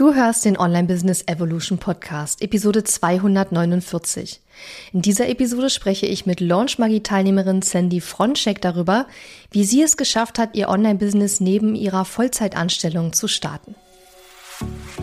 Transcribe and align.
Du 0.00 0.14
hörst 0.14 0.46
den 0.46 0.56
Online 0.56 0.88
Business 0.88 1.24
Evolution 1.26 1.76
Podcast, 1.76 2.40
Episode 2.40 2.84
249. 2.84 4.40
In 4.94 5.02
dieser 5.02 5.28
Episode 5.28 5.68
spreche 5.68 6.06
ich 6.06 6.24
mit 6.24 6.40
Launch 6.40 6.78
Magie 6.78 7.02
Teilnehmerin 7.02 7.60
Sandy 7.60 8.00
Fronczek 8.00 8.62
darüber, 8.62 9.04
wie 9.50 9.64
sie 9.64 9.82
es 9.82 9.98
geschafft 9.98 10.38
hat, 10.38 10.56
ihr 10.56 10.70
Online 10.70 10.94
Business 10.94 11.40
neben 11.40 11.74
ihrer 11.74 12.06
Vollzeitanstellung 12.06 13.12
zu 13.12 13.28
starten. 13.28 13.74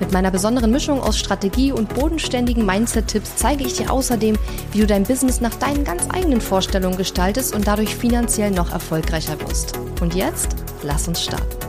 Mit 0.00 0.12
meiner 0.12 0.30
besonderen 0.30 0.70
Mischung 0.70 0.98
aus 0.98 1.18
Strategie 1.18 1.72
und 1.72 1.94
bodenständigen 1.94 2.64
Mindset-Tipps 2.64 3.36
zeige 3.36 3.64
ich 3.64 3.74
dir 3.74 3.92
außerdem, 3.92 4.34
wie 4.72 4.80
du 4.80 4.86
dein 4.86 5.04
Business 5.04 5.42
nach 5.42 5.54
deinen 5.54 5.84
ganz 5.84 6.08
eigenen 6.08 6.40
Vorstellungen 6.40 6.96
gestaltest 6.96 7.54
und 7.54 7.66
dadurch 7.66 7.94
finanziell 7.94 8.50
noch 8.50 8.72
erfolgreicher 8.72 9.38
wirst. 9.42 9.78
Und 10.00 10.14
jetzt, 10.14 10.56
lass 10.82 11.06
uns 11.06 11.22
starten. 11.22 11.60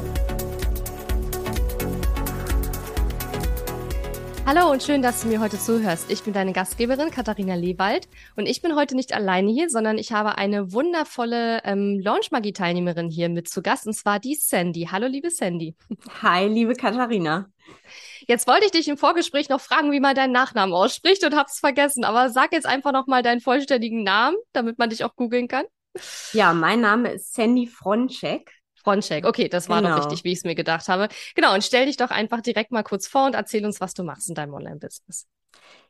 Hallo 4.46 4.72
und 4.72 4.82
schön, 4.82 5.02
dass 5.02 5.22
du 5.22 5.28
mir 5.28 5.40
heute 5.40 5.60
zuhörst. 5.60 6.10
Ich 6.10 6.24
bin 6.24 6.34
deine 6.34 6.54
Gastgeberin 6.54 7.12
Katharina 7.12 7.56
Lewald 7.56 8.08
und 8.38 8.48
ich 8.48 8.62
bin 8.62 8.76
heute 8.76 8.96
nicht 8.96 9.14
alleine 9.14 9.52
hier, 9.52 9.70
sondern 9.70 9.98
ich 9.98 10.14
habe 10.14 10.38
eine 10.38 10.72
wundervolle 10.72 11.62
ähm, 11.64 12.00
Launch-Magie-Teilnehmerin 12.00 13.10
hier 13.10 13.28
mit 13.28 13.50
zu 13.50 13.62
Gast 13.62 13.88
und 13.88 13.94
zwar 13.94 14.20
die 14.20 14.36
Sandy. 14.36 14.88
Hallo, 14.92 15.08
liebe 15.08 15.30
Sandy. 15.30 15.76
Hi, 16.22 16.48
liebe 16.48 16.76
Katharina. 16.76 17.50
Jetzt 18.28 18.48
wollte 18.48 18.66
ich 18.66 18.72
dich 18.72 18.88
im 18.88 18.98
Vorgespräch 18.98 19.50
noch 19.50 19.62
fragen, 19.62 19.92
wie 19.92 20.00
man 20.00 20.16
deinen 20.16 20.32
Nachnamen 20.32 20.74
ausspricht 20.74 21.24
und 21.26 21.36
hab's 21.36 21.60
vergessen. 21.60 22.04
Aber 22.04 22.30
sag 22.30 22.52
jetzt 22.54 22.66
einfach 22.66 22.92
noch 22.92 23.08
mal 23.08 23.24
deinen 23.24 23.42
vollständigen 23.42 24.04
Namen, 24.04 24.38
damit 24.54 24.78
man 24.78 24.90
dich 24.90 25.04
auch 25.04 25.16
googeln 25.16 25.48
kann. 25.48 25.66
Ja, 26.34 26.54
mein 26.54 26.82
Name 26.82 27.12
ist 27.12 27.34
Sandy 27.34 27.68
Fronczek. 27.68 28.52
Fronczek, 28.76 29.26
okay, 29.26 29.48
das 29.48 29.70
war 29.70 29.82
genau. 29.82 29.96
doch 29.96 30.06
richtig, 30.06 30.24
wie 30.24 30.32
ich 30.32 30.40
es 30.40 30.44
mir 30.44 30.56
gedacht 30.56 30.88
habe. 30.88 31.08
Genau, 31.36 31.54
und 31.54 31.64
stell 31.64 31.86
dich 31.86 31.98
doch 31.98 32.10
einfach 32.10 32.42
direkt 32.42 32.72
mal 32.72 32.84
kurz 32.84 33.08
vor 33.08 33.26
und 33.26 33.36
erzähl 33.36 33.64
uns, 33.66 33.80
was 33.80 33.94
du 33.94 34.04
machst 34.04 34.30
in 34.30 34.36
deinem 34.36 34.54
Online-Business. 34.54 35.28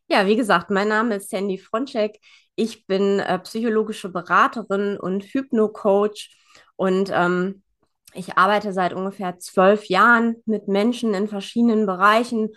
Ja, 0.08 0.28
wie 0.28 0.36
gesagt, 0.36 0.70
mein 0.70 0.90
Name 0.90 1.16
ist 1.16 1.30
Sandy 1.30 1.58
Fronczek. 1.58 2.20
Ich 2.56 2.86
bin 2.86 3.20
äh, 3.20 3.40
psychologische 3.40 4.10
Beraterin 4.10 4.98
und 4.98 5.24
Hypno-Coach 5.24 6.36
und 6.76 7.10
ähm, 7.14 7.64
ich 8.14 8.38
arbeite 8.38 8.74
seit 8.74 8.94
ungefähr 8.94 9.40
zwölf 9.40 9.86
Jahren 9.86 10.36
mit 10.46 10.68
Menschen 10.68 11.14
in 11.14 11.28
verschiedenen 11.28 11.86
Bereichen 11.86 12.50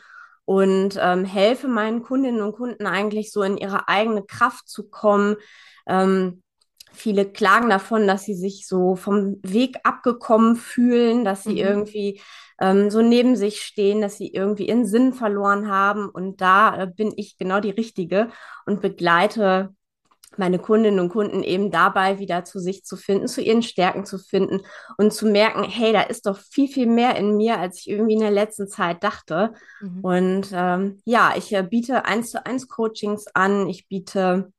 und 0.45 0.99
ähm, 1.01 1.25
helfe 1.25 1.69
meinen 1.69 2.03
Kundinnen 2.03 2.43
und 2.43 2.53
Kunden 2.53 2.87
eigentlich 2.87 3.33
so 3.33 3.43
in 3.43 3.57
ihre 3.57 3.89
eigene 3.89 4.25
Kraft 4.25 4.69
zu 4.69 4.89
kommen. 4.89 5.37
Ähm, 5.87 6.43
viele 6.93 7.25
klagen 7.25 7.71
davon, 7.71 8.07
dass 8.07 8.25
sie 8.25 8.35
sich 8.35 8.67
so 8.67 8.95
vom 8.95 9.41
Weg 9.43 9.77
abgekommen 9.85 10.57
fühlen, 10.57 11.25
dass 11.25 11.45
sie 11.45 11.53
mhm. 11.53 11.69
irgendwie 11.69 12.21
ähm, 12.61 12.91
so 12.91 13.03
neben 13.03 13.37
sich 13.37 13.63
stehen, 13.63 14.01
dass 14.01 14.17
sie 14.17 14.29
irgendwie 14.29 14.69
ihren 14.69 14.87
Sinn 14.87 15.13
verloren 15.13 15.69
haben. 15.69 16.09
Und 16.09 16.41
da 16.41 16.83
äh, 16.83 16.87
bin 16.87 17.13
ich 17.17 17.39
genau 17.39 17.61
die 17.61 17.71
Richtige 17.71 18.31
und 18.67 18.81
begleite 18.81 19.75
meine 20.39 20.59
Kundinnen 20.59 21.01
und 21.01 21.09
Kunden 21.11 21.43
eben 21.43 21.71
dabei 21.71 22.19
wieder 22.19 22.45
zu 22.45 22.59
sich 22.59 22.85
zu 22.85 22.97
finden, 22.97 23.29
zu 23.29 23.41
ihren 23.41 23.63
Stärken 23.63 24.05
zu 24.05 24.19
finden 24.19 24.61
und 24.97 25.13
zu 25.13 25.27
merken, 25.27 25.65
hey, 25.65 25.93
da 25.93 26.03
ist 26.03 26.27
doch 26.27 26.39
viel, 26.39 26.69
viel 26.69 26.87
mehr 26.87 27.17
in 27.17 27.37
mir, 27.37 27.59
als 27.59 27.81
ich 27.81 27.91
irgendwie 27.91 28.15
in 28.15 28.21
der 28.21 28.31
letzten 28.31 28.69
Zeit 28.69 29.03
dachte. 29.05 29.55
Mhm. 29.81 30.01
Und 30.01 30.49
ähm, 30.53 31.01
ja, 31.05 31.33
ich 31.37 31.53
äh, 31.53 31.63
biete 31.63 32.05
eins 32.05 32.31
zu 32.31 32.45
eins 32.45 32.69
Coachings 32.69 33.27
an, 33.35 33.69
ich 33.69 33.89
biete 33.89 34.53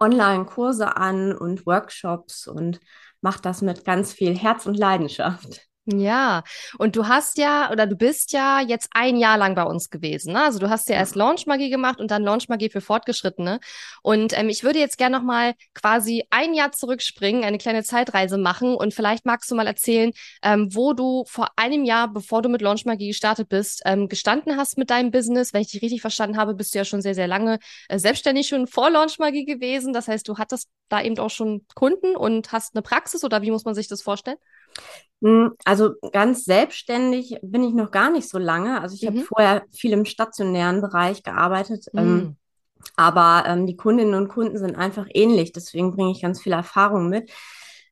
Online-Kurse 0.00 0.96
an 0.96 1.36
und 1.36 1.66
Workshops 1.66 2.46
und 2.46 2.80
mache 3.20 3.40
das 3.40 3.62
mit 3.62 3.84
ganz 3.84 4.12
viel 4.12 4.36
Herz 4.36 4.66
und 4.66 4.76
Leidenschaft. 4.76 5.71
Ja, 5.84 6.44
und 6.78 6.94
du 6.94 7.08
hast 7.08 7.38
ja 7.38 7.72
oder 7.72 7.88
du 7.88 7.96
bist 7.96 8.32
ja 8.32 8.60
jetzt 8.60 8.88
ein 8.92 9.16
Jahr 9.16 9.36
lang 9.36 9.56
bei 9.56 9.64
uns 9.64 9.90
gewesen. 9.90 10.32
Ne? 10.34 10.44
Also 10.44 10.60
du 10.60 10.70
hast 10.70 10.88
ja 10.88 10.94
erst 10.94 11.16
Launchmagie 11.16 11.70
gemacht 11.70 11.98
und 11.98 12.12
dann 12.12 12.22
Launchmagie 12.22 12.70
für 12.70 12.80
Fortgeschrittene. 12.80 13.58
Und 14.00 14.38
ähm, 14.38 14.48
ich 14.48 14.62
würde 14.62 14.78
jetzt 14.78 14.96
gerne 14.96 15.16
noch 15.18 15.24
mal 15.24 15.54
quasi 15.74 16.24
ein 16.30 16.54
Jahr 16.54 16.70
zurückspringen, 16.70 17.42
eine 17.42 17.58
kleine 17.58 17.82
Zeitreise 17.82 18.38
machen 18.38 18.76
und 18.76 18.94
vielleicht 18.94 19.26
magst 19.26 19.50
du 19.50 19.56
mal 19.56 19.66
erzählen, 19.66 20.12
ähm, 20.44 20.68
wo 20.72 20.92
du 20.92 21.24
vor 21.26 21.48
einem 21.56 21.84
Jahr, 21.84 22.12
bevor 22.12 22.42
du 22.42 22.48
mit 22.48 22.62
Launchmagie 22.62 23.08
gestartet 23.08 23.48
bist, 23.48 23.82
ähm, 23.84 24.06
gestanden 24.08 24.56
hast 24.56 24.78
mit 24.78 24.88
deinem 24.88 25.10
Business. 25.10 25.52
Wenn 25.52 25.62
ich 25.62 25.72
dich 25.72 25.82
richtig 25.82 26.00
verstanden 26.00 26.36
habe, 26.36 26.54
bist 26.54 26.74
du 26.74 26.78
ja 26.78 26.84
schon 26.84 27.02
sehr, 27.02 27.16
sehr 27.16 27.26
lange 27.26 27.58
äh, 27.88 27.98
selbstständig 27.98 28.46
schon 28.46 28.68
vor 28.68 28.88
Launchmagie 28.88 29.46
gewesen. 29.46 29.92
Das 29.92 30.06
heißt, 30.06 30.28
du 30.28 30.38
hattest 30.38 30.68
da 30.88 31.02
eben 31.02 31.18
auch 31.18 31.30
schon 31.30 31.66
Kunden 31.74 32.14
und 32.14 32.52
hast 32.52 32.76
eine 32.76 32.82
Praxis 32.82 33.24
oder 33.24 33.42
wie 33.42 33.50
muss 33.50 33.64
man 33.64 33.74
sich 33.74 33.88
das 33.88 34.00
vorstellen? 34.00 34.38
Hm, 35.22 35.52
also 35.64 35.94
ganz 36.12 36.44
selbstständig 36.44 37.38
bin 37.42 37.62
ich 37.62 37.74
noch 37.74 37.90
gar 37.90 38.10
nicht 38.10 38.28
so 38.28 38.38
lange. 38.38 38.80
Also 38.80 38.94
ich 38.94 39.02
mhm. 39.02 39.06
habe 39.06 39.20
vorher 39.20 39.62
viel 39.72 39.92
im 39.92 40.04
stationären 40.04 40.80
Bereich 40.80 41.22
gearbeitet. 41.22 41.86
Mhm. 41.92 42.00
Ähm, 42.00 42.36
aber 42.96 43.44
ähm, 43.46 43.66
die 43.66 43.76
Kundinnen 43.76 44.14
und 44.14 44.28
Kunden 44.28 44.58
sind 44.58 44.76
einfach 44.76 45.06
ähnlich. 45.14 45.52
Deswegen 45.52 45.94
bringe 45.94 46.10
ich 46.10 46.22
ganz 46.22 46.42
viel 46.42 46.52
Erfahrung 46.52 47.08
mit. 47.08 47.30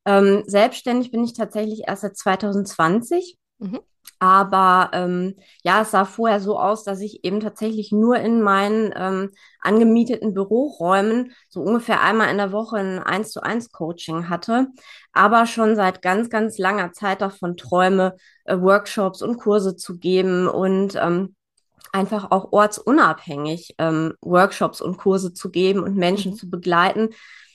Ähm, 0.04 0.42
selbstständig 0.46 1.12
bin 1.12 1.22
ich 1.22 1.34
tatsächlich 1.34 1.82
erst 1.86 2.02
seit 2.02 2.16
2020. 2.16 3.38
Mhm. 3.58 3.80
Aber 4.22 4.90
ähm, 4.92 5.34
ja, 5.64 5.80
es 5.80 5.92
sah 5.92 6.04
vorher 6.04 6.40
so 6.40 6.58
aus, 6.58 6.84
dass 6.84 7.00
ich 7.00 7.24
eben 7.24 7.40
tatsächlich 7.40 7.90
nur 7.90 8.16
in 8.16 8.42
meinen 8.42 8.92
ähm, 8.94 9.30
angemieteten 9.62 10.34
Büroräumen 10.34 11.32
so 11.48 11.62
ungefähr 11.62 12.02
einmal 12.02 12.30
in 12.30 12.36
der 12.36 12.52
Woche 12.52 12.76
ein 12.76 12.98
1 12.98 13.30
zu 13.30 13.42
1 13.42 13.72
Coaching 13.72 14.28
hatte, 14.28 14.68
aber 15.14 15.46
schon 15.46 15.74
seit 15.74 16.02
ganz, 16.02 16.28
ganz 16.28 16.58
langer 16.58 16.92
Zeit 16.92 17.22
davon 17.22 17.56
träume, 17.56 18.14
äh, 18.44 18.60
Workshops 18.60 19.22
und 19.22 19.38
Kurse 19.38 19.74
zu 19.74 19.98
geben 19.98 20.48
und 20.48 20.96
ähm, 20.96 21.34
einfach 21.92 22.30
auch 22.30 22.52
ortsunabhängig 22.52 23.74
ähm, 23.78 24.12
Workshops 24.20 24.82
und 24.82 24.98
Kurse 24.98 25.32
zu 25.32 25.50
geben 25.50 25.82
und 25.82 25.96
Menschen 25.96 26.32
mhm. 26.32 26.36
zu 26.36 26.50
begleiten, 26.50 27.08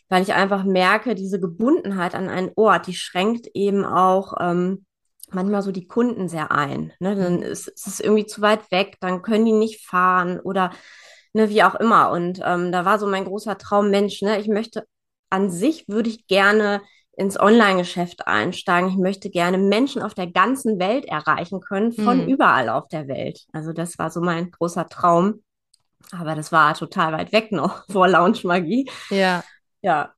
weil 0.09 0.23
ich 0.23 0.33
einfach 0.33 0.63
merke, 0.63 1.13
diese 1.13 1.39
Gebundenheit 1.39 2.15
an 2.15 2.27
einen 2.27 2.51
Ort, 2.55 2.87
die 2.87 2.95
schränkt 2.95 3.47
eben 3.53 3.85
auch 3.85 4.33
ähm, 4.39 4.85
manchmal 5.31 5.61
so 5.61 5.71
die 5.71 5.87
Kunden 5.87 6.27
sehr 6.29 6.51
ein. 6.51 6.93
Ne? 6.99 7.15
Dann 7.15 7.37
mhm. 7.37 7.43
ist, 7.43 7.67
ist 7.67 7.87
es 7.87 7.99
irgendwie 7.99 8.25
zu 8.25 8.41
weit 8.41 8.71
weg, 8.71 8.97
dann 8.99 9.21
können 9.21 9.45
die 9.45 9.53
nicht 9.53 9.85
fahren 9.85 10.39
oder 10.39 10.71
ne, 11.33 11.49
wie 11.49 11.63
auch 11.63 11.75
immer. 11.75 12.11
Und 12.11 12.41
ähm, 12.43 12.71
da 12.71 12.85
war 12.85 12.99
so 12.99 13.07
mein 13.07 13.25
großer 13.25 13.57
Traum, 13.57 13.89
Mensch, 13.89 14.21
ne, 14.21 14.39
ich 14.39 14.47
möchte 14.47 14.85
an 15.29 15.49
sich 15.49 15.87
würde 15.87 16.09
ich 16.09 16.27
gerne 16.27 16.81
ins 17.17 17.39
Online-Geschäft 17.39 18.27
einsteigen. 18.27 18.89
Ich 18.89 18.97
möchte 18.97 19.29
gerne 19.29 19.57
Menschen 19.57 20.01
auf 20.01 20.13
der 20.13 20.27
ganzen 20.27 20.79
Welt 20.79 21.05
erreichen 21.05 21.61
können, 21.61 21.93
von 21.93 22.23
mhm. 22.23 22.27
überall 22.27 22.69
auf 22.69 22.87
der 22.87 23.07
Welt. 23.07 23.45
Also 23.53 23.73
das 23.73 23.97
war 23.97 24.09
so 24.09 24.21
mein 24.21 24.51
großer 24.51 24.87
Traum. 24.87 25.43
Aber 26.11 26.35
das 26.35 26.51
war 26.51 26.73
total 26.75 27.13
weit 27.13 27.31
weg 27.31 27.51
noch 27.51 27.85
vor 27.91 28.07
Launch 28.07 28.43
Magie. 28.43 28.89
Ja. 29.09 29.43
Ja, 29.81 30.14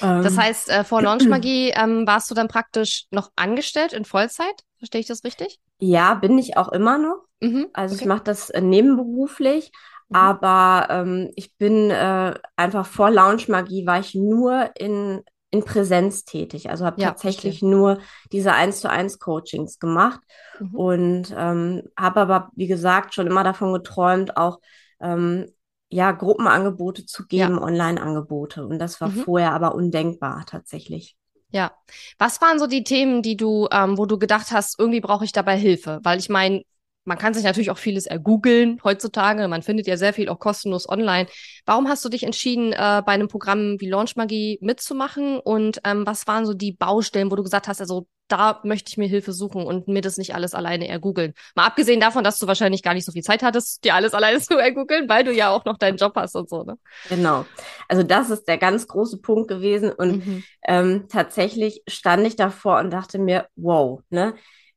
das 0.00 0.32
ähm, 0.32 0.40
heißt, 0.40 0.70
äh, 0.70 0.84
vor 0.84 1.02
Launchmagie 1.02 1.70
ähm, 1.76 2.06
warst 2.06 2.30
du 2.30 2.34
dann 2.34 2.48
praktisch 2.48 3.06
noch 3.10 3.30
angestellt 3.36 3.92
in 3.92 4.04
Vollzeit? 4.04 4.64
Verstehe 4.78 5.00
ich 5.00 5.06
das 5.06 5.24
richtig? 5.24 5.60
Ja, 5.78 6.14
bin 6.14 6.38
ich 6.38 6.56
auch 6.56 6.68
immer 6.68 6.98
noch. 6.98 7.24
Mhm, 7.40 7.68
also 7.72 7.94
okay. 7.94 8.04
ich 8.04 8.08
mache 8.08 8.24
das 8.24 8.50
äh, 8.50 8.60
nebenberuflich, 8.60 9.70
mhm. 10.08 10.16
aber 10.16 10.86
ähm, 10.90 11.30
ich 11.36 11.56
bin 11.56 11.90
äh, 11.90 12.34
einfach 12.56 12.86
vor 12.86 13.10
Launchmagie 13.10 13.86
war 13.86 14.00
ich 14.00 14.14
nur 14.14 14.70
in, 14.76 15.22
in 15.50 15.64
Präsenz 15.64 16.24
tätig. 16.24 16.70
Also 16.70 16.86
habe 16.86 17.00
ja, 17.00 17.08
tatsächlich 17.08 17.60
verstehe. 17.60 17.70
nur 17.70 17.98
diese 18.32 18.52
1 18.52 18.80
zu 18.80 18.88
1 18.88 19.18
Coachings 19.18 19.78
gemacht 19.78 20.20
mhm. 20.58 20.74
und 20.74 21.34
ähm, 21.36 21.82
habe 21.98 22.20
aber, 22.20 22.50
wie 22.54 22.66
gesagt, 22.66 23.14
schon 23.14 23.26
immer 23.26 23.44
davon 23.44 23.72
geträumt, 23.72 24.36
auch 24.36 24.60
ähm, 25.00 25.46
ja, 25.94 26.10
Gruppenangebote 26.10 27.06
zu 27.06 27.24
geben, 27.24 27.54
ja. 27.54 27.62
Online-Angebote. 27.62 28.66
Und 28.66 28.80
das 28.80 29.00
war 29.00 29.10
mhm. 29.10 29.22
vorher 29.22 29.52
aber 29.52 29.76
undenkbar 29.76 30.44
tatsächlich. 30.44 31.16
Ja. 31.50 31.70
Was 32.18 32.40
waren 32.40 32.58
so 32.58 32.66
die 32.66 32.82
Themen, 32.82 33.22
die 33.22 33.36
du, 33.36 33.68
ähm, 33.70 33.96
wo 33.96 34.04
du 34.04 34.18
gedacht 34.18 34.50
hast, 34.50 34.76
irgendwie 34.76 35.00
brauche 35.00 35.24
ich 35.24 35.30
dabei 35.30 35.56
Hilfe? 35.56 36.00
Weil 36.02 36.18
ich 36.18 36.28
meine, 36.28 36.64
man 37.04 37.18
kann 37.18 37.34
sich 37.34 37.44
natürlich 37.44 37.70
auch 37.70 37.78
vieles 37.78 38.06
ergoogeln 38.06 38.80
heutzutage. 38.82 39.46
Man 39.48 39.62
findet 39.62 39.86
ja 39.86 39.96
sehr 39.96 40.12
viel 40.12 40.28
auch 40.28 40.38
kostenlos 40.38 40.88
online. 40.88 41.28
Warum 41.66 41.88
hast 41.88 42.04
du 42.04 42.08
dich 42.08 42.22
entschieden, 42.22 42.72
äh, 42.72 43.02
bei 43.04 43.12
einem 43.12 43.28
Programm 43.28 43.76
wie 43.80 43.88
Launch 43.88 44.16
Magie 44.16 44.58
mitzumachen? 44.60 45.38
Und 45.38 45.80
ähm, 45.84 46.06
was 46.06 46.26
waren 46.26 46.46
so 46.46 46.54
die 46.54 46.72
Baustellen, 46.72 47.30
wo 47.30 47.36
du 47.36 47.42
gesagt 47.42 47.68
hast, 47.68 47.80
also 47.80 48.06
da 48.28 48.60
möchte 48.64 48.88
ich 48.88 48.96
mir 48.96 49.06
Hilfe 49.06 49.32
suchen 49.32 49.64
und 49.66 49.86
mir 49.86 50.00
das 50.00 50.16
nicht 50.16 50.34
alles 50.34 50.54
alleine 50.54 50.88
ergoogeln. 50.88 51.34
Mal 51.54 51.66
abgesehen 51.66 52.00
davon, 52.00 52.24
dass 52.24 52.38
du 52.38 52.46
wahrscheinlich 52.46 52.82
gar 52.82 52.94
nicht 52.94 53.04
so 53.04 53.12
viel 53.12 53.22
Zeit 53.22 53.42
hattest, 53.42 53.84
dir 53.84 53.94
alles 53.94 54.14
alleine 54.14 54.40
zu 54.40 54.56
ergoogeln, 54.56 55.08
weil 55.08 55.24
du 55.24 55.32
ja 55.32 55.50
auch 55.50 55.64
noch 55.64 55.76
deinen 55.76 55.98
Job 55.98 56.14
hast 56.16 56.34
und 56.34 56.48
so, 56.48 56.62
ne? 56.62 56.78
Genau. 57.08 57.44
Also 57.88 58.02
das 58.02 58.30
ist 58.30 58.48
der 58.48 58.58
ganz 58.58 58.88
große 58.88 59.18
Punkt 59.18 59.48
gewesen. 59.48 59.92
Und 59.92 60.26
mhm. 60.26 60.44
ähm, 60.66 61.06
tatsächlich 61.08 61.82
stand 61.86 62.26
ich 62.26 62.36
davor 62.36 62.78
und 62.78 62.90
dachte 62.90 63.18
mir, 63.18 63.46
wow, 63.56 64.00
ne? 64.08 64.34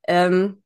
Ähm, 0.07 0.62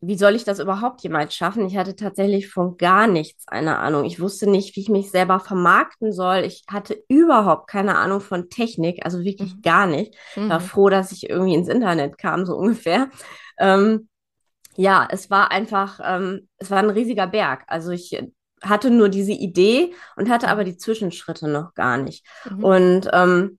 wie 0.00 0.16
soll 0.16 0.34
ich 0.34 0.44
das 0.44 0.58
überhaupt 0.58 1.02
jemals 1.02 1.34
schaffen? 1.34 1.66
Ich 1.66 1.76
hatte 1.76 1.96
tatsächlich 1.96 2.48
von 2.48 2.76
gar 2.76 3.06
nichts 3.06 3.48
eine 3.48 3.78
Ahnung. 3.78 4.04
Ich 4.04 4.20
wusste 4.20 4.48
nicht, 4.48 4.76
wie 4.76 4.80
ich 4.80 4.88
mich 4.88 5.10
selber 5.10 5.40
vermarkten 5.40 6.12
soll. 6.12 6.38
Ich 6.38 6.64
hatte 6.70 7.02
überhaupt 7.08 7.68
keine 7.68 7.96
Ahnung 7.96 8.20
von 8.20 8.50
Technik, 8.50 9.04
also 9.04 9.24
wirklich 9.24 9.56
mhm. 9.56 9.62
gar 9.62 9.86
nicht. 9.86 10.14
Mhm. 10.36 10.50
War 10.50 10.60
froh, 10.60 10.90
dass 10.90 11.12
ich 11.12 11.30
irgendwie 11.30 11.54
ins 11.54 11.68
Internet 11.68 12.18
kam, 12.18 12.44
so 12.44 12.56
ungefähr. 12.56 13.08
Ähm, 13.58 14.08
ja, 14.76 15.08
es 15.10 15.30
war 15.30 15.50
einfach, 15.50 16.00
ähm, 16.04 16.48
es 16.58 16.70
war 16.70 16.78
ein 16.78 16.90
riesiger 16.90 17.26
Berg. 17.26 17.64
Also 17.66 17.90
ich 17.90 18.22
hatte 18.62 18.90
nur 18.90 19.08
diese 19.08 19.32
Idee 19.32 19.94
und 20.16 20.28
hatte 20.28 20.48
aber 20.48 20.64
die 20.64 20.76
Zwischenschritte 20.76 21.48
noch 21.48 21.74
gar 21.74 21.96
nicht. 21.96 22.26
Mhm. 22.50 22.64
Und 22.64 23.10
ähm, 23.12 23.58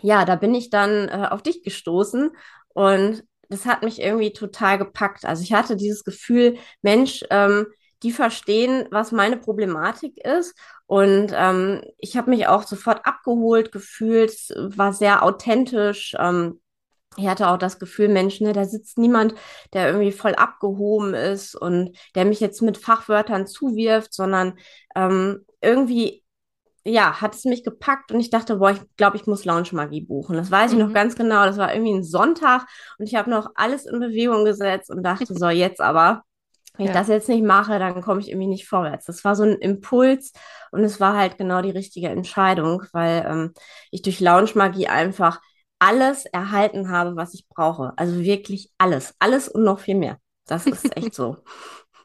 ja, 0.00 0.24
da 0.24 0.36
bin 0.36 0.54
ich 0.54 0.70
dann 0.70 1.08
äh, 1.08 1.28
auf 1.30 1.42
dich 1.42 1.62
gestoßen 1.64 2.30
und 2.74 3.24
das 3.52 3.66
hat 3.66 3.82
mich 3.82 4.00
irgendwie 4.00 4.32
total 4.32 4.78
gepackt. 4.78 5.24
Also 5.24 5.42
ich 5.42 5.52
hatte 5.52 5.76
dieses 5.76 6.04
Gefühl, 6.04 6.58
Mensch, 6.82 7.24
ähm, 7.30 7.66
die 8.02 8.12
verstehen, 8.12 8.86
was 8.90 9.12
meine 9.12 9.36
Problematik 9.36 10.18
ist. 10.24 10.56
Und 10.86 11.32
ähm, 11.34 11.82
ich 11.98 12.16
habe 12.16 12.30
mich 12.30 12.46
auch 12.48 12.64
sofort 12.64 13.06
abgeholt 13.06 13.70
gefühlt, 13.72 14.32
war 14.56 14.92
sehr 14.92 15.22
authentisch. 15.22 16.14
Ähm, 16.18 16.60
ich 17.16 17.26
hatte 17.28 17.48
auch 17.48 17.58
das 17.58 17.78
Gefühl, 17.78 18.08
Mensch, 18.08 18.40
ne, 18.40 18.52
da 18.54 18.64
sitzt 18.64 18.98
niemand, 18.98 19.34
der 19.74 19.88
irgendwie 19.88 20.12
voll 20.12 20.34
abgehoben 20.34 21.14
ist 21.14 21.54
und 21.54 21.96
der 22.14 22.24
mich 22.24 22.40
jetzt 22.40 22.62
mit 22.62 22.78
Fachwörtern 22.78 23.46
zuwirft, 23.46 24.14
sondern 24.14 24.54
ähm, 24.96 25.44
irgendwie 25.60 26.21
ja, 26.84 27.20
hat 27.20 27.34
es 27.34 27.44
mich 27.44 27.64
gepackt 27.64 28.10
und 28.12 28.20
ich 28.20 28.30
dachte, 28.30 28.56
boah, 28.56 28.72
ich 28.72 28.80
glaube, 28.96 29.16
ich 29.16 29.26
muss 29.26 29.44
Lounge 29.44 29.68
Magie 29.72 30.00
buchen. 30.00 30.36
Das 30.36 30.50
weiß 30.50 30.72
ich 30.72 30.78
noch 30.78 30.88
mhm. 30.88 30.94
ganz 30.94 31.14
genau. 31.14 31.44
Das 31.44 31.56
war 31.56 31.72
irgendwie 31.72 31.94
ein 31.94 32.04
Sonntag 32.04 32.66
und 32.98 33.06
ich 33.06 33.14
habe 33.14 33.30
noch 33.30 33.50
alles 33.54 33.86
in 33.86 34.00
Bewegung 34.00 34.44
gesetzt 34.44 34.90
und 34.90 35.02
dachte, 35.02 35.26
so 35.34 35.48
jetzt 35.48 35.80
aber, 35.80 36.22
wenn 36.76 36.86
ja. 36.86 36.92
ich 36.92 36.98
das 36.98 37.08
jetzt 37.08 37.28
nicht 37.28 37.44
mache, 37.44 37.78
dann 37.78 38.00
komme 38.00 38.20
ich 38.20 38.30
irgendwie 38.30 38.48
nicht 38.48 38.66
vorwärts. 38.66 39.06
Das 39.06 39.24
war 39.24 39.36
so 39.36 39.44
ein 39.44 39.56
Impuls 39.58 40.32
und 40.72 40.82
es 40.82 41.00
war 41.00 41.16
halt 41.16 41.38
genau 41.38 41.62
die 41.62 41.70
richtige 41.70 42.08
Entscheidung, 42.08 42.82
weil 42.92 43.24
ähm, 43.28 43.52
ich 43.90 44.02
durch 44.02 44.20
Lounge 44.20 44.50
Magie 44.54 44.88
einfach 44.88 45.40
alles 45.78 46.26
erhalten 46.26 46.90
habe, 46.90 47.16
was 47.16 47.34
ich 47.34 47.48
brauche. 47.48 47.92
Also 47.96 48.20
wirklich 48.20 48.70
alles. 48.78 49.14
Alles 49.18 49.48
und 49.48 49.64
noch 49.64 49.80
viel 49.80 49.96
mehr. 49.96 50.18
Das 50.46 50.66
ist 50.66 50.96
echt 50.96 51.14
so. 51.14 51.38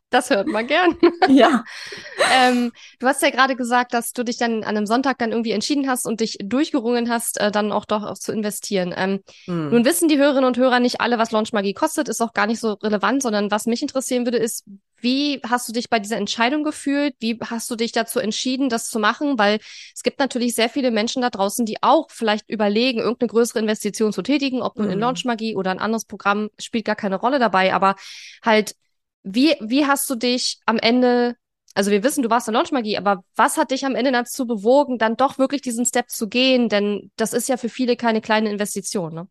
Das 0.09 0.29
hört 0.29 0.47
man 0.47 0.67
gern. 0.67 0.95
Ja. 1.29 1.63
ähm, 2.33 2.71
du 2.99 3.07
hast 3.07 3.21
ja 3.21 3.29
gerade 3.29 3.55
gesagt, 3.55 3.93
dass 3.93 4.13
du 4.13 4.23
dich 4.23 4.37
dann 4.37 4.63
an 4.63 4.77
einem 4.77 4.85
Sonntag 4.85 5.17
dann 5.17 5.31
irgendwie 5.31 5.51
entschieden 5.51 5.89
hast 5.89 6.05
und 6.05 6.21
dich 6.21 6.37
durchgerungen 6.41 7.09
hast, 7.09 7.39
äh, 7.39 7.51
dann 7.51 7.71
auch 7.71 7.85
doch 7.85 8.03
auch 8.03 8.17
zu 8.17 8.31
investieren. 8.31 8.93
Ähm, 8.95 9.19
hm. 9.45 9.71
Nun 9.71 9.83
wissen 9.83 10.07
die 10.07 10.17
Hörerinnen 10.17 10.45
und 10.45 10.57
Hörer 10.57 10.79
nicht 10.79 11.01
alle, 11.01 11.17
was 11.17 11.31
Launch 11.31 11.51
Magie 11.51 11.73
kostet, 11.73 12.07
ist 12.07 12.21
auch 12.21 12.33
gar 12.33 12.47
nicht 12.47 12.59
so 12.59 12.73
relevant, 12.73 13.21
sondern 13.21 13.51
was 13.51 13.65
mich 13.65 13.81
interessieren 13.81 14.25
würde, 14.25 14.37
ist, 14.37 14.63
wie 14.99 15.41
hast 15.47 15.67
du 15.67 15.73
dich 15.73 15.89
bei 15.89 15.99
dieser 15.99 16.17
Entscheidung 16.17 16.63
gefühlt? 16.63 17.15
Wie 17.19 17.37
hast 17.43 17.69
du 17.69 17.75
dich 17.75 17.91
dazu 17.91 18.19
entschieden, 18.19 18.69
das 18.69 18.89
zu 18.89 18.99
machen? 18.99 19.37
Weil 19.37 19.59
es 19.93 20.01
gibt 20.01 20.19
natürlich 20.19 20.55
sehr 20.55 20.69
viele 20.69 20.91
Menschen 20.91 21.21
da 21.21 21.29
draußen, 21.29 21.65
die 21.65 21.83
auch 21.83 22.09
vielleicht 22.09 22.49
überlegen, 22.49 22.99
irgendeine 22.99 23.29
größere 23.29 23.59
Investition 23.59 24.13
zu 24.13 24.21
tätigen, 24.21 24.61
ob 24.61 24.77
nun 24.77 24.89
in 24.89 24.99
Launch 24.99 25.25
Magie 25.25 25.55
oder 25.55 25.71
ein 25.71 25.79
anderes 25.79 26.05
Programm, 26.05 26.49
spielt 26.59 26.85
gar 26.85 26.95
keine 26.95 27.17
Rolle 27.17 27.37
dabei, 27.37 27.73
aber 27.73 27.95
halt 28.43 28.75
wie, 29.23 29.55
wie 29.59 29.85
hast 29.85 30.09
du 30.09 30.15
dich 30.15 30.59
am 30.65 30.77
Ende, 30.77 31.35
also 31.73 31.91
wir 31.91 32.03
wissen, 32.03 32.23
du 32.23 32.29
warst 32.29 32.47
in 32.47 32.53
Launchmagie, 32.53 32.97
aber 32.97 33.23
was 33.35 33.57
hat 33.57 33.71
dich 33.71 33.85
am 33.85 33.95
Ende 33.95 34.11
dazu 34.11 34.47
bewogen, 34.47 34.97
dann 34.97 35.17
doch 35.17 35.37
wirklich 35.37 35.61
diesen 35.61 35.85
Step 35.85 36.09
zu 36.09 36.27
gehen? 36.27 36.69
Denn 36.69 37.11
das 37.15 37.33
ist 37.33 37.49
ja 37.49 37.57
für 37.57 37.69
viele 37.69 37.95
keine 37.95 38.21
kleine 38.21 38.49
Investition, 38.49 39.13
ne? 39.13 39.27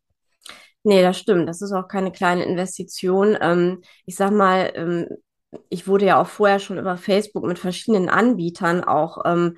Nee, 0.85 1.03
das 1.03 1.19
stimmt. 1.19 1.49
Das 1.49 1.63
ist 1.63 1.73
auch 1.73 1.89
keine 1.89 2.13
kleine 2.13 2.45
Investition. 2.45 3.37
Ähm, 3.41 3.83
ich 4.05 4.15
sag 4.15 4.31
mal, 4.31 4.71
ähm, 4.77 5.09
ich 5.69 5.89
wurde 5.89 6.07
ja 6.07 6.21
auch 6.21 6.29
vorher 6.29 6.61
schon 6.61 6.79
über 6.79 6.97
Facebook 6.97 7.45
mit 7.45 7.59
verschiedenen 7.59 8.09
Anbietern 8.09 8.85
auch 8.85 9.19
ähm, 9.25 9.57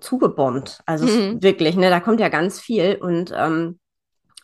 zugebombt. 0.00 0.80
Also 0.86 1.06
mhm. 1.06 1.42
wirklich, 1.42 1.76
ne, 1.76 1.90
da 1.90 1.98
kommt 1.98 2.20
ja 2.20 2.28
ganz 2.28 2.60
viel 2.60 2.96
und 3.00 3.32
ähm, 3.36 3.80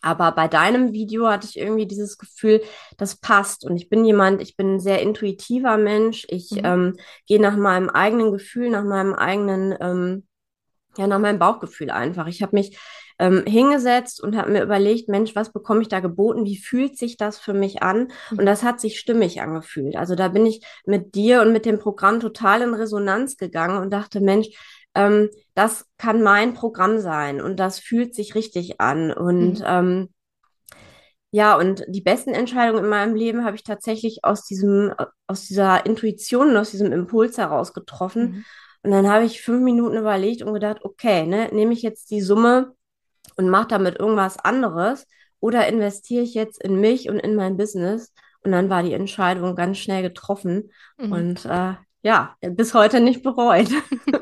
aber 0.01 0.31
bei 0.31 0.47
deinem 0.47 0.93
Video 0.93 1.27
hatte 1.27 1.47
ich 1.49 1.57
irgendwie 1.57 1.87
dieses 1.87 2.17
Gefühl, 2.17 2.61
das 2.97 3.17
passt. 3.17 3.65
Und 3.65 3.75
ich 3.77 3.89
bin 3.89 4.05
jemand, 4.05 4.41
ich 4.41 4.55
bin 4.55 4.75
ein 4.75 4.79
sehr 4.79 5.01
intuitiver 5.01 5.77
Mensch. 5.77 6.25
Ich 6.29 6.51
mhm. 6.51 6.61
ähm, 6.63 6.97
gehe 7.27 7.41
nach 7.41 7.57
meinem 7.57 7.89
eigenen 7.89 8.31
Gefühl, 8.31 8.69
nach 8.69 8.83
meinem 8.83 9.13
eigenen, 9.13 9.75
ähm, 9.79 10.27
ja, 10.97 11.07
nach 11.07 11.19
meinem 11.19 11.39
Bauchgefühl 11.39 11.91
einfach. 11.91 12.27
Ich 12.27 12.41
habe 12.41 12.55
mich 12.55 12.77
ähm, 13.19 13.43
hingesetzt 13.45 14.23
und 14.23 14.37
habe 14.37 14.51
mir 14.51 14.63
überlegt, 14.63 15.09
Mensch, 15.09 15.35
was 15.35 15.51
bekomme 15.51 15.81
ich 15.81 15.89
da 15.89 15.99
geboten? 15.99 16.45
Wie 16.45 16.57
fühlt 16.57 16.97
sich 16.97 17.17
das 17.17 17.37
für 17.37 17.53
mich 17.53 17.83
an? 17.83 18.11
Mhm. 18.31 18.39
Und 18.39 18.45
das 18.45 18.63
hat 18.63 18.79
sich 18.79 18.97
stimmig 18.97 19.41
angefühlt. 19.41 19.97
Also 19.97 20.15
da 20.15 20.29
bin 20.29 20.45
ich 20.45 20.65
mit 20.85 21.15
dir 21.15 21.41
und 21.41 21.51
mit 21.51 21.65
dem 21.65 21.79
Programm 21.79 22.21
total 22.21 22.61
in 22.61 22.73
Resonanz 22.73 23.35
gegangen 23.37 23.77
und 23.77 23.91
dachte, 23.91 24.21
Mensch, 24.21 24.47
ähm, 24.99 25.29
das 25.53 25.85
kann 25.97 26.21
mein 26.21 26.53
Programm 26.53 26.99
sein 26.99 27.41
und 27.41 27.57
das 27.57 27.79
fühlt 27.79 28.15
sich 28.15 28.35
richtig 28.35 28.79
an. 28.79 29.11
Und 29.11 29.59
mhm. 29.59 29.65
ähm, 29.65 30.09
ja, 31.31 31.55
und 31.57 31.83
die 31.87 32.01
besten 32.01 32.31
Entscheidungen 32.31 32.83
in 32.83 32.89
meinem 32.89 33.15
Leben 33.15 33.45
habe 33.45 33.55
ich 33.55 33.63
tatsächlich 33.63 34.23
aus 34.23 34.45
diesem, 34.45 34.93
aus 35.27 35.45
dieser 35.45 35.85
Intuition 35.85 36.49
und 36.49 36.57
aus 36.57 36.71
diesem 36.71 36.91
Impuls 36.91 37.37
heraus 37.37 37.73
getroffen. 37.73 38.31
Mhm. 38.31 38.45
Und 38.81 38.91
dann 38.91 39.07
habe 39.07 39.25
ich 39.25 39.41
fünf 39.41 39.61
Minuten 39.61 39.97
überlegt 39.97 40.41
und 40.41 40.53
gedacht, 40.53 40.79
okay, 40.83 41.25
ne, 41.25 41.49
nehme 41.51 41.73
ich 41.73 41.81
jetzt 41.81 42.11
die 42.11 42.21
Summe 42.21 42.73
und 43.35 43.49
mache 43.49 43.67
damit 43.67 43.99
irgendwas 43.99 44.37
anderes 44.37 45.05
oder 45.39 45.67
investiere 45.67 46.23
ich 46.23 46.33
jetzt 46.33 46.63
in 46.63 46.79
mich 46.79 47.09
und 47.09 47.19
in 47.19 47.35
mein 47.35 47.57
Business? 47.57 48.13
Und 48.41 48.51
dann 48.51 48.69
war 48.69 48.83
die 48.83 48.93
Entscheidung 48.93 49.55
ganz 49.55 49.77
schnell 49.77 50.01
getroffen. 50.01 50.71
Mhm. 50.97 51.11
Und 51.11 51.45
äh, 51.45 51.73
ja, 52.01 52.35
bis 52.41 52.73
heute 52.73 53.01
nicht 53.01 53.23
bereut. 53.23 53.69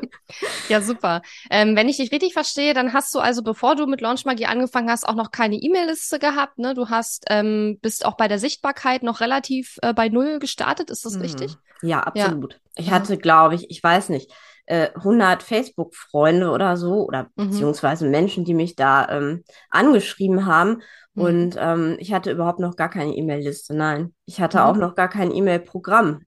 ja, 0.68 0.80
super. 0.80 1.22
Ähm, 1.50 1.76
wenn 1.76 1.88
ich 1.88 1.98
dich 1.98 2.10
richtig 2.10 2.32
verstehe, 2.32 2.74
dann 2.74 2.92
hast 2.92 3.14
du 3.14 3.20
also, 3.20 3.42
bevor 3.42 3.76
du 3.76 3.86
mit 3.86 4.00
Launch 4.00 4.24
Magie 4.24 4.46
angefangen 4.46 4.90
hast, 4.90 5.08
auch 5.08 5.14
noch 5.14 5.30
keine 5.30 5.56
E-Mail-Liste 5.56 6.18
gehabt. 6.18 6.58
Ne? 6.58 6.74
Du 6.74 6.88
hast, 6.88 7.24
ähm, 7.30 7.78
bist 7.80 8.04
auch 8.04 8.16
bei 8.16 8.26
der 8.26 8.40
Sichtbarkeit 8.40 9.02
noch 9.04 9.20
relativ 9.20 9.78
äh, 9.82 9.94
bei 9.94 10.08
Null 10.08 10.40
gestartet. 10.40 10.90
Ist 10.90 11.04
das 11.04 11.14
mhm. 11.14 11.22
richtig? 11.22 11.56
Ja, 11.82 12.00
absolut. 12.00 12.54
Ja. 12.54 12.58
Ich 12.76 12.90
hatte, 12.90 13.16
glaube 13.16 13.54
ich, 13.54 13.70
ich 13.70 13.82
weiß 13.82 14.08
nicht, 14.08 14.32
äh, 14.66 14.90
100 14.94 15.42
Facebook-Freunde 15.42 16.50
oder 16.50 16.76
so 16.76 17.06
oder 17.06 17.28
mhm. 17.36 17.50
beziehungsweise 17.50 18.08
Menschen, 18.08 18.44
die 18.44 18.54
mich 18.54 18.74
da 18.74 19.08
ähm, 19.08 19.44
angeschrieben 19.70 20.46
haben. 20.46 20.82
Mhm. 21.14 21.22
Und 21.22 21.56
ähm, 21.58 21.96
ich 22.00 22.12
hatte 22.12 22.32
überhaupt 22.32 22.58
noch 22.58 22.74
gar 22.74 22.90
keine 22.90 23.14
E-Mail-Liste. 23.14 23.76
Nein, 23.76 24.14
ich 24.26 24.40
hatte 24.40 24.58
mhm. 24.58 24.64
auch 24.64 24.76
noch 24.76 24.94
gar 24.96 25.08
kein 25.08 25.32
E-Mail-Programm. 25.32 26.22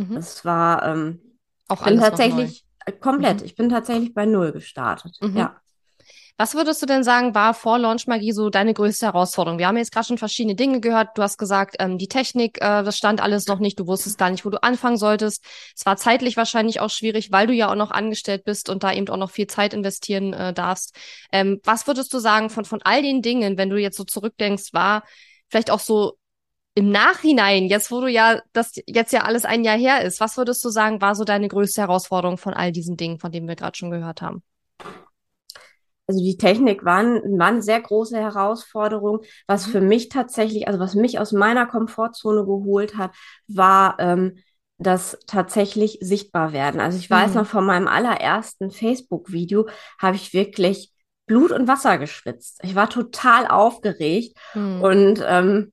Mhm. 0.00 0.14
Das 0.14 0.44
war 0.44 0.84
ähm, 0.86 1.20
auch 1.68 1.82
alles 1.82 2.00
tatsächlich 2.00 2.64
äh, 2.86 2.92
komplett. 2.92 3.40
Mhm. 3.40 3.46
Ich 3.46 3.54
bin 3.54 3.68
tatsächlich 3.68 4.14
bei 4.14 4.26
null 4.26 4.52
gestartet. 4.52 5.16
Mhm. 5.20 5.36
Ja. 5.36 5.60
Was 6.38 6.54
würdest 6.54 6.80
du 6.80 6.86
denn 6.86 7.04
sagen, 7.04 7.34
war 7.34 7.52
vor 7.52 7.78
Launch 7.78 8.06
Magie 8.06 8.32
so 8.32 8.48
deine 8.48 8.72
größte 8.72 9.04
Herausforderung? 9.04 9.58
Wir 9.58 9.66
haben 9.66 9.76
jetzt 9.76 9.92
gerade 9.92 10.06
schon 10.06 10.16
verschiedene 10.16 10.54
Dinge 10.54 10.80
gehört. 10.80 11.18
Du 11.18 11.22
hast 11.22 11.36
gesagt, 11.36 11.76
ähm, 11.80 11.98
die 11.98 12.08
Technik, 12.08 12.56
äh, 12.62 12.82
das 12.82 12.96
stand 12.96 13.20
alles 13.20 13.46
noch 13.46 13.58
nicht. 13.58 13.78
Du 13.78 13.86
wusstest 13.86 14.16
gar 14.16 14.30
nicht, 14.30 14.46
wo 14.46 14.48
du 14.48 14.62
anfangen 14.62 14.96
solltest. 14.96 15.44
Es 15.76 15.84
war 15.84 15.98
zeitlich 15.98 16.38
wahrscheinlich 16.38 16.80
auch 16.80 16.88
schwierig, 16.88 17.30
weil 17.30 17.46
du 17.46 17.52
ja 17.52 17.70
auch 17.70 17.74
noch 17.74 17.90
angestellt 17.90 18.44
bist 18.44 18.70
und 18.70 18.82
da 18.82 18.90
eben 18.90 19.06
auch 19.10 19.18
noch 19.18 19.30
viel 19.30 19.48
Zeit 19.48 19.74
investieren 19.74 20.32
äh, 20.32 20.54
darfst. 20.54 20.96
Ähm, 21.30 21.60
was 21.62 21.86
würdest 21.86 22.14
du 22.14 22.18
sagen 22.18 22.48
von, 22.48 22.64
von 22.64 22.80
all 22.84 23.02
den 23.02 23.20
Dingen, 23.20 23.58
wenn 23.58 23.68
du 23.68 23.76
jetzt 23.76 23.98
so 23.98 24.04
zurückdenkst, 24.04 24.72
war 24.72 25.02
vielleicht 25.50 25.70
auch 25.70 25.80
so 25.80 26.16
im 26.74 26.90
Nachhinein, 26.90 27.64
jetzt 27.66 27.90
wo 27.90 28.00
du 28.00 28.06
ja, 28.06 28.40
das 28.52 28.72
jetzt 28.86 29.12
ja 29.12 29.22
alles 29.22 29.44
ein 29.44 29.64
Jahr 29.64 29.76
her 29.76 30.04
ist, 30.04 30.20
was 30.20 30.36
würdest 30.36 30.64
du 30.64 30.70
sagen, 30.70 31.00
war 31.00 31.14
so 31.14 31.24
deine 31.24 31.48
größte 31.48 31.80
Herausforderung 31.80 32.38
von 32.38 32.54
all 32.54 32.72
diesen 32.72 32.96
Dingen, 32.96 33.18
von 33.18 33.32
denen 33.32 33.48
wir 33.48 33.56
gerade 33.56 33.76
schon 33.76 33.90
gehört 33.90 34.22
haben? 34.22 34.42
Also 36.06 36.24
die 36.24 36.36
Technik 36.36 36.84
war, 36.84 37.04
war 37.04 37.46
eine 37.46 37.62
sehr 37.62 37.80
große 37.80 38.16
Herausforderung. 38.16 39.20
Was 39.46 39.66
mhm. 39.66 39.70
für 39.70 39.80
mich 39.80 40.08
tatsächlich, 40.08 40.66
also 40.66 40.80
was 40.80 40.94
mich 40.94 41.18
aus 41.18 41.32
meiner 41.32 41.66
Komfortzone 41.66 42.44
geholt 42.44 42.96
hat, 42.96 43.12
war 43.46 43.96
ähm, 44.00 44.38
das 44.78 45.18
tatsächlich 45.26 45.98
sichtbar 46.00 46.52
werden. 46.52 46.80
Also 46.80 46.98
ich 46.98 47.10
weiß 47.10 47.30
mhm. 47.30 47.36
noch 47.36 47.46
von 47.46 47.64
meinem 47.64 47.86
allerersten 47.86 48.70
Facebook-Video 48.70 49.68
habe 50.00 50.16
ich 50.16 50.32
wirklich 50.32 50.92
Blut 51.26 51.52
und 51.52 51.68
Wasser 51.68 51.98
geschwitzt. 51.98 52.58
Ich 52.64 52.74
war 52.74 52.90
total 52.90 53.46
aufgeregt 53.46 54.36
mhm. 54.54 54.82
und 54.82 55.24
ähm, 55.24 55.72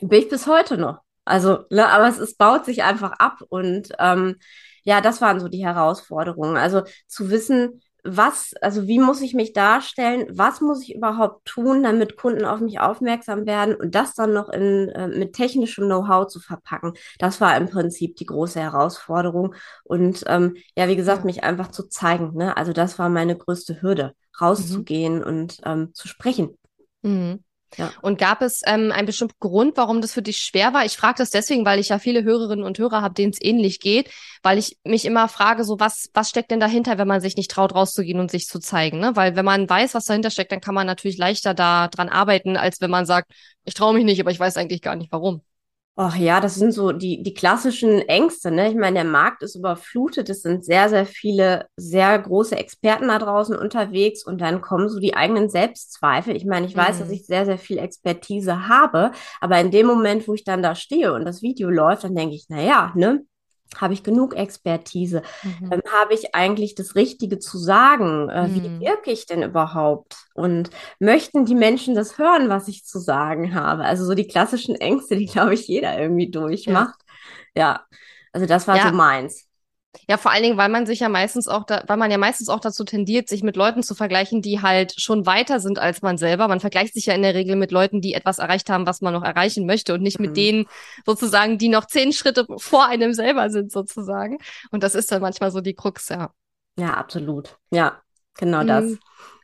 bin 0.00 0.22
ich 0.22 0.28
bis 0.28 0.46
heute 0.46 0.76
noch. 0.76 1.00
Also, 1.24 1.64
ne, 1.70 1.88
aber 1.88 2.08
es, 2.08 2.18
es 2.18 2.36
baut 2.36 2.64
sich 2.64 2.82
einfach 2.82 3.12
ab 3.12 3.38
und 3.48 3.90
ähm, 3.98 4.36
ja, 4.84 5.00
das 5.00 5.20
waren 5.20 5.40
so 5.40 5.48
die 5.48 5.64
Herausforderungen. 5.64 6.56
Also 6.56 6.82
zu 7.06 7.30
wissen, 7.30 7.82
was, 8.02 8.54
also 8.62 8.86
wie 8.86 8.98
muss 8.98 9.20
ich 9.20 9.34
mich 9.34 9.52
darstellen? 9.52 10.26
Was 10.30 10.60
muss 10.60 10.82
ich 10.82 10.94
überhaupt 10.94 11.44
tun, 11.44 11.82
damit 11.82 12.16
Kunden 12.16 12.44
auf 12.44 12.60
mich 12.60 12.80
aufmerksam 12.80 13.46
werden 13.46 13.74
und 13.74 13.94
das 13.94 14.14
dann 14.14 14.32
noch 14.32 14.48
in, 14.48 14.88
äh, 14.88 15.08
mit 15.08 15.34
technischem 15.34 15.84
Know-how 15.84 16.26
zu 16.26 16.40
verpacken? 16.40 16.94
Das 17.18 17.40
war 17.40 17.56
im 17.56 17.68
Prinzip 17.68 18.16
die 18.16 18.26
große 18.26 18.60
Herausforderung. 18.60 19.54
Und 19.84 20.24
ähm, 20.26 20.56
ja, 20.76 20.88
wie 20.88 20.96
gesagt, 20.96 21.24
mich 21.24 21.44
einfach 21.44 21.68
zu 21.68 21.88
zeigen. 21.88 22.34
Ne? 22.34 22.56
Also 22.56 22.72
das 22.72 22.98
war 22.98 23.08
meine 23.08 23.36
größte 23.36 23.82
Hürde, 23.82 24.14
rauszugehen 24.40 25.16
mhm. 25.16 25.24
und 25.24 25.60
ähm, 25.64 25.90
zu 25.94 26.08
sprechen. 26.08 26.56
Mhm. 27.02 27.44
Ja. 27.76 27.92
Und 28.02 28.18
gab 28.18 28.42
es 28.42 28.62
ähm, 28.66 28.92
einen 28.92 29.06
bestimmten 29.06 29.38
Grund, 29.38 29.76
warum 29.76 30.00
das 30.00 30.12
für 30.12 30.22
dich 30.22 30.38
schwer 30.38 30.74
war? 30.74 30.84
Ich 30.84 30.96
frage 30.96 31.18
das 31.18 31.30
deswegen, 31.30 31.64
weil 31.64 31.78
ich 31.78 31.90
ja 31.90 31.98
viele 31.98 32.24
Hörerinnen 32.24 32.64
und 32.64 32.78
Hörer 32.78 33.02
habe, 33.02 33.14
denen 33.14 33.32
es 33.32 33.40
ähnlich 33.40 33.80
geht, 33.80 34.10
weil 34.42 34.58
ich 34.58 34.78
mich 34.84 35.04
immer 35.04 35.28
frage, 35.28 35.64
so 35.64 35.78
was, 35.78 36.10
was 36.14 36.30
steckt 36.30 36.50
denn 36.50 36.60
dahinter, 36.60 36.98
wenn 36.98 37.08
man 37.08 37.20
sich 37.20 37.36
nicht 37.36 37.50
traut, 37.50 37.74
rauszugehen 37.74 38.20
und 38.20 38.30
sich 38.30 38.46
zu 38.46 38.58
zeigen? 38.58 38.98
Ne? 38.98 39.12
Weil 39.14 39.36
wenn 39.36 39.44
man 39.44 39.68
weiß, 39.68 39.94
was 39.94 40.06
dahinter 40.06 40.30
steckt, 40.30 40.52
dann 40.52 40.60
kann 40.60 40.74
man 40.74 40.86
natürlich 40.86 41.18
leichter 41.18 41.54
da 41.54 41.88
dran 41.88 42.08
arbeiten, 42.08 42.56
als 42.56 42.80
wenn 42.80 42.90
man 42.90 43.06
sagt, 43.06 43.32
ich 43.64 43.74
traue 43.74 43.94
mich 43.94 44.04
nicht, 44.04 44.20
aber 44.20 44.30
ich 44.30 44.40
weiß 44.40 44.56
eigentlich 44.56 44.82
gar 44.82 44.96
nicht 44.96 45.12
warum. 45.12 45.42
Ach 46.02 46.16
ja, 46.16 46.40
das 46.40 46.54
sind 46.54 46.72
so 46.72 46.92
die, 46.92 47.22
die 47.22 47.34
klassischen 47.34 48.00
Ängste. 48.08 48.50
Ne? 48.50 48.70
Ich 48.70 48.74
meine, 48.74 48.94
der 48.94 49.04
Markt 49.04 49.42
ist 49.42 49.54
überflutet. 49.54 50.30
Es 50.30 50.40
sind 50.40 50.64
sehr, 50.64 50.88
sehr 50.88 51.04
viele 51.04 51.66
sehr 51.76 52.18
große 52.18 52.56
Experten 52.56 53.08
da 53.08 53.18
draußen 53.18 53.54
unterwegs 53.54 54.24
und 54.24 54.40
dann 54.40 54.62
kommen 54.62 54.88
so 54.88 54.98
die 54.98 55.12
eigenen 55.12 55.50
Selbstzweifel. 55.50 56.34
Ich 56.34 56.46
meine, 56.46 56.64
ich 56.64 56.74
weiß, 56.74 56.96
mhm. 56.96 57.00
dass 57.00 57.10
ich 57.10 57.26
sehr, 57.26 57.44
sehr 57.44 57.58
viel 57.58 57.76
Expertise 57.76 58.66
habe, 58.66 59.10
aber 59.42 59.60
in 59.60 59.70
dem 59.70 59.86
Moment, 59.86 60.26
wo 60.26 60.32
ich 60.32 60.44
dann 60.44 60.62
da 60.62 60.74
stehe 60.74 61.12
und 61.12 61.26
das 61.26 61.42
Video 61.42 61.68
läuft, 61.68 62.04
dann 62.04 62.14
denke 62.14 62.34
ich, 62.34 62.46
na 62.48 62.62
ja, 62.62 62.92
ne, 62.94 63.20
habe 63.76 63.94
ich 63.94 64.02
genug 64.02 64.34
Expertise? 64.34 65.22
Mhm. 65.42 65.72
Ähm, 65.72 65.82
habe 65.92 66.14
ich 66.14 66.34
eigentlich 66.34 66.74
das 66.74 66.94
Richtige 66.94 67.38
zu 67.38 67.58
sagen? 67.58 68.28
Äh, 68.28 68.48
mhm. 68.48 68.54
Wie 68.54 68.86
wirke 68.86 69.10
ich 69.10 69.26
denn 69.26 69.42
überhaupt? 69.42 70.16
Und 70.34 70.70
möchten 70.98 71.44
die 71.44 71.54
Menschen 71.54 71.94
das 71.94 72.18
hören, 72.18 72.48
was 72.48 72.68
ich 72.68 72.84
zu 72.84 72.98
sagen 72.98 73.54
habe? 73.54 73.84
Also 73.84 74.04
so 74.04 74.14
die 74.14 74.26
klassischen 74.26 74.74
Ängste, 74.74 75.16
die, 75.16 75.26
glaube 75.32 75.54
ich, 75.54 75.68
jeder 75.68 75.98
irgendwie 75.98 76.30
durchmacht. 76.30 76.98
Ja, 77.54 77.62
ja. 77.62 77.80
also 78.32 78.46
das 78.46 78.66
war 78.66 78.76
ja. 78.76 78.88
so 78.88 78.94
meins. 78.94 79.49
Ja, 80.08 80.18
vor 80.18 80.30
allen 80.30 80.44
Dingen, 80.44 80.56
weil 80.56 80.68
man 80.68 80.86
sich 80.86 81.00
ja 81.00 81.08
meistens 81.08 81.48
auch, 81.48 81.64
da, 81.64 81.82
weil 81.88 81.96
man 81.96 82.10
ja 82.10 82.18
meistens 82.18 82.48
auch 82.48 82.60
dazu 82.60 82.84
tendiert, 82.84 83.28
sich 83.28 83.42
mit 83.42 83.56
Leuten 83.56 83.82
zu 83.82 83.94
vergleichen, 83.94 84.40
die 84.40 84.62
halt 84.62 84.94
schon 85.00 85.26
weiter 85.26 85.58
sind 85.58 85.80
als 85.80 86.00
man 86.00 86.16
selber. 86.16 86.46
Man 86.46 86.60
vergleicht 86.60 86.94
sich 86.94 87.06
ja 87.06 87.14
in 87.14 87.22
der 87.22 87.34
Regel 87.34 87.56
mit 87.56 87.72
Leuten, 87.72 88.00
die 88.00 88.14
etwas 88.14 88.38
erreicht 88.38 88.70
haben, 88.70 88.86
was 88.86 89.00
man 89.00 89.12
noch 89.12 89.24
erreichen 89.24 89.66
möchte 89.66 89.92
und 89.94 90.02
nicht 90.02 90.20
mhm. 90.20 90.26
mit 90.26 90.36
denen 90.36 90.66
sozusagen, 91.04 91.58
die 91.58 91.68
noch 91.68 91.86
zehn 91.86 92.12
Schritte 92.12 92.46
vor 92.58 92.86
einem 92.86 93.14
selber 93.14 93.50
sind 93.50 93.72
sozusagen. 93.72 94.38
Und 94.70 94.84
das 94.84 94.94
ist 94.94 95.10
dann 95.10 95.22
manchmal 95.22 95.50
so 95.50 95.60
die 95.60 95.74
Krux, 95.74 96.08
ja. 96.08 96.30
Ja, 96.78 96.94
absolut. 96.94 97.58
Ja, 97.70 98.00
genau 98.38 98.62
mhm. 98.62 98.66
das. 98.68 98.98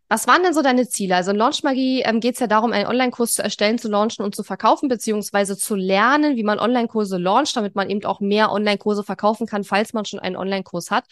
Was 0.09 0.29
waren 0.29 0.45
denn 0.45 0.55
so 0.55 0.63
deine 0.63 0.89
Ziele? 0.89 1.17
Also 1.17 1.33
in 1.33 1.37
Launchmagie 1.37 2.03
ähm, 2.03 2.21
geht 2.21 2.35
es 2.35 2.41
ja 2.41 2.47
darum, 2.47 2.73
einen 2.73 2.87
Online-Kurs 2.87 3.33
zu 3.33 3.43
erstellen, 3.43 3.77
zu 3.77 3.89
launchen 3.89 4.25
und 4.25 4.37
zu 4.37 4.45
verkaufen, 4.45 4.89
beziehungsweise 4.89 5.59
zu 5.59 5.75
lernen, 5.75 6.37
wie 6.37 6.45
man 6.45 6.61
Online-Kurse 6.61 7.19
launcht, 7.19 7.57
damit 7.57 7.75
man 7.75 7.91
eben 7.91 8.05
auch 8.05 8.21
mehr 8.21 8.53
Online-Kurse 8.53 9.03
verkaufen 9.03 9.49
kann, 9.49 9.65
falls 9.65 9.95
man 9.95 10.05
schon 10.05 10.21
einen 10.21 10.37
Online-Kurs 10.37 10.93
hat. 10.93 11.07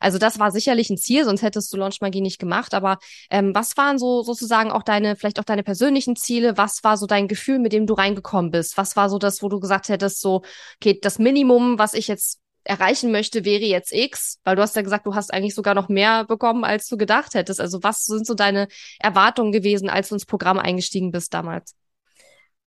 Also 0.00 0.16
das 0.16 0.38
war 0.38 0.50
sicherlich 0.50 0.88
ein 0.88 0.96
Ziel, 0.96 1.24
sonst 1.24 1.42
hättest 1.42 1.70
du 1.72 1.76
Launchmagie 1.76 2.22
nicht 2.22 2.38
gemacht. 2.38 2.72
Aber 2.72 2.96
ähm, 3.30 3.54
was 3.54 3.76
waren 3.76 3.98
so 3.98 4.22
sozusagen 4.22 4.70
auch 4.70 4.82
deine, 4.82 5.16
vielleicht 5.16 5.40
auch 5.40 5.44
deine 5.44 5.62
persönlichen 5.62 6.16
Ziele? 6.16 6.56
Was 6.56 6.82
war 6.84 6.96
so 6.96 7.06
dein 7.06 7.28
Gefühl, 7.28 7.58
mit 7.58 7.74
dem 7.74 7.86
du 7.86 7.92
reingekommen 7.92 8.50
bist? 8.50 8.78
Was 8.78 8.96
war 8.96 9.10
so 9.10 9.18
das, 9.18 9.42
wo 9.42 9.50
du 9.50 9.60
gesagt 9.60 9.90
hättest, 9.90 10.22
so, 10.22 10.42
okay, 10.80 10.98
das 11.02 11.18
Minimum, 11.18 11.78
was 11.78 11.92
ich 11.92 12.08
jetzt 12.08 12.40
erreichen 12.68 13.10
möchte, 13.10 13.44
wäre 13.44 13.64
jetzt 13.64 13.92
X, 13.92 14.38
weil 14.44 14.56
du 14.56 14.62
hast 14.62 14.76
ja 14.76 14.82
gesagt, 14.82 15.06
du 15.06 15.14
hast 15.14 15.32
eigentlich 15.32 15.54
sogar 15.54 15.74
noch 15.74 15.88
mehr 15.88 16.24
bekommen, 16.24 16.64
als 16.64 16.86
du 16.86 16.96
gedacht 16.96 17.34
hättest. 17.34 17.60
Also 17.60 17.82
was 17.82 18.04
sind 18.04 18.26
so 18.26 18.34
deine 18.34 18.68
Erwartungen 18.98 19.52
gewesen, 19.52 19.88
als 19.88 20.10
du 20.10 20.14
ins 20.14 20.26
Programm 20.26 20.58
eingestiegen 20.58 21.10
bist 21.10 21.32
damals? 21.32 21.74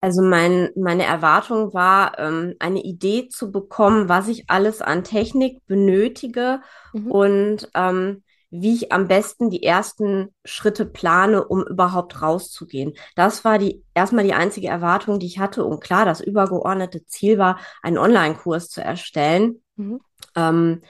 Also 0.01 0.23
mein, 0.23 0.71
meine 0.75 1.05
Erwartung 1.05 1.75
war, 1.75 2.19
ähm, 2.19 2.55
eine 2.59 2.81
Idee 2.81 3.29
zu 3.29 3.53
bekommen, 3.53 4.09
was 4.09 4.29
ich 4.29 4.49
alles 4.49 4.81
an 4.81 5.05
Technik 5.05 5.67
benötige 5.67 6.63
mhm. 6.95 7.11
und 7.11 7.71
ähm, 7.75 8.23
wie 8.51 8.75
ich 8.75 8.93
am 8.93 9.07
besten 9.07 9.49
die 9.49 9.63
ersten 9.63 10.35
Schritte 10.45 10.85
plane, 10.85 11.47
um 11.47 11.63
überhaupt 11.63 12.21
rauszugehen. 12.21 12.95
Das 13.15 13.45
war 13.45 13.59
die 13.59 13.85
erstmal 13.95 14.25
die 14.25 14.35
einzige 14.35 14.69
Erwartung, 14.69 15.21
die 15.21 15.27
ich 15.27 15.39
hatte. 15.39 15.65
Und 15.65 15.81
klar, 15.81 16.05
das 16.05 16.21
übergeordnete 16.21 17.07
Ziel 17.07 17.39
war, 17.39 17.59
einen 17.83 17.99
Online-Kurs 17.99 18.69
zu 18.69 18.83
erstellen. 18.83 19.63
Mhm. 19.77 20.01
Ähm, 20.35 20.83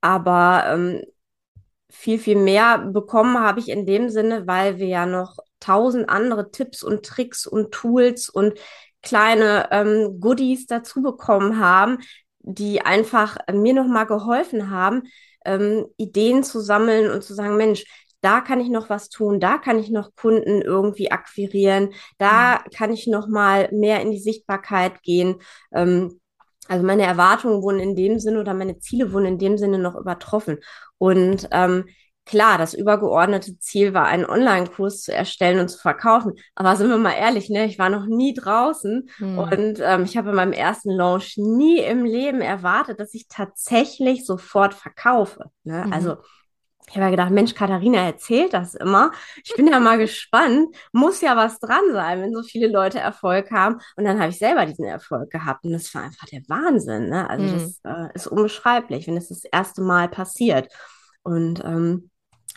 aber 0.00 0.64
ähm, 0.68 1.02
viel, 1.90 2.18
viel 2.18 2.36
mehr 2.36 2.78
bekommen 2.78 3.38
habe 3.38 3.58
ich 3.58 3.68
in 3.68 3.86
dem 3.86 4.08
Sinne, 4.08 4.46
weil 4.46 4.78
wir 4.78 4.86
ja 4.86 5.04
noch 5.04 5.38
tausend 5.58 6.08
andere 6.08 6.50
Tipps 6.52 6.82
und 6.82 7.04
Tricks 7.04 7.46
und 7.46 7.72
Tools 7.72 8.28
und 8.28 8.54
kleine 9.02 9.68
ähm, 9.72 10.20
Goodies 10.20 10.66
dazu 10.66 11.02
bekommen 11.02 11.58
haben, 11.58 11.98
die 12.38 12.82
einfach 12.82 13.36
mir 13.52 13.74
nochmal 13.74 14.06
geholfen 14.06 14.70
haben, 14.70 15.02
ähm, 15.44 15.86
Ideen 15.96 16.42
zu 16.42 16.60
sammeln 16.60 17.10
und 17.10 17.22
zu 17.22 17.34
sagen, 17.34 17.56
Mensch, 17.56 17.84
da 18.20 18.40
kann 18.40 18.60
ich 18.60 18.68
noch 18.68 18.90
was 18.90 19.08
tun, 19.08 19.40
da 19.40 19.58
kann 19.58 19.78
ich 19.78 19.90
noch 19.90 20.14
Kunden 20.14 20.62
irgendwie 20.62 21.10
akquirieren, 21.10 21.94
da 22.18 22.58
mhm. 22.58 22.70
kann 22.70 22.92
ich 22.92 23.06
noch 23.06 23.28
mal 23.28 23.68
mehr 23.72 24.00
in 24.02 24.10
die 24.10 24.18
Sichtbarkeit 24.18 25.02
gehen. 25.02 25.36
Ähm, 25.72 26.20
also 26.68 26.84
meine 26.84 27.04
Erwartungen 27.04 27.62
wurden 27.62 27.80
in 27.80 27.96
dem 27.96 28.20
Sinne 28.20 28.40
oder 28.40 28.54
meine 28.54 28.78
Ziele 28.78 29.12
wurden 29.12 29.26
in 29.26 29.38
dem 29.38 29.58
Sinne 29.58 29.78
noch 29.78 29.96
übertroffen. 29.96 30.58
Und 30.98 31.48
ähm, 31.50 31.86
klar, 32.30 32.58
das 32.58 32.74
übergeordnete 32.74 33.58
Ziel 33.58 33.92
war, 33.92 34.06
einen 34.06 34.24
Online-Kurs 34.24 35.02
zu 35.02 35.12
erstellen 35.12 35.58
und 35.58 35.68
zu 35.68 35.78
verkaufen. 35.78 36.34
Aber 36.54 36.76
sind 36.76 36.88
wir 36.88 36.96
mal 36.96 37.12
ehrlich, 37.12 37.50
ne, 37.50 37.66
ich 37.66 37.78
war 37.78 37.90
noch 37.90 38.06
nie 38.06 38.34
draußen 38.34 39.10
hm. 39.16 39.38
und 39.38 39.80
ähm, 39.80 40.04
ich 40.04 40.16
habe 40.16 40.30
in 40.30 40.36
meinem 40.36 40.52
ersten 40.52 40.90
Launch 40.90 41.36
nie 41.36 41.78
im 41.78 42.04
Leben 42.04 42.40
erwartet, 42.40 43.00
dass 43.00 43.14
ich 43.14 43.26
tatsächlich 43.28 44.24
sofort 44.24 44.74
verkaufe. 44.74 45.50
Ne? 45.64 45.84
Mhm. 45.86 45.92
Also 45.92 46.16
ich 46.88 46.96
habe 46.96 47.04
ja 47.04 47.10
gedacht, 47.10 47.30
Mensch, 47.30 47.54
Katharina 47.54 47.98
erzählt 47.98 48.52
das 48.52 48.74
immer. 48.74 49.12
Ich 49.44 49.54
bin 49.54 49.68
ja 49.68 49.78
mal 49.78 49.98
gespannt. 49.98 50.74
Muss 50.92 51.20
ja 51.20 51.36
was 51.36 51.60
dran 51.60 51.84
sein, 51.92 52.20
wenn 52.20 52.34
so 52.34 52.42
viele 52.42 52.66
Leute 52.66 52.98
Erfolg 52.98 53.52
haben. 53.52 53.80
Und 53.96 54.04
dann 54.04 54.18
habe 54.18 54.30
ich 54.30 54.38
selber 54.38 54.66
diesen 54.66 54.86
Erfolg 54.86 55.30
gehabt. 55.30 55.64
Und 55.64 55.72
das 55.72 55.94
war 55.94 56.02
einfach 56.02 56.26
der 56.26 56.42
Wahnsinn. 56.48 57.08
Ne? 57.08 57.30
Also 57.30 57.44
mhm. 57.44 57.52
das 57.52 57.80
äh, 57.84 58.08
ist 58.14 58.26
unbeschreiblich, 58.26 59.06
wenn 59.06 59.16
es 59.16 59.28
das, 59.28 59.42
das 59.42 59.50
erste 59.52 59.82
Mal 59.82 60.08
passiert. 60.08 60.68
Und 61.22 61.62
ähm, 61.64 62.10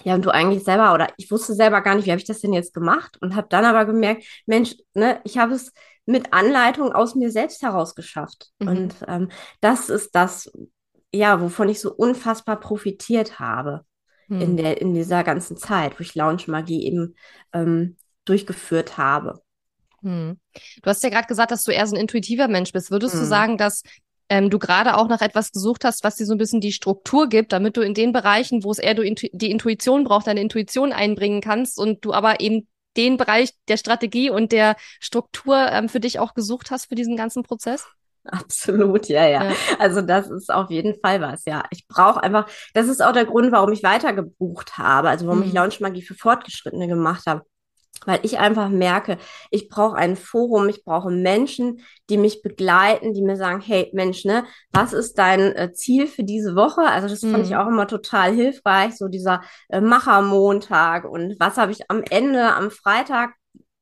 ja, 0.03 0.15
und 0.15 0.25
du 0.25 0.31
eigentlich 0.31 0.63
selber, 0.63 0.93
oder 0.93 1.09
ich 1.17 1.29
wusste 1.31 1.53
selber 1.53 1.81
gar 1.81 1.95
nicht, 1.95 2.05
wie 2.05 2.11
habe 2.11 2.19
ich 2.19 2.27
das 2.27 2.41
denn 2.41 2.53
jetzt 2.53 2.73
gemacht? 2.73 3.17
Und 3.21 3.35
habe 3.35 3.47
dann 3.49 3.65
aber 3.65 3.85
gemerkt, 3.85 4.23
Mensch, 4.45 4.75
ne, 4.93 5.21
ich 5.23 5.37
habe 5.37 5.53
es 5.53 5.71
mit 6.05 6.33
Anleitung 6.33 6.91
aus 6.91 7.15
mir 7.15 7.31
selbst 7.31 7.61
heraus 7.61 7.95
geschafft. 7.95 8.51
Mhm. 8.59 8.67
Und 8.67 8.95
ähm, 9.07 9.31
das 9.61 9.89
ist 9.89 10.15
das, 10.15 10.51
ja, 11.13 11.39
wovon 11.41 11.69
ich 11.69 11.79
so 11.79 11.93
unfassbar 11.93 12.59
profitiert 12.59 13.39
habe 13.39 13.85
hm. 14.27 14.41
in, 14.41 14.57
der, 14.57 14.81
in 14.81 14.93
dieser 14.93 15.23
ganzen 15.23 15.57
Zeit, 15.57 15.97
wo 15.99 16.01
ich 16.01 16.15
Lounge 16.15 16.43
Magie 16.47 16.85
eben 16.85 17.15
ähm, 17.53 17.97
durchgeführt 18.25 18.97
habe. 18.97 19.41
Hm. 20.01 20.39
Du 20.81 20.89
hast 20.89 21.03
ja 21.03 21.09
gerade 21.09 21.27
gesagt, 21.27 21.51
dass 21.51 21.63
du 21.63 21.71
eher 21.71 21.87
so 21.87 21.95
ein 21.95 22.01
intuitiver 22.01 22.47
Mensch 22.47 22.71
bist. 22.71 22.91
Würdest 22.91 23.13
hm. 23.13 23.21
du 23.21 23.25
sagen, 23.25 23.57
dass 23.57 23.83
ähm, 24.33 24.49
du 24.49 24.57
gerade 24.57 24.97
auch 24.97 25.07
nach 25.07 25.21
etwas 25.21 25.51
gesucht 25.51 25.85
hast, 25.85 26.03
was 26.03 26.15
dir 26.15 26.25
so 26.25 26.33
ein 26.33 26.39
bisschen 26.39 26.59
die 26.59 26.71
Struktur 26.71 27.29
gibt, 27.29 27.53
damit 27.53 27.77
du 27.77 27.81
in 27.81 27.93
den 27.93 28.11
Bereichen, 28.11 28.63
wo 28.63 28.71
es 28.71 28.79
eher 28.79 28.95
du 28.95 29.03
intu 29.03 29.27
die 29.31 29.51
Intuition 29.51 30.05
braucht, 30.05 30.25
deine 30.25 30.41
Intuition 30.41 30.91
einbringen 30.91 31.39
kannst 31.39 31.77
und 31.77 32.03
du 32.03 32.13
aber 32.13 32.39
eben 32.39 32.67
den 32.97 33.17
Bereich 33.17 33.51
der 33.67 33.77
Strategie 33.77 34.31
und 34.31 34.51
der 34.51 34.75
Struktur 34.99 35.55
ähm, 35.71 35.87
für 35.87 35.99
dich 35.99 36.17
auch 36.17 36.33
gesucht 36.33 36.71
hast 36.71 36.87
für 36.87 36.95
diesen 36.95 37.15
ganzen 37.15 37.43
Prozess? 37.43 37.85
Absolut, 38.23 39.07
ja, 39.07 39.27
ja, 39.27 39.43
ja. 39.43 39.55
Also 39.77 40.01
das 40.01 40.31
ist 40.31 40.51
auf 40.51 40.71
jeden 40.71 40.99
Fall 40.99 41.21
was, 41.21 41.45
ja. 41.45 41.63
Ich 41.69 41.87
brauche 41.87 42.23
einfach, 42.23 42.49
das 42.73 42.87
ist 42.87 43.03
auch 43.03 43.11
der 43.11 43.25
Grund, 43.25 43.51
warum 43.51 43.71
ich 43.71 43.83
weitergebucht 43.83 44.79
habe, 44.79 45.09
also 45.09 45.27
warum 45.27 45.41
mhm. 45.41 45.45
ich 45.45 45.53
Launch 45.53 45.79
Magie 45.79 46.01
für 46.01 46.15
Fortgeschrittene 46.15 46.87
gemacht 46.87 47.27
habe. 47.27 47.43
Weil 48.05 48.19
ich 48.23 48.39
einfach 48.39 48.69
merke, 48.69 49.17
ich 49.51 49.69
brauche 49.69 49.95
ein 49.95 50.15
Forum, 50.15 50.69
ich 50.69 50.83
brauche 50.83 51.09
Menschen, 51.09 51.81
die 52.09 52.17
mich 52.17 52.41
begleiten, 52.41 53.13
die 53.13 53.21
mir 53.21 53.37
sagen, 53.37 53.61
hey 53.61 53.89
Mensch, 53.93 54.25
ne, 54.25 54.45
was 54.71 54.93
ist 54.93 55.17
dein 55.17 55.55
äh, 55.55 55.73
Ziel 55.73 56.07
für 56.07 56.23
diese 56.23 56.55
Woche? 56.55 56.81
Also 56.81 57.07
das 57.07 57.21
mhm. 57.21 57.31
fand 57.31 57.45
ich 57.45 57.51
mhm. 57.51 57.57
auch 57.57 57.67
immer 57.67 57.87
total 57.87 58.33
hilfreich, 58.33 58.97
so 58.97 59.07
dieser 59.07 59.41
äh, 59.69 59.81
Machermontag 59.81 61.05
und 61.05 61.39
was 61.39 61.57
habe 61.57 61.71
ich 61.71 61.89
am 61.89 62.03
Ende, 62.09 62.53
am 62.53 62.71
Freitag 62.71 63.31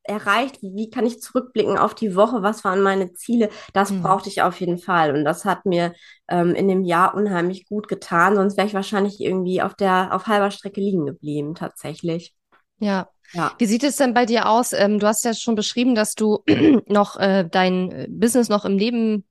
erreicht? 0.04 0.60
Wie 0.62 0.90
kann 0.90 1.06
ich 1.06 1.22
zurückblicken 1.22 1.78
auf 1.78 1.94
die 1.96 2.16
Woche? 2.16 2.42
Was 2.42 2.64
waren 2.64 2.82
meine 2.82 3.14
Ziele? 3.14 3.50
Das 3.74 3.92
mhm. 3.92 4.02
brauchte 4.02 4.30
ich 4.30 4.42
auf 4.42 4.60
jeden 4.60 4.78
Fall. 4.78 5.16
Und 5.16 5.26
das 5.26 5.46
hat 5.46 5.66
mir 5.66 5.94
ähm, 6.28 6.56
in 6.56 6.68
dem 6.68 6.84
Jahr 6.84 7.16
unheimlich 7.16 7.68
gut 7.68 7.88
getan. 7.88 8.36
Sonst 8.36 8.58
wäre 8.58 8.68
ich 8.68 8.74
wahrscheinlich 8.74 9.20
irgendwie 9.20 9.62
auf 9.62 9.76
der, 9.76 10.10
auf 10.14 10.28
halber 10.28 10.52
Strecke 10.52 10.82
liegen 10.82 11.06
geblieben, 11.06 11.56
tatsächlich. 11.56 12.36
Ja. 12.80 13.10
Ja. 13.34 13.54
Wie 13.58 13.66
sieht 13.66 13.84
es 13.84 13.96
denn 13.96 14.14
bei 14.14 14.26
dir 14.26 14.50
aus? 14.50 14.74
Ähm, 14.74 15.00
du 15.00 15.08
hast 15.08 15.24
ja 15.26 15.34
schon 15.34 15.56
beschrieben, 15.56 15.96
dass 15.96 16.14
du 16.14 16.44
noch 16.88 17.18
äh, 17.18 17.48
dein 17.50 18.08
Business 18.10 18.50
noch 18.50 18.66
im 18.66 18.78
Leben 18.78 19.26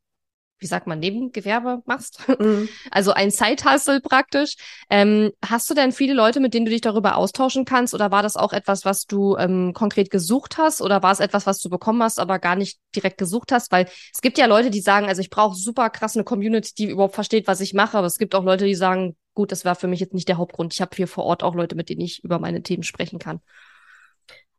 wie 0.61 0.67
sagt 0.67 0.87
man, 0.87 1.01
Nebengewerbe 1.01 1.83
machst. 1.87 2.21
Mhm. 2.41 2.69
Also 2.91 3.13
ein 3.13 3.31
Side-Hustle 3.31 4.01
praktisch. 4.01 4.55
Ähm, 4.89 5.31
hast 5.45 5.69
du 5.69 5.75
denn 5.75 5.93
viele 5.93 6.15
Leute, 6.15 6.41
mit 6.41 6.55
denen 6.55 6.65
du 6.65 6.71
dich 6.71 6.81
darüber 6.81 7.17
austauschen 7.17 7.67
kannst? 7.67 7.93
Oder 7.93 8.11
war 8.11 8.23
das 8.23 8.37
auch 8.37 8.55
etwas, 8.55 8.85
was 8.87 9.05
du 9.05 9.37
ähm, 9.37 9.75
konkret 9.75 10.11
gesucht 10.11 10.57
hast? 10.57 10.81
Oder 10.81 11.03
war 11.03 11.13
es 11.13 11.21
etwas, 11.21 11.47
was 11.47 11.59
du 11.59 11.69
bekommen 11.69 12.03
hast, 12.03 12.19
aber 12.19 12.39
gar 12.39 12.57
nicht 12.57 12.79
direkt 12.97 13.19
gesucht 13.19 13.53
hast? 13.53 13.73
Weil 13.73 13.89
es 14.15 14.23
gibt 14.23 14.39
ja 14.39 14.47
Leute, 14.47 14.71
die 14.71 14.81
sagen, 14.81 15.07
also 15.07 15.21
ich 15.21 15.29
brauche 15.29 15.55
super 15.55 15.91
krass 15.91 16.17
eine 16.17 16.25
Community, 16.25 16.73
die 16.75 16.91
überhaupt 16.91 17.15
versteht, 17.15 17.47
was 17.47 17.61
ich 17.61 17.75
mache. 17.75 17.99
Aber 17.99 18.07
es 18.07 18.17
gibt 18.17 18.35
auch 18.35 18.45
Leute, 18.45 18.65
die 18.65 18.75
sagen, 18.75 19.17
gut, 19.35 19.53
das 19.53 19.67
war 19.67 19.75
für 19.75 19.89
mich 19.89 20.01
jetzt 20.01 20.15
nicht 20.15 20.29
der 20.29 20.39
Hauptgrund. 20.39 20.73
Ich 20.73 20.81
habe 20.81 20.97
hier 20.97 21.09
vor 21.09 21.25
Ort 21.25 21.43
auch 21.43 21.55
Leute, 21.55 21.75
mit 21.75 21.91
denen 21.91 22.01
ich 22.01 22.25
über 22.25 22.39
meine 22.39 22.63
Themen 22.63 22.85
sprechen 22.85 23.19
kann. 23.19 23.41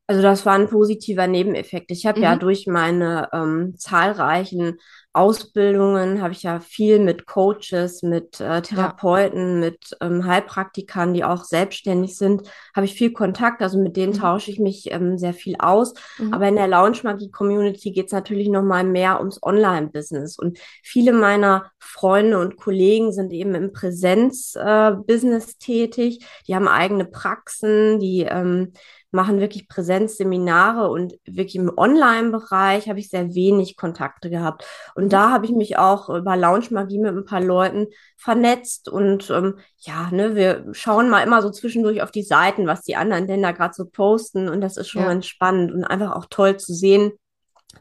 Also 0.07 0.21
das 0.21 0.45
war 0.45 0.55
ein 0.55 0.67
positiver 0.67 1.27
Nebeneffekt. 1.27 1.89
Ich 1.91 2.05
habe 2.05 2.19
mhm. 2.19 2.23
ja 2.23 2.35
durch 2.35 2.67
meine 2.67 3.29
ähm, 3.31 3.75
zahlreichen 3.77 4.77
Ausbildungen, 5.13 6.21
habe 6.21 6.33
ich 6.33 6.43
ja 6.43 6.61
viel 6.61 6.99
mit 6.99 7.25
Coaches, 7.25 8.01
mit 8.01 8.39
äh, 8.39 8.61
Therapeuten, 8.61 9.61
ja. 9.61 9.69
mit 9.69 9.97
ähm, 9.99 10.25
Heilpraktikern, 10.25 11.13
die 11.13 11.25
auch 11.25 11.43
selbstständig 11.43 12.15
sind, 12.17 12.43
habe 12.73 12.85
ich 12.85 12.93
viel 12.93 13.11
Kontakt. 13.11 13.61
Also 13.61 13.77
mit 13.77 13.97
denen 13.97 14.13
mhm. 14.13 14.19
tausche 14.19 14.51
ich 14.51 14.59
mich 14.59 14.91
ähm, 14.91 15.17
sehr 15.17 15.33
viel 15.33 15.55
aus. 15.59 15.93
Mhm. 16.17 16.33
Aber 16.33 16.47
in 16.47 16.55
der 16.55 16.69
Lounge 16.69 16.99
Magie 17.03 17.29
Community 17.29 17.91
geht 17.91 18.05
es 18.07 18.13
natürlich 18.13 18.47
noch 18.47 18.63
mal 18.63 18.85
mehr 18.85 19.19
ums 19.19 19.41
Online-Business. 19.43 20.39
Und 20.39 20.59
viele 20.81 21.11
meiner 21.11 21.71
Freunde 21.77 22.39
und 22.39 22.55
Kollegen 22.55 23.11
sind 23.11 23.33
eben 23.33 23.53
im 23.53 23.73
Präsenz-Business 23.73 25.51
äh, 25.51 25.55
tätig. 25.59 26.25
Die 26.47 26.55
haben 26.55 26.69
eigene 26.69 27.05
Praxen, 27.05 27.99
die 27.99 28.21
ähm, 28.21 28.71
machen 29.11 29.39
wirklich 29.39 29.67
Präsenzseminare 29.67 30.89
und 30.89 31.13
wirklich 31.25 31.55
im 31.55 31.71
Online-Bereich 31.75 32.89
habe 32.89 32.99
ich 32.99 33.09
sehr 33.09 33.35
wenig 33.35 33.75
Kontakte 33.75 34.29
gehabt. 34.29 34.65
Und 34.95 35.11
da 35.13 35.31
habe 35.31 35.45
ich 35.45 35.51
mich 35.51 35.77
auch 35.77 36.09
über 36.09 36.37
Lounge 36.37 36.67
Magie 36.71 36.99
mit 36.99 37.13
ein 37.15 37.25
paar 37.25 37.41
Leuten 37.41 37.87
vernetzt 38.17 38.87
und 38.87 39.29
ähm, 39.29 39.59
ja, 39.79 40.09
ne, 40.11 40.35
wir 40.35 40.65
schauen 40.71 41.09
mal 41.09 41.23
immer 41.23 41.41
so 41.41 41.49
zwischendurch 41.49 42.01
auf 42.01 42.11
die 42.11 42.23
Seiten, 42.23 42.67
was 42.67 42.83
die 42.83 42.95
anderen 42.95 43.27
denn 43.27 43.41
da 43.41 43.51
gerade 43.51 43.73
so 43.73 43.85
posten 43.85 44.47
und 44.47 44.61
das 44.61 44.77
ist 44.77 44.89
schon 44.89 45.01
ja. 45.01 45.09
ganz 45.09 45.25
spannend 45.25 45.71
und 45.71 45.83
einfach 45.83 46.15
auch 46.15 46.25
toll 46.29 46.57
zu 46.57 46.73
sehen, 46.73 47.11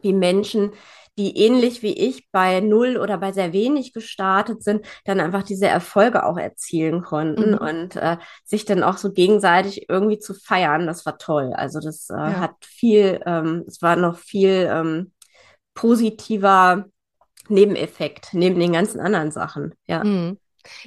wie 0.03 0.13
Menschen 0.13 0.73
die 1.19 1.37
ähnlich 1.37 1.83
wie 1.83 1.93
ich 1.93 2.31
bei 2.31 2.61
null 2.61 2.97
oder 2.97 3.19
bei 3.19 3.33
sehr 3.33 3.53
wenig 3.53 3.93
gestartet 3.93 4.63
sind, 4.63 4.87
dann 5.05 5.21
einfach 5.21 5.43
diese 5.43 5.67
Erfolge 5.67 6.25
auch 6.25 6.39
erzielen 6.39 7.03
konnten 7.03 7.53
mhm. 7.53 7.59
und 7.59 7.97
äh, 7.97 8.17
sich 8.45 8.65
dann 8.65 8.83
auch 8.83 8.97
so 8.97 9.13
gegenseitig 9.13 9.89
irgendwie 9.89 10.19
zu 10.19 10.35
feiern, 10.35 10.87
das 10.87 11.05
war 11.07 11.19
toll. 11.19 11.53
Also 11.55 11.81
das 11.81 12.09
äh, 12.11 12.15
ja. 12.15 12.41
hat 12.41 12.55
viel, 12.65 13.21
ähm, 13.27 13.65
es 13.67 13.83
war 13.83 13.97
noch 13.97 14.19
viel 14.19 14.69
ähm, 14.71 15.13
positiver 15.75 16.87
Nebeneffekt 17.49 18.33
neben 18.33 18.61
den 18.61 18.73
ganzen 18.73 19.01
anderen 19.01 19.31
Sachen. 19.31 19.75
Ja. 19.87 20.05
Mhm. 20.05 20.39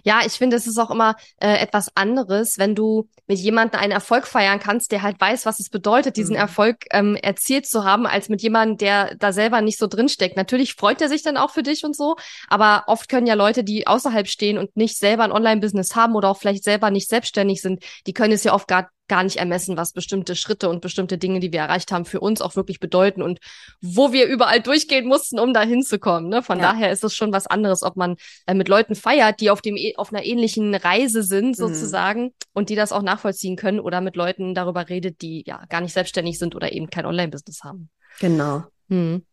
Ja, 0.04 0.22
ich 0.26 0.34
finde, 0.34 0.56
es 0.56 0.68
ist 0.68 0.78
auch 0.78 0.92
immer 0.92 1.16
äh, 1.40 1.58
etwas 1.58 1.96
anderes, 1.96 2.58
wenn 2.58 2.76
du 2.76 3.08
mit 3.28 3.40
jemandem 3.40 3.80
einen 3.80 3.92
Erfolg 3.92 4.28
feiern 4.28 4.60
kannst, 4.60 4.92
der 4.92 5.02
halt 5.02 5.20
weiß, 5.20 5.46
was 5.46 5.60
es 5.60 5.70
bedeutet, 5.70 6.18
diesen 6.18 6.36
mhm. 6.36 6.42
Erfolg 6.42 6.86
ähm, 6.92 7.16
erzielt 7.16 7.66
zu 7.66 7.84
haben, 7.84 8.06
als 8.06 8.30
mit 8.30 8.42
jemandem, 8.42 8.78
der 8.78 9.16
da 9.16 9.32
selber 9.32 9.62
nicht 9.62 9.78
so 9.78 9.88
drinsteckt. 9.88 10.38
Natürlich 10.38 10.74
freut 10.74 11.02
er 11.02 11.10
sich 11.10 11.24
dann 11.24 11.38
auch 11.38 11.52
für 11.52 11.64
dich 11.64 11.84
und 11.84 11.96
so, 11.96 12.16
aber 12.48 12.84
oft 12.88 13.10
können 13.10 13.28
ja 13.28 13.36
Leute, 13.36 13.64
die 13.64 13.88
außerhalb 13.88 14.28
stehen 14.28 14.58
und 14.58 14.76
nicht 14.76 14.98
selber 14.98 15.24
ein 15.24 15.32
Online-Business 15.32 15.96
haben 15.96 16.16
oder 16.16 16.30
auch 16.30 16.38
vielleicht 16.38 16.64
selber 16.64 16.92
nicht 16.92 17.10
selbstständig 17.10 17.62
sind, 17.62 17.84
die 18.08 18.14
können 18.14 18.34
es 18.34 18.44
ja 18.44 18.54
oft 18.54 18.68
gar 18.68 18.90
gar 19.14 19.24
nicht 19.24 19.38
ermessen, 19.38 19.78
was 19.78 19.94
bestimmte 19.94 20.36
Schritte 20.36 20.70
und 20.70 20.82
bestimmte 20.82 21.20
Dinge, 21.20 21.40
die 21.40 21.54
wir 21.54 21.60
erreicht 21.60 21.92
haben, 21.92 22.04
für 22.04 22.20
uns 22.20 22.42
auch 22.42 22.56
wirklich 22.56 22.80
bedeuten 22.80 23.22
und 23.22 23.38
wo 23.80 24.12
wir 24.12 24.26
überall 24.26 24.60
durchgehen 24.60 25.06
mussten, 25.06 25.38
um 25.38 25.54
da 25.54 25.62
hinzukommen. 25.62 26.30
Ne? 26.30 26.42
Von 26.42 26.58
ja. 26.58 26.72
daher 26.72 26.92
ist 26.92 27.04
es 27.04 27.16
schon 27.16 27.32
was 27.32 27.46
anderes, 27.46 27.84
ob 27.84 27.96
man 27.96 28.16
äh, 28.48 28.56
mit 28.56 28.70
Leuten 28.70 28.96
feiert, 28.96 29.40
die 29.40 29.52
auf 29.52 29.62
dem 29.62 29.78
e, 29.78 29.94
auf 29.98 30.12
einer 30.12 30.26
ähnlichen 30.26 30.74
Reise 30.74 31.22
sind 31.22 31.50
mhm. 31.50 31.54
sozusagen 31.54 32.22
mhm. 32.24 32.32
und 32.54 32.70
die 32.70 32.76
das 32.76 32.92
auch 32.92 33.04
nachvollziehen 33.04 33.56
können 33.56 33.80
oder 33.80 34.02
mit 34.02 34.16
Leuten 34.16 34.56
darüber 34.56 34.90
redet, 34.90 35.22
die 35.22 35.44
ja 35.46 35.64
gar 35.70 35.82
nicht 35.82 35.94
selbstständig 35.94 36.40
sind 36.40 36.56
oder 36.56 36.72
eben 36.72 36.90
kein 36.90 37.06
Online-Business 37.06 37.60
haben. 37.64 37.92
Genau. 38.20 38.64
Hm. 38.90 39.24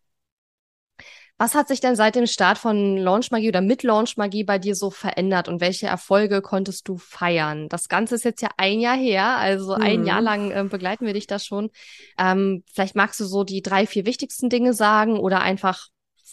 Was 1.40 1.54
hat 1.54 1.68
sich 1.68 1.80
denn 1.80 1.96
seit 1.96 2.16
dem 2.16 2.26
Start 2.26 2.58
von 2.58 2.98
Launch 2.98 3.30
Magie 3.30 3.48
oder 3.48 3.62
mit 3.62 3.82
Launch 3.82 4.18
Magie 4.18 4.44
bei 4.44 4.58
dir 4.58 4.74
so 4.74 4.90
verändert 4.90 5.48
und 5.48 5.62
welche 5.62 5.86
Erfolge 5.86 6.42
konntest 6.42 6.86
du 6.86 6.98
feiern? 6.98 7.70
Das 7.70 7.88
Ganze 7.88 8.16
ist 8.16 8.26
jetzt 8.26 8.42
ja 8.42 8.50
ein 8.58 8.78
Jahr 8.78 8.98
her, 8.98 9.38
also 9.38 9.74
mhm. 9.74 9.82
ein 9.82 10.04
Jahr 10.04 10.20
lang 10.20 10.50
äh, 10.50 10.64
begleiten 10.64 11.06
wir 11.06 11.14
dich 11.14 11.26
da 11.26 11.38
schon. 11.38 11.70
Ähm, 12.18 12.62
vielleicht 12.70 12.94
magst 12.94 13.18
du 13.20 13.24
so 13.24 13.42
die 13.42 13.62
drei, 13.62 13.86
vier 13.86 14.04
wichtigsten 14.04 14.50
Dinge 14.50 14.74
sagen 14.74 15.18
oder 15.18 15.40
einfach 15.40 15.86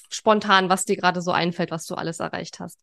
spontan, 0.09 0.67
was 0.67 0.83
dir 0.83 0.97
gerade 0.97 1.21
so 1.21 1.31
einfällt, 1.31 1.71
was 1.71 1.85
du 1.85 1.95
alles 1.95 2.19
erreicht 2.19 2.59
hast. 2.59 2.77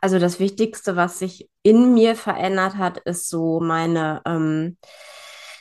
Also 0.00 0.18
das 0.18 0.40
Wichtigste, 0.40 0.96
was 0.96 1.20
sich 1.20 1.48
in 1.62 1.94
mir 1.94 2.16
verändert 2.16 2.76
hat, 2.76 2.98
ist 2.98 3.28
so 3.28 3.60
meine 3.60 4.20
ähm, 4.26 4.78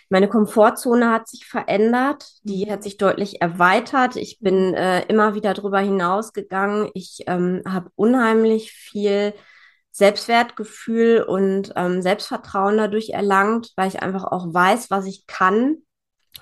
meine 0.10 0.28
Komfortzone 0.28 1.12
hat 1.12 1.28
sich 1.28 1.46
verändert, 1.46 2.26
die 2.44 2.72
hat 2.72 2.84
sich 2.84 2.98
deutlich 2.98 3.42
erweitert. 3.42 4.16
Ich 4.16 4.40
bin 4.40 4.74
äh, 4.74 5.02
immer 5.08 5.36
wieder 5.36 5.54
drüber 5.54 5.80
hinausgegangen. 5.80 6.90
Ich 6.94 7.24
ähm, 7.28 7.62
habe 7.68 7.90
unheimlich 7.96 8.72
viel 8.72 9.34
Selbstwertgefühl 9.92 11.24
und 11.24 11.74
ähm, 11.76 12.02
Selbstvertrauen 12.02 12.78
dadurch 12.78 13.10
erlangt, 13.10 13.72
weil 13.76 13.88
ich 13.88 14.02
einfach 14.02 14.26
auch 14.26 14.54
weiß, 14.54 14.92
was 14.92 15.06
ich 15.06 15.26
kann 15.26 15.78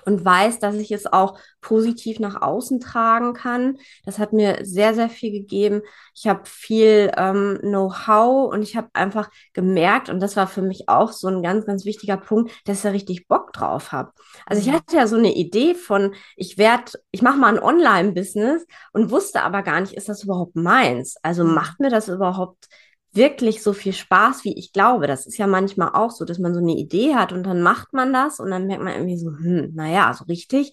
und 0.04 0.24
weiß, 0.24 0.58
dass 0.58 0.76
ich 0.76 0.90
es 0.90 1.06
auch 1.06 1.38
positiv 1.60 2.20
nach 2.20 2.40
außen 2.42 2.80
tragen 2.80 3.32
kann. 3.32 3.78
Das 4.04 4.18
hat 4.18 4.32
mir 4.32 4.58
sehr, 4.62 4.94
sehr 4.94 5.08
viel 5.08 5.32
gegeben. 5.32 5.82
Ich 6.14 6.26
habe 6.26 6.42
viel 6.44 7.10
ähm, 7.16 7.58
Know-how 7.62 8.52
und 8.52 8.62
ich 8.62 8.76
habe 8.76 8.88
einfach 8.92 9.30
gemerkt, 9.52 10.08
und 10.08 10.20
das 10.20 10.36
war 10.36 10.46
für 10.46 10.62
mich 10.62 10.88
auch 10.88 11.12
so 11.12 11.28
ein 11.28 11.42
ganz, 11.42 11.66
ganz 11.66 11.84
wichtiger 11.84 12.16
Punkt, 12.16 12.52
dass 12.66 12.78
ich 12.78 12.82
da 12.82 12.90
richtig 12.90 13.28
Bock 13.28 13.52
drauf 13.52 13.92
habe. 13.92 14.12
Also 14.46 14.60
ich 14.60 14.68
mhm. 14.68 14.76
hatte 14.76 14.96
ja 14.96 15.06
so 15.06 15.16
eine 15.16 15.34
Idee 15.34 15.74
von, 15.74 16.14
ich 16.36 16.58
werde, 16.58 16.92
ich 17.10 17.22
mache 17.22 17.38
mal 17.38 17.54
ein 17.54 17.62
Online-Business 17.62 18.66
und 18.92 19.10
wusste 19.10 19.42
aber 19.42 19.62
gar 19.62 19.80
nicht, 19.80 19.94
ist 19.94 20.08
das 20.08 20.24
überhaupt 20.24 20.56
meins? 20.56 21.16
Also 21.22 21.44
mhm. 21.44 21.54
macht 21.54 21.80
mir 21.80 21.90
das 21.90 22.08
überhaupt 22.08 22.68
wirklich 23.14 23.62
so 23.62 23.72
viel 23.72 23.92
Spaß, 23.92 24.44
wie 24.44 24.58
ich 24.58 24.72
glaube. 24.72 25.06
Das 25.06 25.26
ist 25.26 25.38
ja 25.38 25.46
manchmal 25.46 25.90
auch 25.94 26.10
so, 26.10 26.24
dass 26.24 26.38
man 26.38 26.54
so 26.54 26.60
eine 26.60 26.72
Idee 26.72 27.14
hat 27.14 27.32
und 27.32 27.44
dann 27.44 27.62
macht 27.62 27.92
man 27.92 28.12
das 28.12 28.40
und 28.40 28.50
dann 28.50 28.66
merkt 28.66 28.82
man 28.82 28.94
irgendwie 28.94 29.18
so, 29.18 29.30
hm, 29.30 29.72
naja, 29.74 30.12
so 30.14 30.24
richtig 30.24 30.72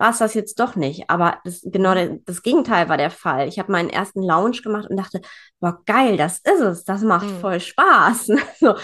war 0.00 0.10
es 0.10 0.18
das 0.18 0.32
jetzt 0.32 0.58
doch 0.58 0.76
nicht. 0.76 1.10
Aber 1.10 1.38
das, 1.44 1.60
genau 1.62 1.94
das 2.24 2.42
Gegenteil 2.42 2.88
war 2.88 2.96
der 2.96 3.10
Fall. 3.10 3.46
Ich 3.48 3.58
habe 3.58 3.70
meinen 3.70 3.90
ersten 3.90 4.22
Lounge 4.22 4.62
gemacht 4.62 4.88
und 4.88 4.96
dachte, 4.96 5.20
boah, 5.60 5.82
geil, 5.84 6.16
das 6.16 6.38
ist 6.38 6.60
es, 6.60 6.84
das 6.84 7.02
macht 7.02 7.26
mhm. 7.26 7.38
voll 7.40 7.60
Spaß. 7.60 8.30
so. 8.60 8.74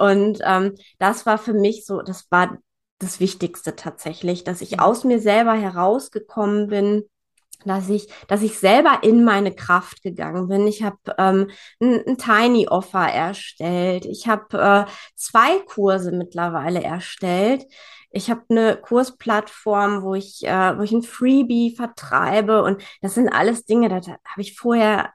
Und 0.00 0.40
ähm, 0.44 0.74
das 0.98 1.26
war 1.26 1.38
für 1.38 1.54
mich 1.54 1.86
so, 1.86 2.02
das 2.02 2.26
war 2.30 2.58
das 2.98 3.20
Wichtigste 3.20 3.76
tatsächlich, 3.76 4.42
dass 4.42 4.62
ich 4.62 4.72
mhm. 4.72 4.80
aus 4.80 5.04
mir 5.04 5.20
selber 5.20 5.54
herausgekommen 5.54 6.66
bin 6.66 7.04
dass 7.64 7.88
ich, 7.88 8.08
dass 8.28 8.42
ich 8.42 8.58
selber 8.58 9.00
in 9.02 9.24
meine 9.24 9.54
Kraft 9.54 10.02
gegangen 10.02 10.48
bin. 10.48 10.66
Ich 10.66 10.82
habe 10.82 10.98
ähm, 11.18 11.50
ein, 11.80 12.02
ein, 12.06 12.18
Tiny 12.18 12.68
Offer 12.68 13.06
erstellt. 13.06 14.04
Ich 14.06 14.28
habe 14.28 14.86
äh, 14.86 14.90
zwei 15.14 15.58
Kurse 15.66 16.12
mittlerweile 16.12 16.82
erstellt. 16.82 17.66
Ich 18.10 18.30
habe 18.30 18.42
eine 18.48 18.76
Kursplattform, 18.76 20.02
wo 20.02 20.14
ich, 20.14 20.44
äh, 20.46 20.78
wo 20.78 20.82
ich 20.82 20.92
ein 20.92 21.02
Freebie 21.02 21.74
vertreibe 21.74 22.62
und 22.62 22.82
das 23.02 23.14
sind 23.14 23.28
alles 23.28 23.64
Dinge, 23.64 23.88
da 23.88 23.96
habe 23.96 24.40
ich 24.40 24.56
vorher 24.56 25.12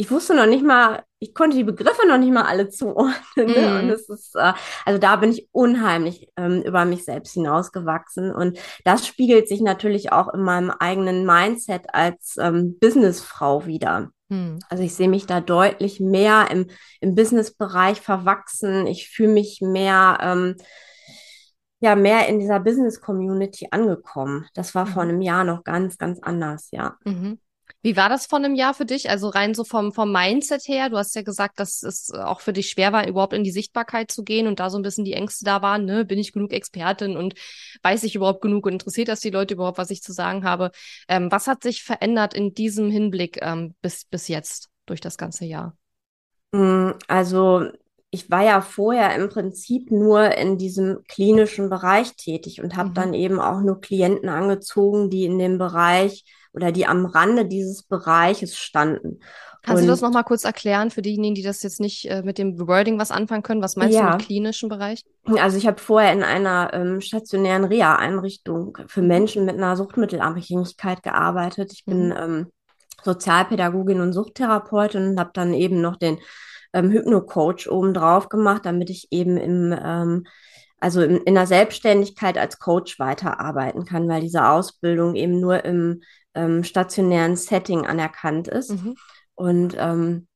ich 0.00 0.12
wusste 0.12 0.34
noch 0.34 0.46
nicht 0.46 0.64
mal, 0.64 1.02
ich 1.18 1.34
konnte 1.34 1.56
die 1.56 1.64
Begriffe 1.64 2.06
noch 2.06 2.18
nicht 2.18 2.32
mal 2.32 2.44
alle 2.44 2.68
zuordnen. 2.68 3.16
Ne? 3.36 3.68
Mm. 3.68 3.78
Und 3.80 3.90
es 3.90 4.08
ist, 4.08 4.36
äh, 4.36 4.52
also 4.84 4.98
da 5.00 5.16
bin 5.16 5.32
ich 5.32 5.48
unheimlich 5.50 6.28
ähm, 6.36 6.62
über 6.62 6.84
mich 6.84 7.04
selbst 7.04 7.32
hinausgewachsen. 7.32 8.32
Und 8.32 8.58
das 8.84 9.08
spiegelt 9.08 9.48
sich 9.48 9.60
natürlich 9.60 10.12
auch 10.12 10.32
in 10.32 10.40
meinem 10.40 10.70
eigenen 10.70 11.26
Mindset 11.26 11.92
als 11.92 12.36
ähm, 12.38 12.78
Businessfrau 12.78 13.66
wieder. 13.66 14.10
Mm. 14.28 14.58
Also 14.68 14.84
ich 14.84 14.94
sehe 14.94 15.08
mich 15.08 15.26
da 15.26 15.40
deutlich 15.40 15.98
mehr 15.98 16.48
im, 16.52 16.68
im 17.00 17.16
Businessbereich 17.16 18.00
verwachsen. 18.00 18.86
Ich 18.86 19.08
fühle 19.08 19.32
mich 19.32 19.60
mehr, 19.60 20.18
ähm, 20.22 20.54
ja, 21.80 21.96
mehr 21.96 22.28
in 22.28 22.38
dieser 22.38 22.60
Business-Community 22.60 23.68
angekommen. 23.72 24.46
Das 24.54 24.76
war 24.76 24.86
vor 24.86 25.02
mhm. 25.02 25.10
einem 25.10 25.20
Jahr 25.22 25.42
noch 25.42 25.64
ganz, 25.64 25.98
ganz 25.98 26.20
anders, 26.22 26.68
ja. 26.70 26.96
-hmm. 27.04 27.38
Wie 27.80 27.96
war 27.96 28.08
das 28.08 28.26
von 28.26 28.44
einem 28.44 28.56
Jahr 28.56 28.74
für 28.74 28.84
dich? 28.84 29.08
Also 29.08 29.28
rein 29.28 29.54
so 29.54 29.62
vom, 29.62 29.92
vom 29.92 30.10
Mindset 30.10 30.66
her. 30.66 30.90
Du 30.90 30.96
hast 30.96 31.14
ja 31.14 31.22
gesagt, 31.22 31.60
dass 31.60 31.84
es 31.84 32.10
auch 32.10 32.40
für 32.40 32.52
dich 32.52 32.70
schwer 32.70 32.92
war, 32.92 33.06
überhaupt 33.06 33.34
in 33.34 33.44
die 33.44 33.52
Sichtbarkeit 33.52 34.10
zu 34.10 34.24
gehen 34.24 34.48
und 34.48 34.58
da 34.58 34.68
so 34.68 34.78
ein 34.78 34.82
bisschen 34.82 35.04
die 35.04 35.12
Ängste 35.12 35.44
da 35.44 35.62
waren. 35.62 35.84
Ne? 35.84 36.04
Bin 36.04 36.18
ich 36.18 36.32
genug 36.32 36.52
Expertin 36.52 37.16
und 37.16 37.34
weiß 37.82 38.02
ich 38.02 38.16
überhaupt 38.16 38.40
genug 38.40 38.66
und 38.66 38.72
interessiert 38.72 39.08
das 39.08 39.20
die 39.20 39.30
Leute 39.30 39.54
überhaupt, 39.54 39.78
was 39.78 39.90
ich 39.90 40.02
zu 40.02 40.12
sagen 40.12 40.44
habe? 40.44 40.72
Ähm, 41.06 41.30
was 41.30 41.46
hat 41.46 41.62
sich 41.62 41.84
verändert 41.84 42.34
in 42.34 42.52
diesem 42.52 42.90
Hinblick 42.90 43.38
ähm, 43.42 43.74
bis, 43.80 44.04
bis 44.04 44.26
jetzt 44.26 44.70
durch 44.86 45.00
das 45.00 45.16
ganze 45.16 45.44
Jahr? 45.44 45.76
Mm, 46.50 46.90
also 47.06 47.68
ich 48.10 48.28
war 48.28 48.42
ja 48.42 48.60
vorher 48.60 49.14
im 49.14 49.28
Prinzip 49.28 49.92
nur 49.92 50.36
in 50.36 50.58
diesem 50.58 51.04
klinischen 51.06 51.68
Bereich 51.68 52.16
tätig 52.16 52.60
und 52.60 52.76
habe 52.76 52.88
mhm. 52.88 52.94
dann 52.94 53.14
eben 53.14 53.38
auch 53.38 53.60
nur 53.60 53.80
Klienten 53.80 54.28
angezogen, 54.28 55.10
die 55.10 55.24
in 55.24 55.38
dem 55.38 55.58
Bereich 55.58 56.24
oder 56.52 56.72
die 56.72 56.86
am 56.86 57.06
Rande 57.06 57.46
dieses 57.46 57.82
Bereiches 57.82 58.56
standen. 58.56 59.20
Kannst 59.62 59.82
und, 59.82 59.86
du 59.86 59.92
das 59.92 60.00
nochmal 60.00 60.24
kurz 60.24 60.44
erklären 60.44 60.90
für 60.90 61.02
diejenigen, 61.02 61.34
die 61.34 61.42
das 61.42 61.62
jetzt 61.62 61.80
nicht 61.80 62.08
äh, 62.10 62.22
mit 62.22 62.38
dem 62.38 62.58
Wording 62.66 62.98
was 62.98 63.10
anfangen 63.10 63.42
können? 63.42 63.62
Was 63.62 63.76
meinst 63.76 63.94
ja. 63.94 64.06
du 64.06 64.12
im 64.12 64.18
klinischen 64.18 64.68
Bereich? 64.68 65.02
Also 65.24 65.58
ich 65.58 65.66
habe 65.66 65.80
vorher 65.80 66.12
in 66.12 66.22
einer 66.22 66.70
ähm, 66.72 67.00
stationären 67.00 67.64
Reha-Einrichtung 67.64 68.78
für. 68.86 69.02
Menschen 69.02 69.44
mit 69.46 69.56
einer 69.56 69.76
Suchtmittelabhängigkeit 69.76 71.02
gearbeitet. 71.02 71.72
Ich 71.72 71.84
bin 71.84 72.08
mhm. 72.08 72.16
ähm, 72.16 72.46
Sozialpädagogin 73.04 74.00
und 74.00 74.12
Suchttherapeutin 74.12 75.08
und 75.08 75.20
habe 75.20 75.30
dann 75.32 75.54
eben 75.54 75.80
noch 75.80 75.96
den 75.96 76.18
ähm, 76.72 76.90
Hypno-Coach 76.90 77.68
oben 77.68 77.94
drauf 77.94 78.28
gemacht, 78.28 78.64
damit 78.64 78.90
ich 78.90 79.08
eben 79.10 79.36
im 79.36 79.74
ähm, 79.82 80.26
also 80.80 81.02
in, 81.02 81.18
in 81.18 81.34
der 81.34 81.46
Selbstständigkeit 81.46 82.38
als 82.38 82.58
Coach 82.58 82.98
weiterarbeiten 82.98 83.84
kann, 83.84 84.08
weil 84.08 84.20
diese 84.20 84.48
Ausbildung 84.48 85.14
eben 85.14 85.40
nur 85.40 85.64
im 85.64 86.02
ähm, 86.34 86.64
stationären 86.64 87.36
Setting 87.36 87.86
anerkannt 87.86 88.48
ist. 88.48 88.70
Mhm. 88.70 88.94
Und 89.34 89.76
ähm, 89.78 90.28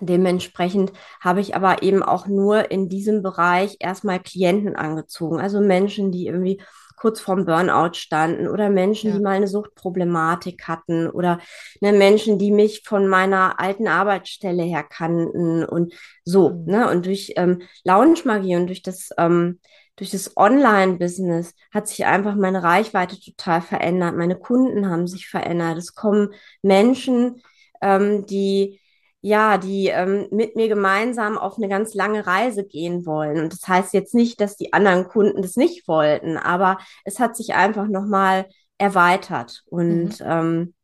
dementsprechend 0.00 0.92
habe 1.20 1.40
ich 1.40 1.54
aber 1.54 1.82
eben 1.82 2.02
auch 2.02 2.26
nur 2.26 2.70
in 2.70 2.88
diesem 2.88 3.22
Bereich 3.22 3.76
erstmal 3.80 4.20
Klienten 4.20 4.76
angezogen, 4.76 5.40
also 5.40 5.60
Menschen, 5.60 6.12
die 6.12 6.26
irgendwie 6.26 6.62
kurz 7.00 7.20
vorm 7.20 7.46
Burnout 7.46 7.94
standen 7.94 8.46
oder 8.46 8.68
Menschen, 8.68 9.10
ja. 9.10 9.16
die 9.16 9.22
mal 9.22 9.36
eine 9.36 9.48
Suchtproblematik 9.48 10.68
hatten 10.68 11.08
oder 11.08 11.38
ne, 11.80 11.92
Menschen, 11.92 12.38
die 12.38 12.52
mich 12.52 12.82
von 12.84 13.08
meiner 13.08 13.58
alten 13.58 13.88
Arbeitsstelle 13.88 14.62
her 14.62 14.84
kannten 14.84 15.64
und 15.64 15.94
so. 16.24 16.50
Mhm. 16.50 16.64
Ne? 16.66 16.90
Und 16.90 17.06
durch 17.06 17.32
ähm, 17.36 17.62
Lounge-Magie 17.84 18.56
und 18.56 18.66
durch 18.66 18.82
das 18.82 19.10
ähm, 19.16 19.60
durch 19.96 20.10
das 20.10 20.34
Online-Business 20.36 21.54
hat 21.72 21.88
sich 21.88 22.06
einfach 22.06 22.34
meine 22.34 22.62
Reichweite 22.62 23.20
total 23.20 23.60
verändert. 23.60 24.16
Meine 24.16 24.36
Kunden 24.36 24.88
haben 24.88 25.06
sich 25.06 25.28
verändert. 25.28 25.76
Es 25.76 25.94
kommen 25.94 26.32
Menschen, 26.62 27.42
ähm, 27.82 28.24
die 28.24 28.79
ja, 29.22 29.58
die 29.58 29.88
ähm, 29.88 30.28
mit 30.30 30.56
mir 30.56 30.68
gemeinsam 30.68 31.36
auf 31.36 31.56
eine 31.56 31.68
ganz 31.68 31.94
lange 31.94 32.26
Reise 32.26 32.64
gehen 32.64 33.04
wollen. 33.04 33.38
Und 33.40 33.52
das 33.52 33.68
heißt 33.68 33.92
jetzt 33.92 34.14
nicht, 34.14 34.40
dass 34.40 34.56
die 34.56 34.72
anderen 34.72 35.08
Kunden 35.08 35.42
das 35.42 35.56
nicht 35.56 35.86
wollten, 35.88 36.36
aber 36.38 36.78
es 37.04 37.18
hat 37.18 37.36
sich 37.36 37.54
einfach 37.54 37.86
nochmal 37.86 38.46
erweitert. 38.78 39.62
Und 39.66 40.20
mhm. 40.20 40.26
ähm, 40.26 40.74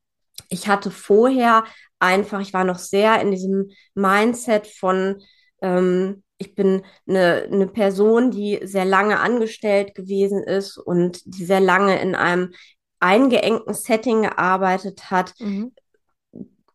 ich 0.50 0.68
hatte 0.68 0.90
vorher 0.90 1.64
einfach, 1.98 2.40
ich 2.40 2.52
war 2.52 2.64
noch 2.64 2.78
sehr 2.78 3.20
in 3.22 3.30
diesem 3.30 3.70
Mindset 3.94 4.66
von, 4.66 5.22
ähm, 5.62 6.22
ich 6.38 6.54
bin 6.54 6.82
eine, 7.08 7.48
eine 7.50 7.66
Person, 7.66 8.30
die 8.30 8.60
sehr 8.62 8.84
lange 8.84 9.18
angestellt 9.18 9.94
gewesen 9.94 10.42
ist 10.42 10.76
und 10.76 11.22
die 11.24 11.46
sehr 11.46 11.60
lange 11.60 11.98
in 12.00 12.14
einem 12.14 12.52
eingeengten 13.00 13.72
Setting 13.72 14.22
gearbeitet 14.22 15.10
hat. 15.10 15.32
Mhm. 15.38 15.72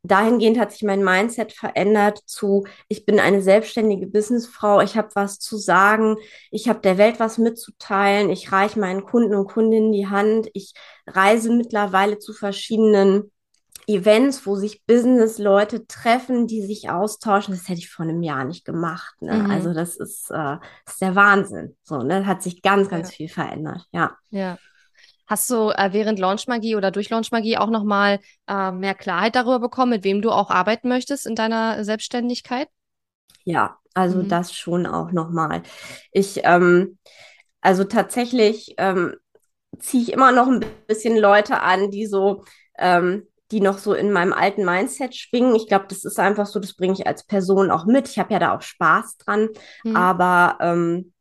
Dahingehend 0.03 0.59
hat 0.59 0.71
sich 0.71 0.81
mein 0.83 1.03
Mindset 1.03 1.53
verändert 1.53 2.19
zu, 2.25 2.65
ich 2.87 3.05
bin 3.05 3.19
eine 3.19 3.41
selbstständige 3.41 4.07
Businessfrau, 4.07 4.81
ich 4.81 4.97
habe 4.97 5.09
was 5.13 5.37
zu 5.37 5.57
sagen, 5.57 6.17
ich 6.49 6.67
habe 6.67 6.79
der 6.79 6.97
Welt 6.97 7.19
was 7.19 7.37
mitzuteilen, 7.37 8.31
ich 8.31 8.51
reiche 8.51 8.79
meinen 8.79 9.03
Kunden 9.03 9.35
und 9.35 9.47
Kundinnen 9.47 9.91
die 9.91 10.07
Hand, 10.07 10.49
ich 10.53 10.73
reise 11.05 11.51
mittlerweile 11.51 12.17
zu 12.17 12.33
verschiedenen 12.33 13.31
Events, 13.87 14.45
wo 14.45 14.55
sich 14.55 14.83
Business-Leute 14.85 15.85
treffen, 15.87 16.47
die 16.47 16.61
sich 16.61 16.89
austauschen, 16.89 17.53
das 17.53 17.67
hätte 17.67 17.79
ich 17.79 17.89
vor 17.89 18.05
einem 18.05 18.23
Jahr 18.23 18.45
nicht 18.45 18.65
gemacht. 18.65 19.15
Ne? 19.21 19.33
Mhm. 19.33 19.51
Also 19.51 19.73
das 19.73 19.97
ist, 19.97 20.31
äh, 20.31 20.57
ist 20.87 21.01
der 21.01 21.15
Wahnsinn. 21.15 21.75
So, 21.83 22.01
ne? 22.01 22.25
Hat 22.25 22.41
sich 22.41 22.61
ganz, 22.61 22.89
ganz 22.89 23.09
ja. 23.09 23.15
viel 23.15 23.29
verändert. 23.29 23.85
Ja. 23.91 24.17
Ja. 24.29 24.57
Hast 25.31 25.49
du 25.49 25.69
äh, 25.69 25.93
während 25.93 26.19
Launchmagie 26.19 26.75
oder 26.75 26.91
durch 26.91 27.09
Launchmagie 27.09 27.55
auch 27.55 27.69
nochmal 27.69 28.19
äh, 28.49 28.69
mehr 28.69 28.93
Klarheit 28.93 29.33
darüber 29.33 29.59
bekommen, 29.59 29.91
mit 29.91 30.03
wem 30.03 30.21
du 30.21 30.29
auch 30.29 30.49
arbeiten 30.49 30.89
möchtest 30.89 31.25
in 31.25 31.35
deiner 31.35 31.85
Selbstständigkeit? 31.85 32.67
Ja, 33.45 33.77
also 33.93 34.17
mhm. 34.17 34.27
das 34.27 34.51
schon 34.53 34.85
auch 34.85 35.13
nochmal. 35.13 35.63
Ich, 36.11 36.41
ähm, 36.43 36.97
also 37.61 37.85
tatsächlich 37.85 38.75
ähm, 38.77 39.15
ziehe 39.79 40.03
ich 40.03 40.11
immer 40.11 40.33
noch 40.33 40.47
ein 40.47 40.65
bisschen 40.87 41.15
Leute 41.17 41.61
an, 41.61 41.91
die 41.91 42.07
so 42.07 42.43
ähm, 42.77 43.25
die 43.51 43.61
noch 43.61 43.77
so 43.77 43.93
in 43.93 44.11
meinem 44.11 44.33
alten 44.33 44.65
Mindset 44.65 45.15
schwingen. 45.15 45.55
Ich 45.55 45.67
glaube, 45.67 45.85
das 45.87 46.03
ist 46.03 46.19
einfach 46.19 46.45
so, 46.45 46.59
das 46.59 46.73
bringe 46.73 46.95
ich 46.95 47.07
als 47.07 47.25
Person 47.25 47.71
auch 47.71 47.85
mit. 47.85 48.09
Ich 48.09 48.19
habe 48.19 48.33
ja 48.33 48.39
da 48.39 48.53
auch 48.53 48.61
Spaß 48.61 49.15
dran. 49.15 49.47
Mhm. 49.85 49.95
Aber 49.95 50.57
ähm, 50.59 51.13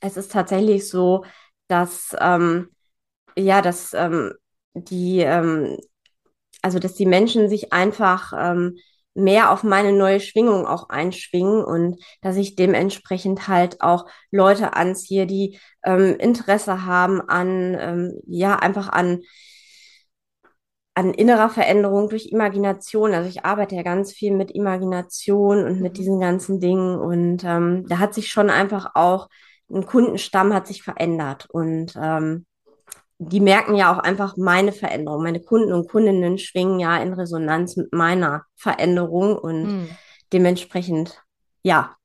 es 0.00 0.16
ist 0.16 0.32
tatsächlich 0.32 0.88
so, 0.88 1.26
dass 1.68 2.16
ähm, 2.18 2.70
ja, 3.40 3.62
dass 3.62 3.92
ähm, 3.94 4.32
die, 4.74 5.20
ähm, 5.20 5.78
also 6.62 6.78
dass 6.78 6.94
die 6.94 7.06
Menschen 7.06 7.48
sich 7.48 7.72
einfach 7.72 8.32
ähm, 8.36 8.76
mehr 9.14 9.50
auf 9.50 9.64
meine 9.64 9.92
neue 9.92 10.20
Schwingung 10.20 10.66
auch 10.66 10.88
einschwingen 10.88 11.64
und 11.64 12.02
dass 12.22 12.36
ich 12.36 12.54
dementsprechend 12.54 13.48
halt 13.48 13.80
auch 13.80 14.06
Leute 14.30 14.74
anziehe, 14.74 15.26
die 15.26 15.58
ähm, 15.84 16.16
Interesse 16.18 16.84
haben 16.84 17.20
an, 17.20 17.76
ähm, 17.78 18.20
ja, 18.26 18.56
einfach 18.56 18.88
an 18.88 19.22
an 20.94 21.14
innerer 21.14 21.48
Veränderung 21.48 22.08
durch 22.08 22.26
Imagination. 22.30 23.14
Also 23.14 23.28
ich 23.28 23.44
arbeite 23.44 23.74
ja 23.74 23.82
ganz 23.82 24.12
viel 24.12 24.32
mit 24.32 24.50
Imagination 24.50 25.64
und 25.64 25.80
mit 25.80 25.92
mhm. 25.92 25.96
diesen 25.96 26.20
ganzen 26.20 26.60
Dingen. 26.60 26.98
Und 26.98 27.44
ähm, 27.44 27.86
da 27.88 27.98
hat 27.98 28.12
sich 28.14 28.28
schon 28.28 28.50
einfach 28.50 28.92
auch 28.94 29.28
ein 29.72 29.86
Kundenstamm 29.86 30.52
hat 30.52 30.66
sich 30.66 30.82
verändert. 30.82 31.46
Und 31.48 31.94
ähm, 31.96 32.44
die 33.22 33.40
merken 33.40 33.74
ja 33.74 33.92
auch 33.92 33.98
einfach 33.98 34.38
meine 34.38 34.72
Veränderung. 34.72 35.22
Meine 35.22 35.40
Kunden 35.40 35.74
und 35.74 35.88
Kundinnen 35.90 36.38
schwingen 36.38 36.80
ja 36.80 36.96
in 36.96 37.12
Resonanz 37.12 37.76
mit 37.76 37.92
meiner 37.92 38.44
Veränderung 38.56 39.36
und 39.36 39.62
mhm. 39.64 39.90
dementsprechend, 40.32 41.22
ja, 41.62 41.96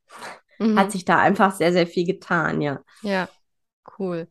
mhm. 0.60 0.78
hat 0.78 0.92
sich 0.92 1.06
da 1.06 1.18
einfach 1.20 1.56
sehr, 1.56 1.72
sehr 1.72 1.88
viel 1.88 2.06
getan, 2.06 2.62
ja. 2.62 2.82
Ja, 3.02 3.30
cool. 3.98 4.28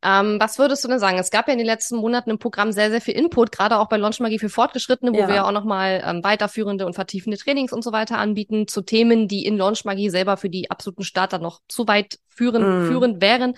Ähm, 0.00 0.36
was 0.38 0.60
würdest 0.60 0.84
du 0.84 0.88
denn 0.88 1.00
sagen? 1.00 1.18
Es 1.18 1.32
gab 1.32 1.48
ja 1.48 1.54
in 1.54 1.58
den 1.58 1.66
letzten 1.66 1.96
Monaten 1.96 2.30
im 2.30 2.38
Programm 2.38 2.70
sehr, 2.70 2.90
sehr 2.90 3.00
viel 3.00 3.14
Input, 3.14 3.50
gerade 3.50 3.76
auch 3.76 3.88
bei 3.88 3.96
Launch 3.96 4.20
Magie 4.20 4.38
für 4.38 4.48
Fortgeschrittene, 4.48 5.12
wo 5.12 5.18
ja. 5.18 5.26
wir 5.26 5.34
ja 5.34 5.44
auch 5.44 5.50
nochmal 5.50 6.04
ähm, 6.06 6.22
weiterführende 6.22 6.86
und 6.86 6.94
vertiefende 6.94 7.36
Trainings 7.36 7.72
und 7.72 7.82
so 7.82 7.90
weiter 7.90 8.18
anbieten 8.18 8.68
zu 8.68 8.82
Themen, 8.82 9.26
die 9.26 9.44
in 9.44 9.56
Launch 9.56 9.84
Magie 9.84 10.08
selber 10.08 10.36
für 10.36 10.50
die 10.50 10.70
absoluten 10.70 11.02
Starter 11.02 11.40
noch 11.40 11.62
zu 11.66 11.88
weit 11.88 12.20
führen, 12.28 12.84
mm. 12.84 12.86
führend 12.86 13.20
wären. 13.20 13.56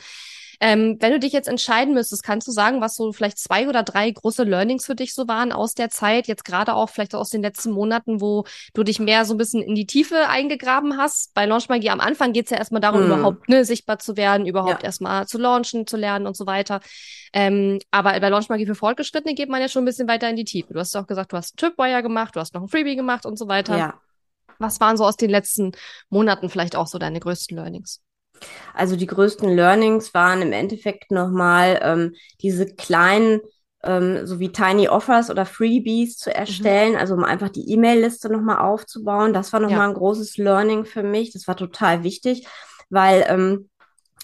Ähm, 0.63 0.99
wenn 1.01 1.13
du 1.13 1.19
dich 1.19 1.33
jetzt 1.33 1.49
entscheiden 1.49 1.95
müsstest, 1.95 2.23
kannst 2.23 2.47
du 2.47 2.53
sagen, 2.53 2.83
was 2.83 2.95
so 2.95 3.13
vielleicht 3.13 3.39
zwei 3.39 3.67
oder 3.67 3.83
drei 3.83 4.11
große 4.11 4.45
Learnings 4.45 4.85
für 4.85 4.95
dich 4.95 5.15
so 5.15 5.27
waren 5.27 5.53
aus 5.53 5.75
der 5.75 5.89
Zeit, 5.89 6.29
jetzt 6.29 6.45
gerade 6.45 6.75
auch 6.75 6.91
vielleicht 6.91 7.15
aus 7.15 7.31
den 7.31 7.41
letzten 7.41 7.71
Monaten, 7.71 8.21
wo 8.21 8.45
du 8.75 8.83
dich 8.83 9.01
mehr 9.01 9.25
so 9.25 9.33
ein 9.33 9.39
bisschen 9.39 9.63
in 9.63 9.75
die 9.75 9.87
Tiefe 9.87 10.29
eingegraben 10.29 10.99
hast? 10.99 11.33
Bei 11.33 11.47
Launchmagie 11.47 11.89
am 11.89 12.01
Anfang 12.01 12.35
geht 12.35 12.45
es 12.45 12.51
ja 12.51 12.59
erstmal 12.59 12.83
darum, 12.83 13.03
mm. 13.03 13.07
überhaupt 13.07 13.49
ne, 13.49 13.65
sichtbar 13.65 13.99
zu 13.99 14.19
werden, 14.19 14.47
überhaupt 14.47 14.83
ja. 14.83 14.87
erstmal 14.87 15.27
zu 15.27 15.39
launchen, 15.39 15.87
zu 15.87 15.97
lernen 15.97 16.27
und 16.27 16.37
so 16.37 16.47
weiter. 16.47 16.81
Ähm, 17.33 17.79
aber 17.91 18.21
bei 18.21 18.29
Launchmagie 18.29 18.67
für 18.67 18.75
Fortgeschrittene 18.75 19.35
geht 19.35 19.49
man 19.49 19.63
ja 19.63 19.69
schon 19.69 19.83
ein 19.83 19.87
bisschen 19.87 20.09
weiter 20.09 20.29
in 20.29 20.37
die 20.37 20.45
Tiefe. 20.45 20.75
Du 20.75 20.81
hast 20.81 20.93
ja 20.95 21.01
auch 21.01 21.07
gesagt, 21.07 21.33
du 21.33 21.39
hast 21.39 21.53
einen 21.53 21.71
Tripwire 21.71 22.03
gemacht, 22.03 22.37
du 22.37 22.41
hast 22.41 22.53
noch 22.53 22.63
ein 22.63 22.69
Freebie 22.69 22.97
gemacht 22.97 23.25
und 23.25 23.39
so 23.39 23.49
weiter. 23.49 23.79
Ja. 23.79 24.01
Was 24.59 24.79
waren 24.79 24.99
so 24.99 25.07
aus 25.07 25.17
den 25.17 25.31
letzten 25.31 25.73
Monaten 26.11 26.51
vielleicht 26.51 26.77
auch 26.77 26.87
so 26.87 26.99
deine 26.99 27.19
größten 27.19 27.57
Learnings? 27.57 28.03
Also 28.75 28.97
die 28.97 29.07
größten 29.07 29.49
Learnings 29.49 30.15
waren 30.15 30.43
im 30.43 30.53
Endeffekt 30.53 31.11
nochmal 31.11 31.81
ähm, 31.83 32.15
diese 32.41 32.67
kleinen, 32.67 33.41
ähm, 33.83 34.27
so 34.27 34.39
wie 34.39 34.53
Tiny 34.53 34.89
Offers 34.89 35.31
oder 35.31 35.47
Freebies 35.47 36.17
zu 36.17 36.35
erstellen, 36.35 36.93
mhm. 36.93 36.99
also 36.99 37.15
um 37.15 37.25
einfach 37.25 37.49
die 37.49 37.71
E-Mail-Liste 37.73 38.31
nochmal 38.31 38.59
aufzubauen. 38.59 39.33
Das 39.33 39.53
war 39.53 39.61
nochmal 39.61 39.79
ja. 39.79 39.89
ein 39.89 39.95
großes 39.95 40.37
Learning 40.37 40.85
für 40.85 41.03
mich. 41.03 41.33
Das 41.33 41.47
war 41.49 41.57
total 41.57 42.03
wichtig, 42.05 42.47
weil 42.89 43.25
ähm, 43.29 43.71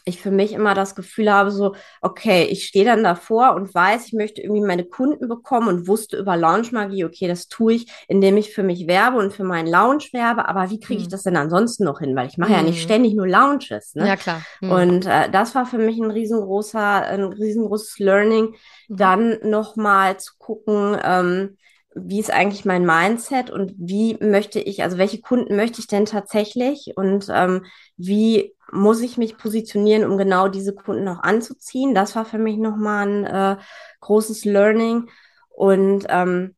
ich 0.08 0.22
für 0.22 0.30
mich 0.30 0.52
immer 0.52 0.74
das 0.74 0.94
Gefühl 0.94 1.30
habe, 1.32 1.50
so, 1.50 1.74
okay, 2.00 2.44
ich 2.44 2.64
stehe 2.64 2.84
dann 2.84 3.02
davor 3.02 3.56
und 3.56 3.74
weiß, 3.74 4.06
ich 4.06 4.12
möchte 4.12 4.40
irgendwie 4.40 4.62
meine 4.62 4.84
Kunden 4.84 5.28
bekommen 5.28 5.66
und 5.66 5.88
wusste 5.88 6.16
über 6.16 6.36
Launchmagie, 6.36 7.04
okay, 7.04 7.26
das 7.26 7.48
tue 7.48 7.74
ich, 7.74 7.92
indem 8.06 8.36
ich 8.36 8.54
für 8.54 8.62
mich 8.62 8.86
werbe 8.86 9.18
und 9.18 9.32
für 9.32 9.42
meinen 9.42 9.66
Launch 9.66 10.12
werbe, 10.12 10.48
aber 10.48 10.70
wie 10.70 10.78
kriege 10.78 11.00
ich 11.00 11.06
hm. 11.06 11.10
das 11.10 11.24
denn 11.24 11.36
ansonsten 11.36 11.84
noch 11.84 11.98
hin? 11.98 12.14
Weil 12.14 12.28
ich 12.28 12.38
mache 12.38 12.50
mhm. 12.50 12.56
ja 12.56 12.62
nicht 12.62 12.78
hm. 12.78 12.84
ständig 12.84 13.14
nur 13.14 13.26
Launches. 13.26 13.96
Ne? 13.96 14.06
Ja, 14.06 14.14
klar. 14.14 14.42
Mhm. 14.60 14.70
Und 14.70 15.06
äh, 15.06 15.28
das 15.28 15.56
war 15.56 15.66
für 15.66 15.78
mich 15.78 15.98
ein 15.98 16.12
riesengroßer, 16.12 16.78
ein 16.78 17.24
riesengroßes 17.24 17.98
Learning, 17.98 18.54
mhm. 18.88 18.96
dann 18.96 19.38
nochmal 19.42 20.20
zu 20.20 20.34
gucken, 20.38 20.96
ähm, 21.02 21.56
wie 21.96 22.20
ist 22.20 22.30
eigentlich 22.30 22.64
mein 22.64 22.84
Mindset 22.84 23.50
und 23.50 23.74
wie 23.78 24.18
möchte 24.20 24.60
ich, 24.60 24.82
also 24.82 24.98
welche 24.98 25.20
Kunden 25.20 25.56
möchte 25.56 25.80
ich 25.80 25.86
denn 25.86 26.04
tatsächlich 26.04 26.92
und 26.96 27.28
ähm, 27.30 27.64
wie 27.96 28.54
muss 28.70 29.00
ich 29.00 29.16
mich 29.16 29.38
positionieren, 29.38 30.04
um 30.10 30.18
genau 30.18 30.48
diese 30.48 30.74
Kunden 30.74 31.08
auch 31.08 31.22
anzuziehen. 31.22 31.94
Das 31.94 32.14
war 32.14 32.24
für 32.24 32.38
mich 32.38 32.58
nochmal 32.58 33.06
ein 33.06 33.24
äh, 33.24 33.56
großes 34.00 34.44
Learning 34.44 35.08
und 35.48 36.04
ähm, 36.08 36.54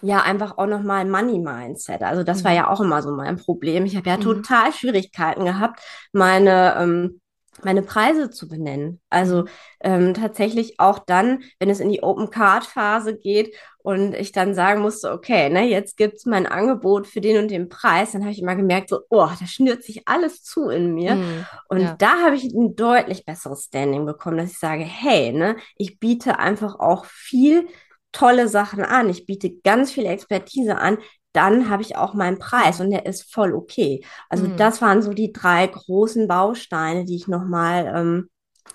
ja, 0.00 0.22
einfach 0.22 0.56
auch 0.56 0.66
nochmal 0.66 1.04
Money-Mindset. 1.04 2.02
Also 2.02 2.22
das 2.22 2.40
mhm. 2.40 2.44
war 2.44 2.52
ja 2.54 2.70
auch 2.70 2.80
immer 2.80 3.02
so 3.02 3.14
mein 3.14 3.36
Problem. 3.36 3.84
Ich 3.84 3.96
habe 3.96 4.08
ja 4.08 4.16
mhm. 4.16 4.22
total 4.22 4.72
Schwierigkeiten 4.72 5.44
gehabt, 5.44 5.80
meine 6.12 6.76
ähm, 6.78 7.20
meine 7.64 7.82
Preise 7.82 8.30
zu 8.30 8.48
benennen. 8.48 9.00
Also 9.10 9.44
ähm, 9.80 10.14
tatsächlich 10.14 10.80
auch 10.80 10.98
dann, 10.98 11.42
wenn 11.58 11.70
es 11.70 11.80
in 11.80 11.90
die 11.90 12.02
Open 12.02 12.30
Card 12.30 12.64
Phase 12.64 13.16
geht 13.16 13.54
und 13.82 14.14
ich 14.14 14.32
dann 14.32 14.54
sagen 14.54 14.82
musste, 14.82 15.10
okay, 15.10 15.48
ne, 15.48 15.66
jetzt 15.66 15.96
gibt's 15.96 16.26
mein 16.26 16.46
Angebot 16.46 17.06
für 17.06 17.20
den 17.20 17.38
und 17.38 17.50
den 17.50 17.68
Preis, 17.68 18.12
dann 18.12 18.22
habe 18.22 18.32
ich 18.32 18.42
immer 18.42 18.56
gemerkt, 18.56 18.90
so, 18.90 19.00
oh, 19.08 19.28
da 19.38 19.46
schnürt 19.46 19.82
sich 19.82 20.06
alles 20.06 20.42
zu 20.42 20.68
in 20.68 20.92
mir. 20.92 21.14
Mm, 21.14 21.46
und 21.68 21.80
ja. 21.80 21.94
da 21.98 22.20
habe 22.24 22.36
ich 22.36 22.44
ein 22.52 22.76
deutlich 22.76 23.24
besseres 23.24 23.64
Standing 23.64 24.04
bekommen, 24.04 24.36
dass 24.36 24.52
ich 24.52 24.58
sage, 24.58 24.84
hey, 24.84 25.32
ne, 25.32 25.56
ich 25.76 25.98
biete 25.98 26.38
einfach 26.38 26.78
auch 26.78 27.06
viel 27.06 27.68
tolle 28.12 28.48
Sachen 28.48 28.84
an. 28.84 29.08
Ich 29.08 29.24
biete 29.24 29.50
ganz 29.64 29.92
viel 29.92 30.04
Expertise 30.04 30.76
an. 30.76 30.98
Dann 31.32 31.70
habe 31.70 31.82
ich 31.82 31.96
auch 31.96 32.12
meinen 32.12 32.38
Preis 32.38 32.80
und 32.80 32.90
der 32.90 33.06
ist 33.06 33.32
voll 33.32 33.54
okay. 33.54 34.04
Also 34.28 34.46
mm. 34.46 34.56
das 34.58 34.82
waren 34.82 35.00
so 35.00 35.14
die 35.14 35.32
drei 35.32 35.66
großen 35.66 36.28
Bausteine, 36.28 37.06
die 37.06 37.16
ich 37.16 37.28
nochmal 37.28 37.92
ähm, 37.96 38.30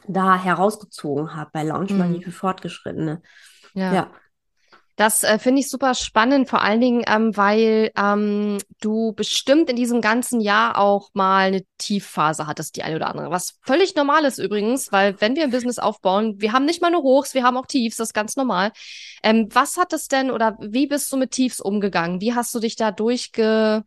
da 0.08 0.42
herausgezogen 0.42 1.36
habe 1.36 1.52
bei 1.54 1.64
Launch 1.64 1.92
Money 1.92 2.20
mm. 2.20 2.22
für 2.22 2.32
Fortgeschrittene. 2.32 3.22
ja. 3.76 3.94
ja. 3.94 4.12
Das 4.96 5.24
äh, 5.24 5.40
finde 5.40 5.60
ich 5.60 5.70
super 5.70 5.94
spannend, 5.94 6.50
vor 6.50 6.62
allen 6.62 6.80
Dingen, 6.80 7.04
ähm, 7.06 7.36
weil 7.36 7.92
ähm, 7.98 8.60
du 8.80 9.12
bestimmt 9.12 9.70
in 9.70 9.76
diesem 9.76 10.00
ganzen 10.00 10.40
Jahr 10.40 10.78
auch 10.78 11.10
mal 11.14 11.48
eine 11.48 11.66
Tiefphase 11.78 12.48
hattest, 12.48 12.78
die 12.78 12.84
eine 12.84 12.96
oder 12.96 13.10
andere. 13.10 13.30
Was 13.30 13.60
völlig 13.62 13.96
normal 13.96 14.24
ist 14.24 14.38
übrigens, 14.38 14.94
weil 14.94 15.20
wenn 15.20 15.36
wir 15.36 15.44
ein 15.44 15.52
Business 15.52 15.80
aufbauen, 15.80 16.36
wir 16.40 16.54
haben 16.54 16.64
nicht 16.64 16.82
mal 16.82 16.92
nur 16.92 17.04
Hochs, 17.04 17.34
wir 17.34 17.44
haben 17.44 17.58
auch 17.58 17.66
Tiefs, 17.66 17.98
das 17.98 18.10
ist 18.10 18.14
ganz 18.14 18.38
normal. 18.38 18.72
Ähm, 19.22 19.50
was 19.52 19.76
hat 19.76 19.92
es 19.92 20.08
denn 20.08 20.32
oder 20.32 20.58
wie 20.62 20.88
bist 20.88 21.12
du 21.12 21.18
mit 21.18 21.32
Tiefs 21.32 21.60
umgegangen? 21.60 22.22
Wie 22.22 22.34
hast 22.34 22.56
du 22.56 22.60
dich 22.60 22.78
da 22.78 22.92
durchge 22.92 23.84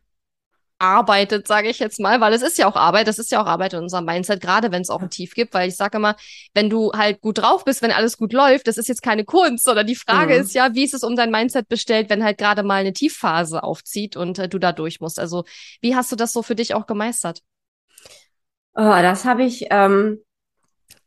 arbeitet, 0.79 1.47
sage 1.47 1.69
ich 1.69 1.79
jetzt 1.79 1.99
mal, 1.99 2.21
weil 2.21 2.33
es 2.33 2.41
ist 2.41 2.57
ja 2.57 2.67
auch 2.67 2.75
Arbeit, 2.75 3.07
das 3.07 3.19
ist 3.19 3.31
ja 3.31 3.41
auch 3.41 3.45
Arbeit 3.45 3.73
in 3.73 3.79
unserem 3.83 4.05
Mindset, 4.05 4.41
gerade 4.41 4.71
wenn 4.71 4.81
es 4.81 4.89
auch 4.89 5.01
ein 5.01 5.09
Tief 5.09 5.33
gibt, 5.35 5.53
weil 5.53 5.69
ich 5.69 5.75
sage 5.75 5.97
immer, 5.97 6.15
wenn 6.53 6.69
du 6.69 6.91
halt 6.93 7.21
gut 7.21 7.39
drauf 7.39 7.65
bist, 7.65 7.81
wenn 7.81 7.91
alles 7.91 8.17
gut 8.17 8.33
läuft, 8.33 8.67
das 8.67 8.77
ist 8.77 8.87
jetzt 8.87 9.03
keine 9.03 9.25
Kunst, 9.25 9.65
sondern 9.65 9.85
die 9.85 9.95
Frage 9.95 10.35
mhm. 10.35 10.41
ist 10.41 10.55
ja, 10.55 10.73
wie 10.73 10.85
ist 10.85 10.93
es 10.93 11.03
um 11.03 11.15
dein 11.15 11.31
Mindset 11.31 11.67
bestellt, 11.67 12.09
wenn 12.09 12.23
halt 12.23 12.37
gerade 12.37 12.63
mal 12.63 12.81
eine 12.81 12.93
Tiefphase 12.93 13.63
aufzieht 13.63 14.17
und 14.17 14.39
äh, 14.39 14.49
du 14.49 14.57
da 14.57 14.71
durch 14.71 14.99
musst. 15.01 15.19
Also 15.19 15.43
wie 15.81 15.95
hast 15.95 16.11
du 16.11 16.15
das 16.15 16.33
so 16.33 16.41
für 16.41 16.55
dich 16.55 16.73
auch 16.73 16.87
gemeistert? 16.87 17.41
Oh, 18.73 18.83
das 19.01 19.25
habe 19.25 19.43
ich 19.43 19.65
ähm, 19.69 20.19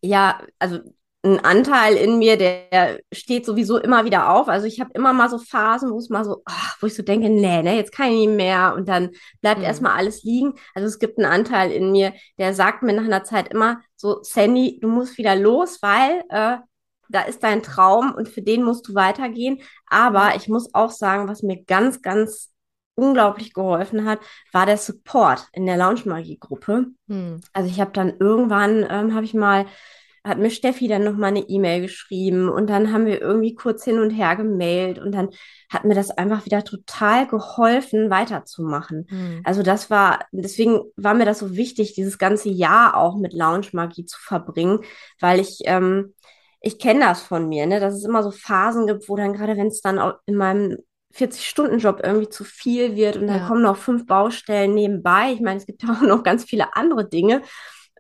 ja, 0.03 0.43
also 0.59 0.81
ein 1.25 1.39
Anteil 1.45 1.95
in 1.95 2.19
mir, 2.19 2.37
der 2.37 2.99
steht 3.13 3.47
sowieso 3.47 3.79
immer 3.79 4.05
wieder 4.05 4.31
auf. 4.35 4.49
Also 4.49 4.67
ich 4.67 4.81
habe 4.81 4.91
immer 4.95 5.13
mal 5.13 5.31
so 5.31 5.39
Phasen, 5.39 5.93
wo 5.93 5.99
es 5.99 6.09
mal 6.09 6.25
so, 6.25 6.43
ach, 6.45 6.77
wo 6.81 6.87
ich 6.89 6.95
so 6.95 7.03
denke, 7.03 7.31
nee, 7.31 7.63
ne, 7.63 7.77
jetzt 7.77 7.93
kann 7.93 8.11
ich 8.11 8.27
nicht 8.27 8.37
mehr 8.37 8.75
und 8.77 8.89
dann 8.89 9.11
bleibt 9.41 9.61
mhm. 9.61 9.67
erstmal 9.67 9.97
alles 9.97 10.25
liegen. 10.25 10.55
Also 10.75 10.89
es 10.89 10.99
gibt 10.99 11.19
einen 11.19 11.31
Anteil 11.31 11.71
in 11.71 11.93
mir, 11.93 12.13
der 12.39 12.55
sagt 12.55 12.83
mir 12.83 12.93
nach 12.93 13.05
einer 13.05 13.23
Zeit 13.23 13.49
immer 13.53 13.81
so, 13.95 14.23
Sandy, 14.23 14.81
du 14.81 14.89
musst 14.89 15.17
wieder 15.17 15.37
los, 15.37 15.79
weil 15.81 16.25
äh, 16.29 16.59
da 17.09 17.23
ist 17.23 17.45
dein 17.45 17.63
Traum 17.63 18.13
und 18.13 18.29
für 18.29 18.43
den 18.43 18.65
musst 18.65 18.89
du 18.89 18.95
weitergehen. 18.95 19.61
Aber 19.87 20.35
ich 20.35 20.49
muss 20.49 20.75
auch 20.75 20.91
sagen, 20.91 21.29
was 21.29 21.43
mir 21.45 21.63
ganz, 21.63 22.03
ganz 22.03 22.51
unglaublich 22.95 23.55
geholfen 23.55 24.05
hat, 24.07 24.19
war 24.51 24.67
der 24.67 24.77
Support 24.77 25.49
in 25.53 25.67
der 25.67 25.77
Lounge 25.77 26.03
Magie 26.07 26.39
Gruppe. 26.39 26.87
Mhm. 27.07 27.41
Also 27.53 27.71
ich 27.71 27.81
habe 27.81 27.93
dann 27.93 28.15
irgendwann, 28.19 28.85
ähm, 28.91 29.15
habe 29.15 29.25
ich 29.25 29.35
mal 29.35 29.67
hat 30.25 30.39
mir 30.39 30.51
Steffi 30.51 30.87
dann 30.87 31.03
noch 31.03 31.17
mal 31.17 31.29
eine 31.29 31.49
E-Mail 31.49 31.83
geschrieben 31.83 32.49
und 32.49 32.71
dann 32.71 32.93
haben 32.93 33.07
wir 33.07 33.21
irgendwie 33.21 33.55
kurz 33.55 33.85
hin 33.85 33.99
und 33.99 34.11
her 34.11 34.37
gemailt 34.37 34.99
und 34.99 35.13
dann 35.13 35.31
hat 35.69 35.85
mir 35.85 35.95
das 35.95 36.11
einfach 36.11 36.45
wieder 36.45 36.63
total 36.65 37.27
geholfen, 37.27 38.09
weiterzumachen. 38.09 39.07
Mhm. 39.11 39.41
Also 39.45 39.63
das 39.63 39.91
war, 39.91 40.21
deswegen 40.31 40.81
war 40.97 41.15
mir 41.15 41.25
das 41.25 41.41
so 41.41 41.57
wichtig, 41.57 41.95
dieses 41.95 42.19
ganze 42.19 42.51
Jahr 42.51 42.97
auch 42.97 43.17
mit 43.17 43.33
Lounge 43.33 43.69
Magie 43.73 44.07
zu 44.07 44.19
verbringen, 44.21 44.81
weil 45.19 45.41
ich, 45.41 45.61
ähm, 45.65 46.15
ich 46.61 46.79
kenne 46.79 47.01
das 47.01 47.21
von 47.21 47.49
mir, 47.49 47.67
ne, 47.67 47.81
dass 47.81 47.95
es 47.95 48.05
immer 48.05 48.23
so 48.23 48.31
Phasen 48.31 48.87
gibt, 48.87 49.09
wo 49.09 49.17
dann 49.17 49.33
gerade, 49.33 49.57
wenn 49.57 49.67
es 49.67 49.81
dann 49.81 49.99
auch 49.99 50.15
in 50.27 50.37
meinem 50.37 50.79
40-Stunden-Job 51.15 52.01
irgendwie 52.03 52.29
zu 52.29 52.45
viel 52.45 52.95
wird 52.95 53.17
und 53.17 53.27
dann 53.27 53.41
ja. 53.41 53.49
kommen 53.49 53.63
noch 53.63 53.77
fünf 53.77 54.07
Baustellen 54.07 54.73
nebenbei. 54.73 55.33
Ich 55.33 55.41
meine, 55.41 55.59
es 55.59 55.67
gibt 55.67 55.83
ja 55.83 55.91
auch 55.93 56.03
noch 56.03 56.23
ganz 56.23 56.45
viele 56.45 56.77
andere 56.77 57.09
Dinge 57.09 57.43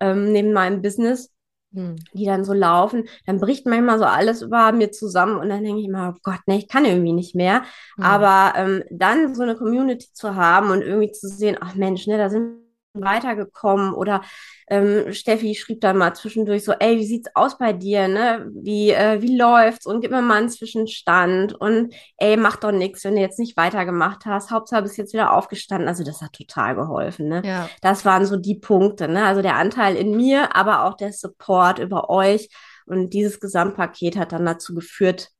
ähm, 0.01 0.31
neben 0.31 0.53
meinem 0.53 0.83
Business 0.83 1.33
hm. 1.73 1.97
die 2.13 2.27
dann 2.27 2.45
so 2.45 2.53
laufen, 2.53 3.05
dann 3.27 3.41
bricht 3.41 3.67
manchmal 3.67 3.99
so 3.99 4.05
alles 4.05 4.43
über 4.43 4.73
mir 4.73 4.91
zusammen 4.91 5.37
und 5.37 5.49
dann 5.49 5.65
denke 5.65 5.81
ich 5.81 5.87
immer, 5.87 6.15
oh 6.15 6.21
Gott, 6.23 6.41
ne, 6.47 6.59
ich 6.59 6.69
kann 6.69 6.85
irgendwie 6.85 7.13
nicht 7.13 7.35
mehr. 7.35 7.63
Mhm. 7.97 8.05
Aber 8.05 8.53
ähm, 8.57 8.85
dann 8.91 9.35
so 9.35 9.43
eine 9.43 9.57
Community 9.57 10.09
zu 10.13 10.35
haben 10.35 10.71
und 10.71 10.83
irgendwie 10.83 11.13
zu 11.13 11.29
sehen, 11.29 11.57
ach 11.61 11.75
Mensch, 11.75 12.07
ne, 12.07 12.19
da 12.19 12.31
sind 12.31 12.63
weitergekommen 12.95 13.95
oder 13.95 14.23
ähm, 14.69 15.13
Steffi 15.13 15.55
schrieb 15.55 15.81
dann 15.81 15.97
mal 15.97 16.15
zwischendurch 16.15 16.65
so, 16.65 16.73
ey, 16.73 16.99
wie 16.99 17.07
sieht's 17.07 17.31
aus 17.35 17.59
bei 17.59 17.73
dir, 17.73 18.09
ne? 18.09 18.51
Wie, 18.55 18.91
äh, 18.91 19.21
wie 19.23 19.37
läuft's? 19.37 19.87
Und 19.87 20.01
gib 20.01 20.11
mir 20.11 20.23
mal 20.23 20.39
einen 20.39 20.51
Zwischenstand 20.51 21.55
und 21.55 21.95
ey, 22.19 22.37
mach 22.37 22.57
doch 22.57 22.73
nichts, 22.73 23.05
wenn 23.05 23.15
du 23.15 23.21
jetzt 23.21 23.39
nicht 23.39 23.57
weitergemacht 23.57 24.27
hast. 24.27 24.51
Hauptsache 24.51 24.83
bist 24.83 24.99
jetzt 24.99 25.13
wieder 25.13 25.33
aufgestanden. 25.33 25.89
Also 25.89 26.05
das 26.05 26.21
hat 26.21 26.33
total 26.33 26.75
geholfen, 26.75 27.29
ne? 27.29 27.43
Ja. 27.45 27.69
Das 27.81 28.05
waren 28.05 28.27
so 28.27 28.37
die 28.37 28.57
Punkte, 28.57 29.09
ne? 29.09 29.25
Also 29.25 29.43
der 29.43 29.57
Anteil 29.57 29.97
in 29.97 30.17
mir, 30.17 30.55
aber 30.55 30.85
auch 30.85 30.97
der 30.97 31.13
Support 31.13 31.79
über 31.79 32.11
euch. 32.11 32.49
Und 32.87 33.11
dieses 33.11 33.41
Gesamtpaket 33.41 34.17
hat 34.17 34.33
dann 34.33 34.45
dazu 34.45 34.75
geführt, 34.75 35.31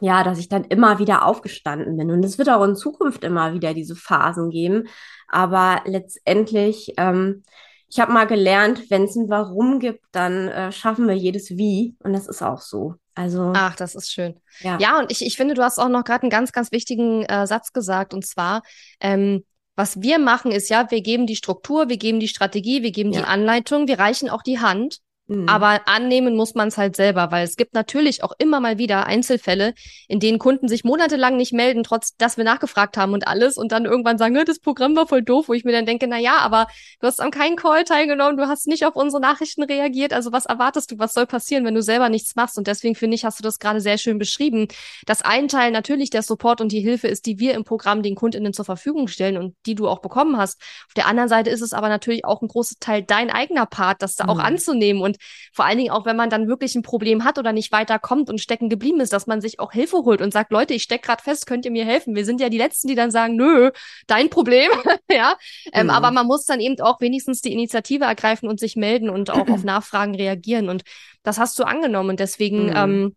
ja, 0.00 0.22
dass 0.22 0.38
ich 0.38 0.48
dann 0.48 0.64
immer 0.64 0.98
wieder 0.98 1.24
aufgestanden 1.24 1.96
bin. 1.96 2.10
Und 2.10 2.24
es 2.24 2.38
wird 2.38 2.48
auch 2.48 2.62
in 2.64 2.76
Zukunft 2.76 3.24
immer 3.24 3.52
wieder 3.52 3.74
diese 3.74 3.96
Phasen 3.96 4.50
geben. 4.50 4.88
Aber 5.28 5.82
letztendlich, 5.84 6.94
ähm, 6.96 7.42
ich 7.88 8.00
habe 8.00 8.12
mal 8.12 8.26
gelernt, 8.26 8.90
wenn 8.90 9.04
es 9.04 9.16
ein 9.16 9.28
Warum 9.28 9.78
gibt, 9.78 10.04
dann 10.12 10.48
äh, 10.48 10.72
schaffen 10.72 11.06
wir 11.06 11.14
jedes 11.14 11.50
Wie. 11.50 11.96
Und 12.02 12.12
das 12.12 12.26
ist 12.26 12.42
auch 12.42 12.60
so. 12.60 12.94
Also. 13.14 13.52
Ach, 13.54 13.74
das 13.74 13.94
ist 13.94 14.12
schön. 14.12 14.40
Ja, 14.60 14.78
ja 14.78 14.98
und 14.98 15.10
ich, 15.10 15.24
ich 15.24 15.36
finde, 15.36 15.54
du 15.54 15.62
hast 15.62 15.78
auch 15.78 15.88
noch 15.88 16.04
gerade 16.04 16.22
einen 16.22 16.30
ganz, 16.30 16.52
ganz 16.52 16.70
wichtigen 16.70 17.24
äh, 17.24 17.46
Satz 17.46 17.72
gesagt. 17.72 18.14
Und 18.14 18.26
zwar, 18.26 18.62
ähm, 19.00 19.44
was 19.74 20.00
wir 20.00 20.18
machen, 20.18 20.52
ist 20.52 20.68
ja, 20.70 20.90
wir 20.90 21.02
geben 21.02 21.26
die 21.26 21.36
Struktur, 21.36 21.88
wir 21.88 21.96
geben 21.96 22.20
die 22.20 22.28
Strategie, 22.28 22.82
wir 22.82 22.90
geben 22.90 23.12
ja. 23.12 23.20
die 23.20 23.26
Anleitung, 23.26 23.88
wir 23.88 23.98
reichen 23.98 24.28
auch 24.28 24.42
die 24.42 24.60
Hand. 24.60 24.98
Mhm. 25.28 25.46
Aber 25.46 25.82
annehmen 25.86 26.36
muss 26.36 26.54
man 26.54 26.68
es 26.68 26.78
halt 26.78 26.96
selber, 26.96 27.30
weil 27.30 27.44
es 27.44 27.56
gibt 27.56 27.74
natürlich 27.74 28.24
auch 28.24 28.32
immer 28.38 28.60
mal 28.60 28.78
wieder 28.78 29.06
Einzelfälle, 29.06 29.74
in 30.08 30.20
denen 30.20 30.38
Kunden 30.38 30.68
sich 30.68 30.84
monatelang 30.84 31.36
nicht 31.36 31.52
melden, 31.52 31.84
trotz 31.84 32.16
dass 32.16 32.38
wir 32.38 32.44
nachgefragt 32.44 32.96
haben 32.96 33.12
und 33.12 33.28
alles 33.28 33.58
und 33.58 33.70
dann 33.70 33.84
irgendwann 33.84 34.16
sagen, 34.16 34.38
das 34.46 34.58
Programm 34.58 34.96
war 34.96 35.06
voll 35.06 35.22
doof, 35.22 35.48
wo 35.48 35.52
ich 35.52 35.64
mir 35.64 35.72
dann 35.72 35.84
denke, 35.84 36.06
na 36.08 36.18
ja, 36.18 36.38
aber 36.38 36.66
du 37.00 37.06
hast 37.06 37.20
an 37.20 37.30
keinen 37.30 37.56
Call 37.56 37.84
teilgenommen, 37.84 38.38
du 38.38 38.48
hast 38.48 38.66
nicht 38.66 38.86
auf 38.86 38.96
unsere 38.96 39.20
Nachrichten 39.20 39.62
reagiert, 39.62 40.14
also 40.14 40.32
was 40.32 40.46
erwartest 40.46 40.90
du, 40.92 40.98
was 40.98 41.12
soll 41.12 41.26
passieren, 41.26 41.66
wenn 41.66 41.74
du 41.74 41.82
selber 41.82 42.08
nichts 42.08 42.34
machst? 42.34 42.56
Und 42.56 42.66
deswegen 42.66 42.94
finde 42.94 43.16
ich, 43.16 43.24
hast 43.26 43.38
du 43.38 43.42
das 43.42 43.58
gerade 43.58 43.82
sehr 43.82 43.98
schön 43.98 44.18
beschrieben, 44.18 44.68
dass 45.04 45.20
ein 45.20 45.48
Teil 45.48 45.72
natürlich 45.72 46.08
der 46.08 46.22
Support 46.22 46.62
und 46.62 46.72
die 46.72 46.80
Hilfe 46.80 47.08
ist, 47.08 47.26
die 47.26 47.38
wir 47.38 47.52
im 47.52 47.64
Programm 47.64 48.02
den 48.02 48.14
KundInnen 48.14 48.54
zur 48.54 48.64
Verfügung 48.64 49.08
stellen 49.08 49.36
und 49.36 49.54
die 49.66 49.74
du 49.74 49.88
auch 49.88 50.00
bekommen 50.00 50.38
hast. 50.38 50.58
Auf 50.86 50.94
der 50.94 51.06
anderen 51.06 51.28
Seite 51.28 51.50
ist 51.50 51.60
es 51.60 51.74
aber 51.74 51.90
natürlich 51.90 52.24
auch 52.24 52.40
ein 52.40 52.48
großer 52.48 52.76
Teil 52.80 53.02
dein 53.02 53.30
eigener 53.30 53.66
Part, 53.66 54.00
das 54.00 54.14
da 54.14 54.24
mhm. 54.24 54.30
auch 54.30 54.38
anzunehmen 54.38 55.02
und 55.02 55.17
vor 55.52 55.64
allen 55.64 55.78
Dingen 55.78 55.90
auch, 55.90 56.06
wenn 56.06 56.16
man 56.16 56.30
dann 56.30 56.48
wirklich 56.48 56.74
ein 56.74 56.82
Problem 56.82 57.24
hat 57.24 57.38
oder 57.38 57.52
nicht 57.52 57.72
weiterkommt 57.72 58.30
und 58.30 58.40
stecken 58.40 58.68
geblieben 58.68 59.00
ist, 59.00 59.12
dass 59.12 59.26
man 59.26 59.40
sich 59.40 59.60
auch 59.60 59.72
Hilfe 59.72 59.98
holt 59.98 60.20
und 60.20 60.32
sagt, 60.32 60.52
Leute, 60.52 60.74
ich 60.74 60.82
stecke 60.82 61.06
gerade 61.06 61.22
fest, 61.22 61.46
könnt 61.46 61.64
ihr 61.64 61.70
mir 61.70 61.84
helfen? 61.84 62.14
Wir 62.14 62.24
sind 62.24 62.40
ja 62.40 62.48
die 62.48 62.58
Letzten, 62.58 62.88
die 62.88 62.94
dann 62.94 63.10
sagen, 63.10 63.36
nö, 63.36 63.70
dein 64.06 64.30
Problem, 64.30 64.70
ja. 65.10 65.36
Ähm, 65.72 65.86
mhm. 65.86 65.90
Aber 65.90 66.10
man 66.10 66.26
muss 66.26 66.44
dann 66.44 66.60
eben 66.60 66.80
auch 66.80 67.00
wenigstens 67.00 67.40
die 67.40 67.52
Initiative 67.52 68.04
ergreifen 68.04 68.48
und 68.48 68.60
sich 68.60 68.76
melden 68.76 69.10
und 69.10 69.30
auch 69.30 69.48
auf 69.48 69.64
Nachfragen 69.64 70.14
reagieren. 70.14 70.68
Und 70.68 70.82
das 71.22 71.38
hast 71.38 71.58
du 71.58 71.64
angenommen. 71.64 72.10
Und 72.10 72.20
deswegen 72.20 72.66
mhm. 72.66 72.76
ähm, 72.76 73.16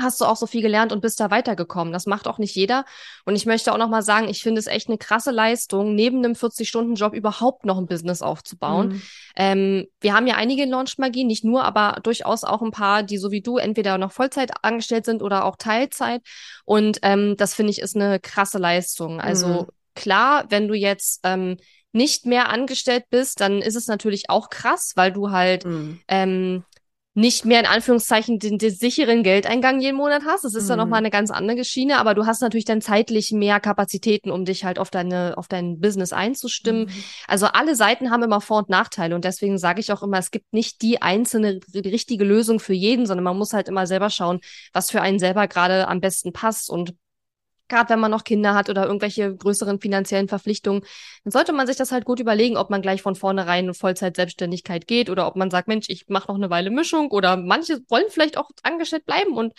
hast 0.00 0.20
du 0.20 0.24
auch 0.24 0.36
so 0.36 0.46
viel 0.46 0.62
gelernt 0.62 0.92
und 0.92 1.00
bist 1.00 1.20
da 1.20 1.30
weitergekommen. 1.30 1.92
Das 1.92 2.06
macht 2.06 2.28
auch 2.28 2.38
nicht 2.38 2.54
jeder. 2.54 2.84
Und 3.24 3.36
ich 3.36 3.46
möchte 3.46 3.72
auch 3.72 3.78
noch 3.78 3.88
mal 3.88 4.02
sagen, 4.02 4.28
ich 4.28 4.42
finde 4.42 4.60
es 4.60 4.66
echt 4.66 4.88
eine 4.88 4.98
krasse 4.98 5.30
Leistung, 5.30 5.94
neben 5.94 6.18
einem 6.18 6.34
40-Stunden-Job 6.34 7.14
überhaupt 7.14 7.64
noch 7.64 7.78
ein 7.78 7.86
Business 7.86 8.22
aufzubauen. 8.22 8.88
Mhm. 8.88 9.02
Ähm, 9.36 9.86
wir 10.00 10.14
haben 10.14 10.26
ja 10.26 10.36
einige 10.36 10.64
Launch-Magie, 10.64 11.24
nicht 11.24 11.44
nur, 11.44 11.64
aber 11.64 12.00
durchaus 12.02 12.44
auch 12.44 12.62
ein 12.62 12.70
paar, 12.70 13.02
die 13.02 13.18
so 13.18 13.30
wie 13.30 13.42
du 13.42 13.56
entweder 13.56 13.98
noch 13.98 14.12
Vollzeit 14.12 14.52
angestellt 14.62 15.04
sind 15.04 15.22
oder 15.22 15.44
auch 15.44 15.56
Teilzeit. 15.56 16.22
Und 16.64 16.98
ähm, 17.02 17.36
das 17.36 17.54
finde 17.54 17.72
ich 17.72 17.80
ist 17.80 17.96
eine 17.96 18.20
krasse 18.20 18.58
Leistung. 18.58 19.20
Also 19.20 19.48
mhm. 19.48 19.66
klar, 19.94 20.46
wenn 20.48 20.68
du 20.68 20.74
jetzt 20.74 21.20
ähm, 21.24 21.56
nicht 21.92 22.26
mehr 22.26 22.50
angestellt 22.50 23.04
bist, 23.10 23.40
dann 23.40 23.62
ist 23.62 23.74
es 23.74 23.86
natürlich 23.88 24.30
auch 24.30 24.50
krass, 24.50 24.92
weil 24.94 25.12
du 25.12 25.30
halt 25.30 25.64
mhm. 25.64 26.00
ähm, 26.06 26.64
nicht 27.18 27.44
mehr 27.44 27.58
in 27.58 27.66
Anführungszeichen 27.66 28.38
den, 28.38 28.58
den 28.58 28.70
sicheren 28.70 29.24
Geldeingang 29.24 29.80
jeden 29.80 29.96
Monat 29.96 30.22
hast. 30.24 30.44
Das 30.44 30.54
ist 30.54 30.64
mhm. 30.64 30.68
dann 30.68 30.78
nochmal 30.78 30.98
eine 30.98 31.10
ganz 31.10 31.32
andere 31.32 31.64
Schiene, 31.64 31.98
aber 31.98 32.14
du 32.14 32.26
hast 32.26 32.40
natürlich 32.42 32.64
dann 32.64 32.80
zeitlich 32.80 33.32
mehr 33.32 33.58
Kapazitäten, 33.58 34.30
um 34.30 34.44
dich 34.44 34.64
halt 34.64 34.78
auf 34.78 34.90
deine, 34.90 35.36
auf 35.36 35.48
dein 35.48 35.80
Business 35.80 36.12
einzustimmen. 36.12 36.82
Mhm. 36.82 37.04
Also 37.26 37.46
alle 37.46 37.74
Seiten 37.74 38.12
haben 38.12 38.22
immer 38.22 38.40
Vor- 38.40 38.58
und 38.58 38.68
Nachteile 38.68 39.16
und 39.16 39.24
deswegen 39.24 39.58
sage 39.58 39.80
ich 39.80 39.90
auch 39.90 40.04
immer, 40.04 40.18
es 40.18 40.30
gibt 40.30 40.52
nicht 40.52 40.80
die 40.80 41.02
einzelne 41.02 41.58
die 41.58 41.88
richtige 41.88 42.24
Lösung 42.24 42.60
für 42.60 42.72
jeden, 42.72 43.04
sondern 43.06 43.24
man 43.24 43.36
muss 43.36 43.52
halt 43.52 43.68
immer 43.68 43.88
selber 43.88 44.10
schauen, 44.10 44.38
was 44.72 44.90
für 44.90 45.02
einen 45.02 45.18
selber 45.18 45.48
gerade 45.48 45.88
am 45.88 46.00
besten 46.00 46.32
passt 46.32 46.70
und 46.70 46.94
gerade 47.68 47.90
wenn 47.90 48.00
man 48.00 48.10
noch 48.10 48.24
Kinder 48.24 48.54
hat 48.54 48.70
oder 48.70 48.86
irgendwelche 48.86 49.34
größeren 49.34 49.80
finanziellen 49.80 50.28
Verpflichtungen, 50.28 50.82
dann 51.24 51.30
sollte 51.30 51.52
man 51.52 51.66
sich 51.66 51.76
das 51.76 51.92
halt 51.92 52.04
gut 52.04 52.20
überlegen, 52.20 52.56
ob 52.56 52.70
man 52.70 52.82
gleich 52.82 53.02
von 53.02 53.14
vornherein 53.14 53.68
in 53.68 53.74
Vollzeit-Selbstständigkeit 53.74 54.86
geht 54.86 55.10
oder 55.10 55.26
ob 55.26 55.36
man 55.36 55.50
sagt, 55.50 55.68
Mensch, 55.68 55.86
ich 55.88 56.08
mache 56.08 56.28
noch 56.28 56.36
eine 56.36 56.50
Weile 56.50 56.70
Mischung 56.70 57.10
oder 57.10 57.36
manche 57.36 57.80
wollen 57.88 58.06
vielleicht 58.08 58.38
auch 58.38 58.50
angestellt 58.62 59.06
bleiben 59.06 59.34
und 59.34 59.52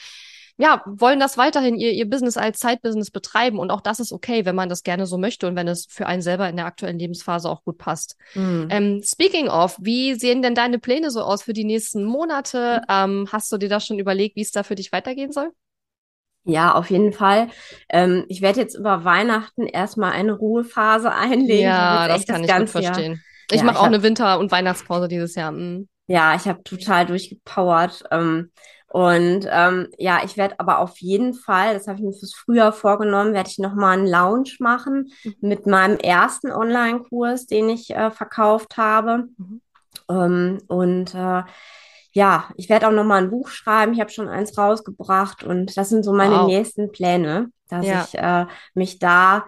ja, 0.60 0.84
wollen 0.86 1.22
das 1.22 1.38
weiterhin 1.38 1.78
ihr, 1.78 1.93
ihr 1.93 2.10
Business 2.10 2.36
als 2.36 2.60
Zeitbusiness 2.60 3.12
betreiben. 3.12 3.60
Und 3.60 3.72
auch 3.72 3.80
das 3.80 4.02
ist 4.02 4.12
okay, 4.12 4.43
wenn 4.43 4.56
man 4.56 4.67
das 4.67 4.84
gerne 4.84 5.06
so 5.06 5.17
möchte 5.17 5.48
und 5.48 5.56
wenn 5.56 5.69
es 5.69 5.86
für 5.89 6.06
einen 6.06 6.22
selber 6.22 6.50
in 6.50 6.58
der 6.58 6.65
aktuellen 6.65 7.00
Lebensphase 7.00 7.50
auch 7.50 7.63
gut 7.63 7.78
passt. 7.78 8.17
Mhm. 8.34 8.67
Ähm, 8.69 9.02
speaking 9.02 9.48
of, 9.48 9.78
wie 9.80 10.15
sehen 10.15 10.41
denn 10.41 10.56
deine 10.56 10.78
Pläne 10.78 11.12
so 11.12 11.22
aus 11.22 11.43
für 11.43 11.54
die 11.54 11.63
nächsten 11.63 12.04
Monate? 12.04 12.82
Ähm, 12.89 13.30
hast 13.32 13.50
du 13.54 13.58
dir 13.58 13.69
da 13.69 13.80
schon 13.80 14.00
überlegt, 14.00 14.36
wie 14.36 14.41
es 14.41 14.52
da 14.52 14.63
für 14.63 14.76
dich 14.76 14.91
weitergehen 14.91 15.32
soll? 15.32 15.54
Ja, 16.45 16.73
auf 16.73 16.89
jeden 16.89 17.13
Fall. 17.13 17.49
Ähm, 17.89 18.25
ich 18.28 18.41
werde 18.41 18.60
jetzt 18.60 18.75
über 18.75 19.04
Weihnachten 19.04 19.67
erstmal 19.67 20.13
eine 20.13 20.34
Ruhephase 20.34 21.12
einlegen. 21.13 21.65
Ja, 21.65 22.08
das 22.08 22.25
kann 22.25 22.43
das 22.43 22.52
ich 22.52 22.58
gut 22.58 22.69
verstehen. 22.69 23.13
Jahr. 23.13 23.21
Ich 23.52 23.58
ja, 23.58 23.63
mache 23.63 23.78
auch 23.78 23.84
hab, 23.84 23.88
eine 23.88 24.04
Winter- 24.04 24.39
und 24.39 24.52
Weihnachtspause 24.52 25.08
dieses 25.08 25.36
Jahr. 25.36 25.52
Mhm. 25.52 25.88
Ja, 26.08 26.36
ich 26.36 26.47
habe 26.47 26.63
total 26.63 27.06
durchgepowert. 27.06 28.04
Ähm, 28.12 28.52
und 28.91 29.47
ähm, 29.52 29.88
ja, 29.99 30.21
ich 30.23 30.36
werde 30.36 30.60
aber 30.60 30.80
auf 30.80 30.97
jeden 30.97 31.36
Fall, 31.36 31.75
das 31.75 31.88
habe 31.88 31.99
ich 31.99 32.06
mir 32.06 32.13
fürs 32.13 32.34
Frühjahr 32.34 32.73
vorgenommen, 32.73 33.34
werde 33.34 33.49
ich 33.49 33.60
nochmal 33.60 33.97
einen 33.97 34.08
Lounge 34.08 34.56
machen 34.60 35.12
mhm. 35.23 35.36
mit 35.41 35.67
meinem 35.67 35.97
ersten 35.97 36.52
Online-Kurs, 36.52 37.45
den 37.45 37.69
ich 37.69 37.91
äh, 37.91 38.10
verkauft 38.10 38.78
habe. 38.78 39.28
Mhm. 39.38 39.62
Ähm, 40.10 40.58
und 40.67 41.13
äh, 41.13 41.43
ja, 42.12 42.50
ich 42.56 42.69
werde 42.69 42.88
auch 42.88 42.91
nochmal 42.91 43.24
ein 43.24 43.30
Buch 43.30 43.50
schreiben. 43.50 43.93
Ich 43.93 44.00
habe 44.00 44.10
schon 44.10 44.28
eins 44.28 44.58
rausgebracht 44.58 45.43
und 45.43 45.76
das 45.78 45.89
sind 45.89 46.04
so 46.04 46.13
meine 46.13 46.36
wow. 46.36 46.48
nächsten 46.48 46.91
Pläne, 46.91 47.52
dass 47.67 47.86
ja. 47.86 48.06
ich 48.08 48.17
äh, 48.17 48.45
mich 48.74 49.00
da 49.00 49.45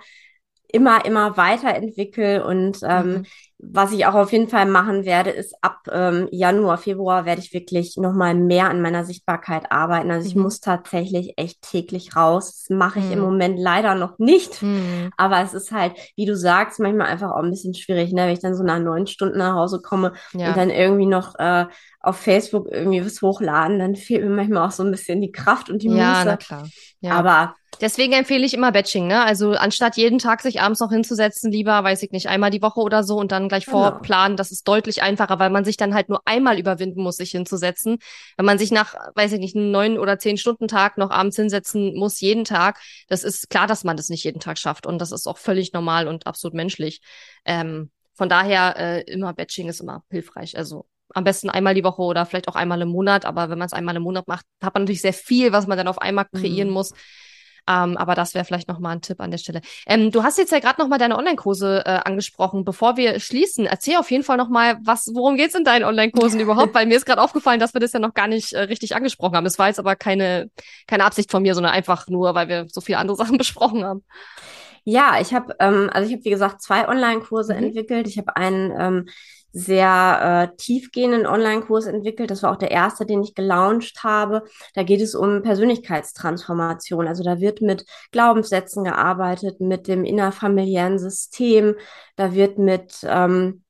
immer, 0.67 1.05
immer 1.05 1.37
weiterentwickle 1.37 2.45
und 2.45 2.79
ähm, 2.83 3.07
mhm 3.07 3.25
was 3.63 3.91
ich 3.91 4.05
auch 4.05 4.15
auf 4.15 4.31
jeden 4.31 4.49
Fall 4.49 4.65
machen 4.65 5.05
werde, 5.05 5.29
ist 5.29 5.53
ab 5.61 5.87
ähm, 5.91 6.27
Januar, 6.31 6.77
Februar 6.77 7.25
werde 7.25 7.41
ich 7.41 7.53
wirklich 7.53 7.95
nochmal 7.97 8.33
mehr 8.33 8.69
an 8.69 8.81
meiner 8.81 9.05
Sichtbarkeit 9.05 9.71
arbeiten. 9.71 10.09
Also 10.09 10.27
ich 10.27 10.35
mhm. 10.35 10.43
muss 10.43 10.61
tatsächlich 10.61 11.33
echt 11.37 11.61
täglich 11.61 12.15
raus. 12.15 12.65
Das 12.67 12.75
mache 12.75 12.99
ich 12.99 13.05
mhm. 13.05 13.11
im 13.11 13.19
Moment 13.19 13.59
leider 13.59 13.93
noch 13.93 14.17
nicht. 14.17 14.63
Mhm. 14.63 15.11
Aber 15.15 15.41
es 15.41 15.53
ist 15.53 15.71
halt, 15.71 15.93
wie 16.15 16.25
du 16.25 16.35
sagst, 16.35 16.79
manchmal 16.79 17.07
einfach 17.07 17.31
auch 17.31 17.43
ein 17.43 17.51
bisschen 17.51 17.75
schwierig, 17.75 18.11
ne? 18.13 18.23
wenn 18.23 18.33
ich 18.33 18.39
dann 18.39 18.55
so 18.55 18.63
nach 18.63 18.79
neun 18.79 19.05
Stunden 19.05 19.37
nach 19.37 19.53
Hause 19.53 19.79
komme 19.81 20.13
ja. 20.33 20.49
und 20.49 20.57
dann 20.57 20.71
irgendwie 20.71 21.05
noch 21.05 21.35
äh, 21.37 21.67
auf 22.01 22.17
Facebook 22.17 22.67
irgendwie 22.71 23.05
was 23.05 23.21
hochladen, 23.21 23.79
dann 23.79 23.95
fehlt 23.95 24.23
mir 24.23 24.29
manchmal 24.29 24.67
auch 24.67 24.71
so 24.71 24.83
ein 24.83 24.91
bisschen 24.91 25.21
die 25.21 25.31
Kraft 25.31 25.69
und 25.69 25.83
die 25.83 25.89
Muße. 25.89 25.99
Ja, 25.99 26.25
na 26.25 26.37
klar. 26.37 26.67
Ja. 26.99 27.13
Aber 27.13 27.55
Deswegen 27.79 28.13
empfehle 28.13 28.45
ich 28.45 28.53
immer 28.53 28.71
Batching, 28.71 29.07
ne? 29.07 29.23
Also 29.23 29.53
anstatt 29.53 29.95
jeden 29.95 30.19
Tag 30.19 30.41
sich 30.41 30.61
abends 30.61 30.81
noch 30.81 30.91
hinzusetzen, 30.91 31.51
lieber, 31.51 31.83
weiß 31.83 32.03
ich 32.03 32.11
nicht, 32.11 32.27
einmal 32.27 32.51
die 32.51 32.61
Woche 32.61 32.81
oder 32.81 33.03
so 33.03 33.17
und 33.17 33.31
dann 33.31 33.47
gleich 33.47 33.65
genau. 33.65 33.79
vorplanen. 33.79 34.35
Das 34.35 34.51
ist 34.51 34.67
deutlich 34.67 35.01
einfacher, 35.01 35.39
weil 35.39 35.49
man 35.49 35.63
sich 35.63 35.77
dann 35.77 35.93
halt 35.95 36.09
nur 36.09 36.21
einmal 36.25 36.59
überwinden 36.59 37.01
muss, 37.01 37.15
sich 37.15 37.31
hinzusetzen. 37.31 37.97
Wenn 38.37 38.45
man 38.45 38.59
sich 38.59 38.71
nach, 38.71 38.93
weiß 39.15 39.31
ich 39.31 39.39
nicht, 39.39 39.55
einen 39.55 39.71
neun 39.71 39.97
oder 39.97 40.19
zehn 40.19 40.37
Stunden 40.37 40.67
Tag 40.67 40.97
noch 40.97 41.11
abends 41.11 41.37
hinsetzen 41.37 41.95
muss, 41.95 42.19
jeden 42.19 42.43
Tag, 42.43 42.79
das 43.07 43.23
ist 43.23 43.49
klar, 43.49 43.67
dass 43.67 43.83
man 43.83 43.97
das 43.97 44.09
nicht 44.09 44.25
jeden 44.25 44.41
Tag 44.41 44.59
schafft. 44.59 44.85
Und 44.85 44.99
das 44.99 45.11
ist 45.11 45.25
auch 45.25 45.37
völlig 45.37 45.73
normal 45.73 46.07
und 46.07 46.27
absolut 46.27 46.53
menschlich. 46.53 47.01
Ähm, 47.45 47.89
von 48.13 48.29
daher, 48.29 48.75
äh, 48.77 49.01
immer 49.11 49.33
Batching 49.33 49.69
ist 49.69 49.79
immer 49.79 50.03
hilfreich. 50.11 50.57
Also 50.57 50.85
am 51.13 51.23
besten 51.23 51.49
einmal 51.49 51.73
die 51.73 51.83
Woche 51.83 52.01
oder 52.01 52.25
vielleicht 52.25 52.47
auch 52.47 52.55
einmal 52.55 52.81
im 52.81 52.89
Monat. 52.89 53.25
Aber 53.25 53.49
wenn 53.49 53.57
man 53.57 53.65
es 53.65 53.73
einmal 53.73 53.95
im 53.95 54.03
Monat 54.03 54.27
macht, 54.27 54.45
hat 54.61 54.73
man 54.73 54.83
natürlich 54.83 55.01
sehr 55.01 55.13
viel, 55.13 55.51
was 55.51 55.67
man 55.67 55.77
dann 55.77 55.87
auf 55.87 56.01
einmal 56.01 56.25
kreieren 56.25 56.69
mhm. 56.69 56.73
muss. 56.73 56.93
Ähm, 57.67 57.95
aber 57.97 58.15
das 58.15 58.33
wäre 58.33 58.43
vielleicht 58.43 58.67
nochmal 58.67 58.95
ein 58.95 59.01
Tipp 59.01 59.19
an 59.19 59.31
der 59.31 59.37
Stelle. 59.37 59.61
Ähm, 59.85 60.11
du 60.11 60.23
hast 60.23 60.37
jetzt 60.37 60.51
ja 60.51 60.59
gerade 60.59 60.81
nochmal 60.81 60.99
deine 60.99 61.17
Online-Kurse 61.17 61.83
äh, 61.85 61.89
angesprochen. 62.03 62.65
Bevor 62.65 62.97
wir 62.97 63.19
schließen, 63.19 63.65
erzähl 63.65 63.97
auf 63.97 64.09
jeden 64.09 64.23
Fall 64.23 64.37
nochmal, 64.37 64.77
was, 64.83 65.11
worum 65.13 65.37
geht's 65.37 65.55
in 65.55 65.63
deinen 65.63 65.83
Online-Kursen 65.83 66.39
überhaupt? 66.39 66.73
Weil 66.73 66.87
mir 66.87 66.97
ist 66.97 67.05
gerade 67.05 67.21
aufgefallen, 67.21 67.59
dass 67.59 67.73
wir 67.73 67.81
das 67.81 67.93
ja 67.93 67.99
noch 67.99 68.13
gar 68.13 68.27
nicht 68.27 68.53
äh, 68.53 68.61
richtig 68.61 68.95
angesprochen 68.95 69.35
haben. 69.35 69.45
Es 69.45 69.59
war 69.59 69.67
jetzt 69.67 69.79
aber 69.79 69.95
keine, 69.95 70.49
keine 70.87 71.05
Absicht 71.05 71.31
von 71.31 71.43
mir, 71.43 71.53
sondern 71.53 71.73
einfach 71.73 72.07
nur, 72.07 72.33
weil 72.33 72.47
wir 72.47 72.65
so 72.67 72.81
viele 72.81 72.97
andere 72.97 73.17
Sachen 73.21 73.37
besprochen 73.37 73.83
haben. 73.83 74.03
Ja, 74.83 75.19
ich 75.21 75.33
habe, 75.33 75.55
ähm, 75.59 75.91
also 75.93 76.07
ich 76.07 76.15
habe 76.15 76.25
wie 76.25 76.31
gesagt 76.31 76.61
zwei 76.61 76.87
Online-Kurse 76.87 77.53
mhm. 77.53 77.65
entwickelt. 77.65 78.07
Ich 78.07 78.17
habe 78.17 78.35
einen 78.35 78.71
ähm, 78.77 79.09
sehr 79.53 80.51
äh, 80.51 80.55
tiefgehenden 80.55 81.25
Online-Kurs 81.25 81.85
entwickelt. 81.85 82.31
Das 82.31 82.43
war 82.43 82.51
auch 82.51 82.57
der 82.57 82.71
erste, 82.71 83.05
den 83.05 83.21
ich 83.21 83.35
gelauncht 83.35 84.03
habe. 84.03 84.43
Da 84.75 84.83
geht 84.83 85.01
es 85.01 85.15
um 85.15 85.41
Persönlichkeitstransformation. 85.41 87.07
Also 87.07 87.23
da 87.23 87.39
wird 87.39 87.61
mit 87.61 87.85
Glaubenssätzen 88.11 88.83
gearbeitet, 88.83 89.59
mit 89.59 89.87
dem 89.87 90.05
innerfamiliären 90.05 90.99
System. 90.99 91.75
Da 92.15 92.33
wird 92.33 92.57
mit 92.57 92.95
ähm, 93.03 93.63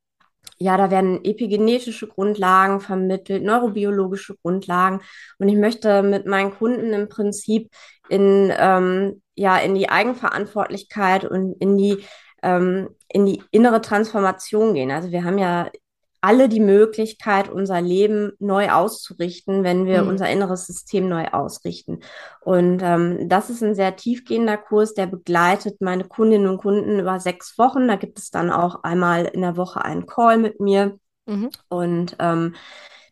ja, 0.62 0.78
da 0.78 0.92
werden 0.92 1.26
epigenetische 1.26 2.08
Grundlagen 2.08 2.82
vermittelt, 2.82 3.44
neurobiologische 3.44 4.36
Grundlagen. 4.44 5.02
Und 5.40 5.50
ich 5.50 5.56
möchte 5.56 6.04
mit 6.04 6.28
meinen 6.28 6.52
Kunden 6.52 6.94
im 6.94 7.10
Prinzip 7.10 7.72
in, 8.10 8.54
ähm, 8.56 9.24
ja, 9.36 9.58
in 9.58 9.74
die 9.74 9.90
Eigenverantwortlichkeit 9.90 11.26
und 11.26 11.56
in 11.60 11.78
die 11.78 12.04
ähm, 12.42 12.90
in 13.08 13.26
die 13.26 13.44
innere 13.52 13.82
Transformation 13.82 14.74
gehen. 14.74 14.92
Also 14.92 15.12
wir 15.12 15.24
haben 15.24 15.38
ja 15.38 15.70
alle 16.22 16.48
die 16.48 16.60
Möglichkeit, 16.60 17.50
unser 17.50 17.82
Leben 17.82 18.34
neu 18.38 18.70
auszurichten, 18.70 19.64
wenn 19.64 19.88
wir 19.88 20.04
mhm. 20.04 20.10
unser 20.10 20.30
inneres 20.30 20.68
System 20.68 21.10
neu 21.10 21.28
ausrichten. 21.28 22.02
Und 22.42 22.82
ähm, 22.84 23.28
das 23.28 23.50
ist 23.50 23.64
ein 23.64 23.74
sehr 23.74 23.96
tiefgehender 23.96 24.58
Kurs, 24.58 24.94
der 24.94 25.08
begleitet 25.08 25.82
meine 25.82 26.04
Kundinnen 26.04 26.48
und 26.48 26.60
Kunden 26.60 27.00
über 27.00 27.20
sechs 27.20 27.58
Wochen. 27.58 27.88
Da 27.88 27.96
gibt 27.96 28.20
es 28.20 28.30
dann 28.30 28.52
auch 28.52 28.84
einmal 28.84 29.26
in 29.26 29.42
der 29.42 29.58
Woche 29.58 29.84
einen 29.84 30.06
Call 30.06 30.38
mit 30.38 30.60
mir. 30.60 31.00
Mhm. 31.26 31.50
Und 31.70 32.16
ähm, 32.20 32.54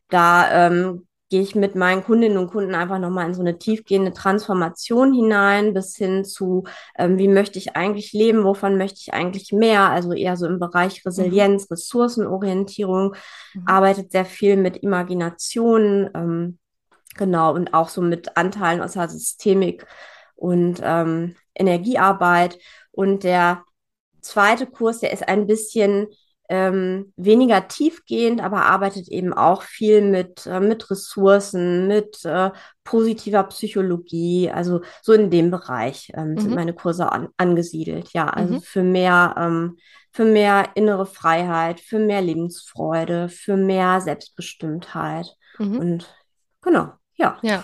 da 0.10 0.68
ähm, 0.68 1.08
gehe 1.30 1.42
ich 1.42 1.56
mit 1.56 1.76
meinen 1.76 2.04
Kundinnen 2.04 2.38
und 2.38 2.50
Kunden 2.50 2.74
einfach 2.74 2.98
nochmal 2.98 3.28
in 3.28 3.34
so 3.34 3.42
eine 3.42 3.60
tiefgehende 3.60 4.13
Transformation 4.13 5.13
hinein, 5.13 5.74
bis 5.74 5.96
hin 5.96 6.26
zu, 6.26 6.63
ähm, 6.98 7.18
wie 7.18 7.28
möchte 7.28 7.60
ich 7.60 7.76
eigentlich 7.76 8.13
leben, 8.13 8.44
wovon 8.44 8.78
möchte 8.78 9.00
ich 9.02 9.13
eigentlich 9.13 9.52
mehr, 9.54 9.89
also 9.89 10.13
eher 10.13 10.38
so 10.38 10.48
im 10.48 10.60
Bereich 10.60 11.06
Resilienz, 11.06 11.70
mhm. 11.70 11.74
Ressourcenorientierung, 11.76 13.15
mhm. 13.54 13.63
arbeitet 13.68 14.12
sehr 14.12 14.26
viel 14.26 14.58
mit 14.58 14.78
Imagination, 14.78 16.10
ähm, 16.15 16.58
genau, 17.15 17.54
und 17.54 17.74
auch 17.74 17.89
so 17.89 18.02
mit 18.02 18.36
Anteilen 18.36 18.82
aus 18.82 18.94
der 18.94 19.10
Systemik 19.10 19.86
und 20.36 20.82
ähm, 20.84 21.36
Energiearbeit. 21.54 22.58
Und 22.92 23.24
der 23.24 23.63
zweite 24.22 24.65
Kurs, 24.65 25.00
der 25.00 25.13
ist 25.13 25.28
ein 25.28 25.46
bisschen 25.46 26.08
ähm, 26.49 27.13
weniger 27.15 27.67
tiefgehend, 27.67 28.41
aber 28.41 28.65
arbeitet 28.65 29.07
eben 29.07 29.33
auch 29.33 29.62
viel 29.62 30.01
mit, 30.01 30.47
äh, 30.47 30.59
mit 30.59 30.89
Ressourcen, 30.89 31.88
mit 31.88 32.25
äh, 32.25 32.49
positiver 32.83 33.43
Psychologie. 33.43 34.49
Also 34.51 34.81
so 35.03 35.13
in 35.13 35.29
dem 35.29 35.51
Bereich 35.51 36.12
ähm, 36.15 36.31
mhm. 36.31 36.39
sind 36.39 36.55
meine 36.55 36.73
Kurse 36.73 37.12
an, 37.12 37.29
angesiedelt. 37.38 38.13
Ja, 38.13 38.27
also 38.27 38.55
mhm. 38.55 38.62
für 38.62 38.81
mehr, 38.81 39.35
ähm, 39.38 39.77
für 40.12 40.25
mehr 40.25 40.69
innere 40.73 41.05
Freiheit, 41.05 41.79
für 41.79 41.99
mehr 41.99 42.23
Lebensfreude, 42.23 43.29
für 43.29 43.55
mehr 43.55 44.01
Selbstbestimmtheit. 44.01 45.27
Mhm. 45.59 45.77
Und 45.77 46.15
genau, 46.63 46.93
ja. 47.15 47.38
Ja. 47.43 47.63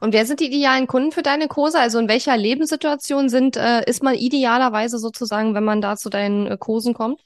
Und 0.00 0.12
wer 0.12 0.26
sind 0.26 0.40
die 0.40 0.46
idealen 0.46 0.86
Kunden 0.86 1.10
für 1.10 1.22
deine 1.22 1.48
Kurse? 1.48 1.80
Also 1.80 1.98
in 1.98 2.08
welcher 2.08 2.36
Lebenssituation 2.36 3.30
sind, 3.30 3.56
äh, 3.56 3.82
ist 3.88 4.02
man 4.02 4.14
idealerweise 4.14 4.98
sozusagen, 4.98 5.54
wenn 5.54 5.64
man 5.64 5.80
da 5.80 5.96
zu 5.96 6.10
deinen 6.10 6.46
äh, 6.46 6.58
Kursen 6.58 6.92
kommt? 6.92 7.20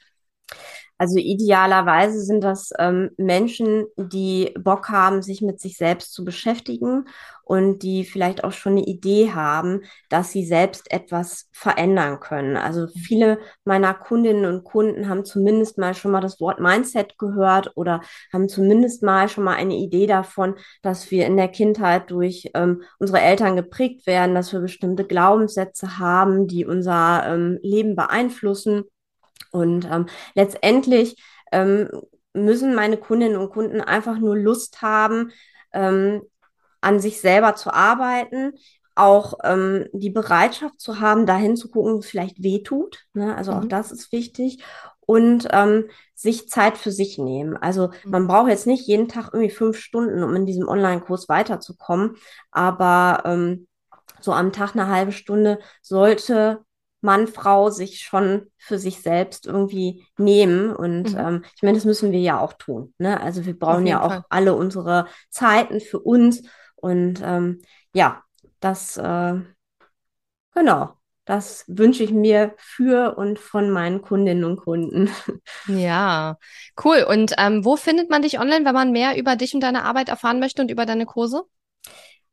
Also 0.97 1.19
idealerweise 1.19 2.21
sind 2.21 2.45
das 2.45 2.71
ähm, 2.79 3.11
Menschen, 3.17 3.87
die 3.97 4.55
Bock 4.57 4.91
haben, 4.91 5.23
sich 5.23 5.43
mit 5.43 5.61
sich 5.61 5.77
selbst 5.77 6.13
zu 6.15 6.25
beschäftigen 6.25 7.07
und 7.43 7.83
die 7.83 8.05
vielleicht 8.05 8.45
auch 8.45 8.53
schon 8.53 8.73
eine 8.73 8.87
Idee 8.87 9.33
haben, 9.33 9.83
dass 10.09 10.31
sie 10.31 10.47
selbst 10.47 10.91
etwas 10.93 11.49
verändern 11.53 12.21
können. 12.21 12.57
Also 12.57 12.87
viele 12.87 13.41
meiner 13.65 13.93
Kundinnen 13.93 14.45
und 14.47 14.63
Kunden 14.63 15.09
haben 15.09 15.25
zumindest 15.25 15.79
mal 15.79 15.95
schon 15.95 16.13
mal 16.13 16.21
das 16.21 16.41
Wort 16.41 16.61
Mindset 16.61 17.19
gehört 17.19 17.73
oder 17.75 18.01
haben 18.33 18.49
zumindest 18.49 19.03
mal 19.03 19.29
schon 19.29 19.45
mal 19.45 19.57
eine 19.57 19.75
Idee 19.77 20.07
davon, 20.07 20.55
dass 20.83 21.11
wir 21.11 21.27
in 21.27 21.37
der 21.37 21.49
Kindheit 21.49 22.11
durch 22.11 22.51
ähm, 22.55 22.83
unsere 23.01 23.21
Eltern 23.21 23.57
geprägt 23.57 24.07
werden, 24.07 24.35
dass 24.35 24.53
wir 24.53 24.61
bestimmte 24.61 25.05
Glaubenssätze 25.05 25.99
haben, 25.99 26.47
die 26.47 26.65
unser 26.65 27.25
ähm, 27.27 27.59
Leben 27.63 27.97
beeinflussen 27.97 28.85
und 29.55 29.89
ähm, 29.89 30.07
letztendlich 30.35 31.17
ähm, 31.53 31.89
müssen 32.33 32.75
meine 32.75 32.97
Kundinnen 32.97 33.37
und 33.37 33.51
Kunden 33.51 33.81
einfach 33.81 34.19
nur 34.19 34.37
Lust 34.37 34.83
haben, 34.83 35.31
ähm, 35.73 36.23
an 36.81 36.99
sich 36.99 37.21
selber 37.21 37.55
zu 37.55 37.73
arbeiten, 37.73 38.55
auch 38.97 39.35
ähm, 39.45 39.87
die 39.93 40.11
Bereitschaft 40.11 40.81
zu 40.81 40.99
haben, 40.99 41.25
dahin 41.25 41.57
zu 41.57 41.71
gucken, 41.71 41.95
wo 41.95 41.99
es 41.99 42.07
vielleicht 42.07 42.43
weh 42.43 42.65
tut. 42.65 43.05
Ne? 43.15 43.37
Also 43.37 43.53
mhm. 43.53 43.59
auch 43.59 43.65
das 43.67 43.93
ist 43.93 44.11
wichtig. 44.11 44.65
Und 45.07 45.47
ähm, 45.53 45.85
sich 46.15 46.49
Zeit 46.49 46.77
für 46.77 46.91
sich 46.91 47.19
nehmen. 47.19 47.57
Also 47.57 47.89
mhm. 48.03 48.11
man 48.11 48.27
braucht 48.27 48.49
jetzt 48.49 48.67
nicht 48.67 48.89
jeden 48.89 49.07
Tag 49.07 49.31
irgendwie 49.33 49.55
fünf 49.55 49.79
Stunden, 49.79 50.25
um 50.25 50.35
in 50.35 50.47
diesem 50.47 50.67
Online-Kurs 50.67 51.29
weiterzukommen. 51.29 52.17
Aber 52.51 53.23
ähm, 53.25 53.69
so 54.21 54.33
am 54.33 54.53
Tag 54.53 54.75
eine 54.75 54.89
halbe 54.89 55.13
Stunde 55.13 55.61
sollte 55.81 56.65
Mann, 57.05 57.29
Frau 57.29 57.71
sich 57.71 58.01
schon 58.01 58.51
für 58.57 58.79
sich 58.79 59.03
selbst 59.03 59.47
irgendwie 59.47 60.05
nehmen. 60.19 60.75
Und 60.75 61.13
mhm. 61.13 61.19
ähm, 61.19 61.45
ich 61.55 61.63
meine, 61.63 61.77
das 61.77 61.85
müssen 61.85 62.11
wir 62.11 62.21
ja 62.21 62.41
auch 62.41 62.55
tun. 62.55 62.95
Ne? 62.99 63.21
Also 63.21 63.47
wir 63.47 63.57
brauchen 63.59 63.87
ja 63.87 64.03
auch 64.03 64.11
Fall. 64.11 64.25
alle 64.29 64.55
unsere 64.55 65.07
Zeiten 65.31 65.81
für 65.81 66.01
uns. 66.01 66.43
Und 66.75 67.21
ähm, 67.23 67.61
ja, 67.95 68.23
das, 68.61 68.97
äh, 68.97 69.35
genau, 70.55 70.95
das 71.25 71.65
wünsche 71.69 72.03
ich 72.03 72.11
mir 72.11 72.55
für 72.59 73.17
und 73.17 73.39
von 73.39 73.71
meinen 73.71 74.03
Kundinnen 74.03 74.45
und 74.45 74.57
Kunden. 74.57 75.11
Ja, 75.67 76.37
cool. 76.85 77.07
Und 77.09 77.35
ähm, 77.39 77.65
wo 77.65 77.77
findet 77.77 78.11
man 78.11 78.23
dich 78.23 78.39
online, 78.39 78.65
wenn 78.65 78.75
man 78.75 78.93
mehr 78.93 79.17
über 79.17 79.37
dich 79.37 79.55
und 79.55 79.61
deine 79.61 79.85
Arbeit 79.85 80.09
erfahren 80.09 80.41
möchte 80.41 80.61
und 80.61 80.71
über 80.71 80.85
deine 80.85 81.07
Kurse? 81.07 81.45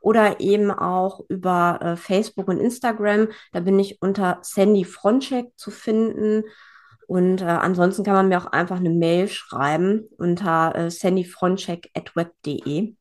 oder 0.00 0.40
eben 0.40 0.70
auch 0.70 1.20
über 1.28 1.78
äh, 1.82 1.94
Facebook 1.96 2.48
und 2.48 2.58
Instagram. 2.58 3.28
Da 3.52 3.60
bin 3.60 3.78
ich 3.78 4.00
unter 4.00 4.38
Sandy 4.42 4.84
Froncheck 4.84 5.52
zu 5.56 5.70
finden. 5.70 6.44
Und 7.06 7.42
äh, 7.42 7.44
ansonsten 7.44 8.02
kann 8.04 8.14
man 8.14 8.28
mir 8.28 8.38
auch 8.38 8.46
einfach 8.46 8.78
eine 8.78 8.88
Mail 8.90 9.28
schreiben 9.28 10.08
unter 10.18 10.74
äh, 10.74 10.90
sandyfroncheck.web.de. 10.90 12.94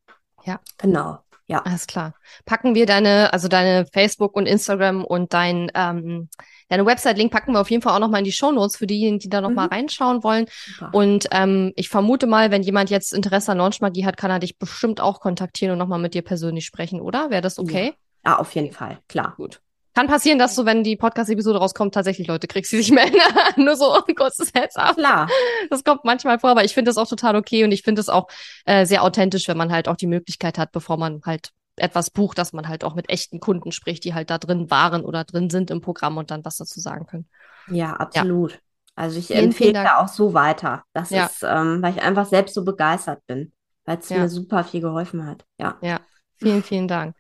Ja. 0.43 0.59
Genau. 0.77 1.19
Ja. 1.47 1.59
Alles 1.59 1.87
klar. 1.87 2.13
Packen 2.45 2.75
wir 2.75 2.85
deine, 2.85 3.31
also 3.31 3.47
deine 3.47 3.85
Facebook 3.93 4.35
und 4.35 4.45
Instagram 4.45 5.05
und 5.05 5.33
dein, 5.33 5.71
ähm, 5.75 6.29
deine 6.67 6.85
Website-Link 6.85 7.31
packen 7.31 7.53
wir 7.53 7.61
auf 7.61 7.71
jeden 7.71 7.81
Fall 7.81 7.95
auch 7.95 7.99
nochmal 7.99 8.19
in 8.19 8.25
die 8.25 8.33
Show 8.33 8.51
Notes 8.51 8.75
für 8.75 8.85
diejenigen, 8.85 9.19
die 9.19 9.29
da 9.29 9.39
nochmal 9.39 9.67
mhm. 9.67 9.73
reinschauen 9.73 10.23
wollen. 10.23 10.47
Super. 10.49 10.89
Und 10.93 11.27
ähm, 11.31 11.71
ich 11.77 11.87
vermute 11.87 12.27
mal, 12.27 12.51
wenn 12.51 12.63
jemand 12.63 12.89
jetzt 12.89 13.13
Interesse 13.13 13.53
an 13.53 13.59
Launchmagie 13.59 14.05
hat, 14.05 14.17
kann 14.17 14.29
er 14.29 14.39
dich 14.39 14.57
bestimmt 14.57 14.99
auch 14.99 15.21
kontaktieren 15.21 15.71
und 15.71 15.77
nochmal 15.77 15.99
mit 15.99 16.13
dir 16.13 16.21
persönlich 16.21 16.65
sprechen, 16.65 16.99
oder? 16.99 17.29
Wäre 17.29 17.41
das 17.41 17.59
okay? 17.59 17.93
Ja. 18.25 18.31
ja, 18.31 18.39
auf 18.39 18.53
jeden 18.53 18.73
Fall, 18.73 18.99
klar. 19.07 19.33
Gut. 19.37 19.61
Kann 19.97 20.05
passieren, 20.05 20.37
dass 20.37 20.53
du, 20.53 20.63
wenn 20.63 20.83
die 20.83 20.95
Podcast-Episode 20.95 21.57
rauskommt, 21.57 21.91
tatsächlich 21.91 22.27
Leute 22.27 22.45
kriegst, 22.45 22.71
die 22.71 22.77
sich 22.77 22.91
melden. 22.91 23.17
Nur 23.57 23.75
so 23.75 23.93
ein 23.93 24.13
kurzes 24.13 24.51
Heads 24.53 24.75
up. 24.75 24.95
Klar. 24.95 25.27
Das 25.71 25.83
kommt 25.83 26.05
manchmal 26.05 26.37
vor, 26.37 26.51
aber 26.51 26.63
ich 26.63 26.75
finde 26.75 26.89
das 26.89 26.99
auch 26.99 27.07
total 27.07 27.35
okay 27.35 27.63
und 27.63 27.71
ich 27.71 27.81
finde 27.81 28.01
es 28.01 28.07
auch 28.07 28.27
äh, 28.65 28.85
sehr 28.85 29.01
authentisch, 29.01 29.47
wenn 29.47 29.57
man 29.57 29.71
halt 29.71 29.87
auch 29.87 29.95
die 29.95 30.05
Möglichkeit 30.05 30.59
hat, 30.59 30.71
bevor 30.71 30.97
man 30.97 31.21
halt 31.25 31.49
etwas 31.77 32.11
bucht, 32.11 32.37
dass 32.37 32.53
man 32.53 32.67
halt 32.67 32.83
auch 32.83 32.93
mit 32.93 33.09
echten 33.09 33.39
Kunden 33.39 33.71
spricht, 33.71 34.03
die 34.03 34.13
halt 34.13 34.29
da 34.29 34.37
drin 34.37 34.69
waren 34.69 35.03
oder 35.03 35.23
drin 35.23 35.49
sind 35.49 35.71
im 35.71 35.81
Programm 35.81 36.17
und 36.17 36.29
dann 36.29 36.45
was 36.45 36.57
dazu 36.57 36.79
sagen 36.79 37.07
können. 37.07 37.27
Ja, 37.67 37.93
absolut. 37.93 38.51
Ja. 38.51 38.57
Also 38.95 39.17
ich 39.17 39.27
vielen, 39.27 39.45
empfehle 39.45 39.71
vielen 39.71 39.83
da 39.83 39.97
auch 39.97 40.09
so 40.09 40.35
weiter. 40.35 40.83
Das 40.93 41.09
ja. 41.09 41.25
ist, 41.25 41.41
ähm, 41.41 41.81
weil 41.81 41.95
ich 41.95 42.03
einfach 42.03 42.27
selbst 42.27 42.53
so 42.53 42.63
begeistert 42.63 43.25
bin, 43.25 43.51
weil 43.85 43.97
es 43.97 44.09
ja. 44.09 44.19
mir 44.19 44.29
super 44.29 44.63
viel 44.63 44.81
geholfen 44.81 45.25
hat. 45.25 45.43
Ja. 45.57 45.79
Ja, 45.81 46.01
vielen, 46.35 46.61
vielen 46.61 46.87
Dank. 46.87 47.15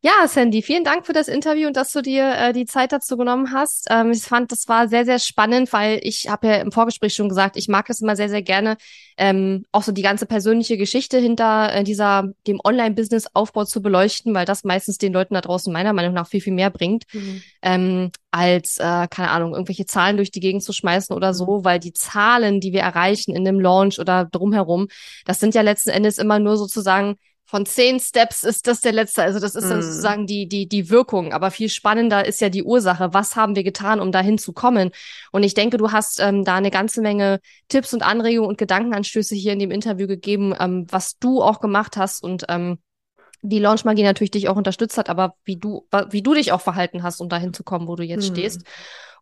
Ja, 0.00 0.28
Sandy, 0.28 0.62
vielen 0.62 0.84
Dank 0.84 1.06
für 1.06 1.12
das 1.12 1.26
Interview 1.26 1.66
und 1.66 1.76
dass 1.76 1.90
du 1.90 2.02
dir 2.02 2.32
äh, 2.36 2.52
die 2.52 2.66
Zeit 2.66 2.92
dazu 2.92 3.16
genommen 3.16 3.52
hast. 3.52 3.88
Ähm, 3.90 4.12
ich 4.12 4.22
fand, 4.22 4.52
das 4.52 4.68
war 4.68 4.86
sehr, 4.86 5.04
sehr 5.04 5.18
spannend, 5.18 5.72
weil 5.72 5.98
ich 6.04 6.28
habe 6.28 6.46
ja 6.46 6.54
im 6.58 6.70
Vorgespräch 6.70 7.14
schon 7.14 7.28
gesagt, 7.28 7.56
ich 7.56 7.66
mag 7.66 7.90
es 7.90 8.00
immer 8.00 8.14
sehr, 8.14 8.28
sehr 8.28 8.42
gerne, 8.42 8.76
ähm, 9.16 9.64
auch 9.72 9.82
so 9.82 9.90
die 9.90 10.02
ganze 10.02 10.26
persönliche 10.26 10.76
Geschichte 10.76 11.18
hinter 11.18 11.74
äh, 11.74 11.82
dieser, 11.82 12.28
dem 12.46 12.60
Online-Business-Aufbau 12.62 13.64
zu 13.64 13.82
beleuchten, 13.82 14.34
weil 14.34 14.44
das 14.44 14.62
meistens 14.62 14.98
den 14.98 15.12
Leuten 15.12 15.34
da 15.34 15.40
draußen 15.40 15.72
meiner 15.72 15.92
Meinung 15.92 16.14
nach 16.14 16.28
viel, 16.28 16.42
viel 16.42 16.52
mehr 16.52 16.70
bringt, 16.70 17.02
mhm. 17.12 17.42
ähm, 17.62 18.10
als, 18.30 18.78
äh, 18.78 19.08
keine 19.08 19.30
Ahnung, 19.30 19.54
irgendwelche 19.54 19.86
Zahlen 19.86 20.16
durch 20.16 20.30
die 20.30 20.38
Gegend 20.38 20.62
zu 20.62 20.72
schmeißen 20.72 21.16
oder 21.16 21.34
so, 21.34 21.58
mhm. 21.58 21.64
weil 21.64 21.80
die 21.80 21.92
Zahlen, 21.92 22.60
die 22.60 22.72
wir 22.72 22.82
erreichen 22.82 23.34
in 23.34 23.44
dem 23.44 23.58
Launch 23.58 23.98
oder 23.98 24.26
drumherum, 24.26 24.86
das 25.24 25.40
sind 25.40 25.56
ja 25.56 25.62
letzten 25.62 25.90
Endes 25.90 26.18
immer 26.18 26.38
nur 26.38 26.56
sozusagen 26.56 27.16
von 27.50 27.64
zehn 27.64 27.98
Steps 27.98 28.44
ist 28.44 28.66
das 28.66 28.82
der 28.82 28.92
letzte. 28.92 29.22
Also 29.22 29.40
das 29.40 29.54
ist 29.54 29.64
mm. 29.64 29.70
dann 29.70 29.82
sozusagen 29.82 30.26
die, 30.26 30.46
die, 30.46 30.68
die 30.68 30.90
Wirkung. 30.90 31.32
Aber 31.32 31.50
viel 31.50 31.70
spannender 31.70 32.26
ist 32.26 32.42
ja 32.42 32.50
die 32.50 32.62
Ursache. 32.62 33.14
Was 33.14 33.36
haben 33.36 33.56
wir 33.56 33.64
getan, 33.64 34.00
um 34.00 34.12
dahin 34.12 34.36
zu 34.36 34.52
kommen? 34.52 34.90
Und 35.32 35.44
ich 35.44 35.54
denke, 35.54 35.78
du 35.78 35.90
hast 35.90 36.20
ähm, 36.20 36.44
da 36.44 36.56
eine 36.56 36.70
ganze 36.70 37.00
Menge 37.00 37.40
Tipps 37.68 37.94
und 37.94 38.02
Anregungen 38.02 38.50
und 38.50 38.58
Gedankenanstöße 38.58 39.34
hier 39.34 39.54
in 39.54 39.60
dem 39.60 39.70
Interview 39.70 40.06
gegeben, 40.06 40.54
ähm, 40.60 40.86
was 40.90 41.16
du 41.16 41.40
auch 41.42 41.60
gemacht 41.60 41.96
hast 41.96 42.22
und 42.22 42.44
ähm, 42.50 42.80
die 43.40 43.60
Launchmagie 43.60 44.02
natürlich 44.02 44.32
dich 44.32 44.50
auch 44.50 44.56
unterstützt 44.56 44.98
hat, 44.98 45.08
aber 45.08 45.34
wie 45.44 45.56
du, 45.56 45.86
wie 46.10 46.22
du 46.22 46.34
dich 46.34 46.52
auch 46.52 46.60
verhalten 46.60 47.02
hast, 47.02 47.20
um 47.20 47.30
dahin 47.30 47.54
zu 47.54 47.64
kommen, 47.64 47.88
wo 47.88 47.96
du 47.96 48.02
jetzt 48.02 48.28
mm. 48.28 48.34
stehst. 48.34 48.62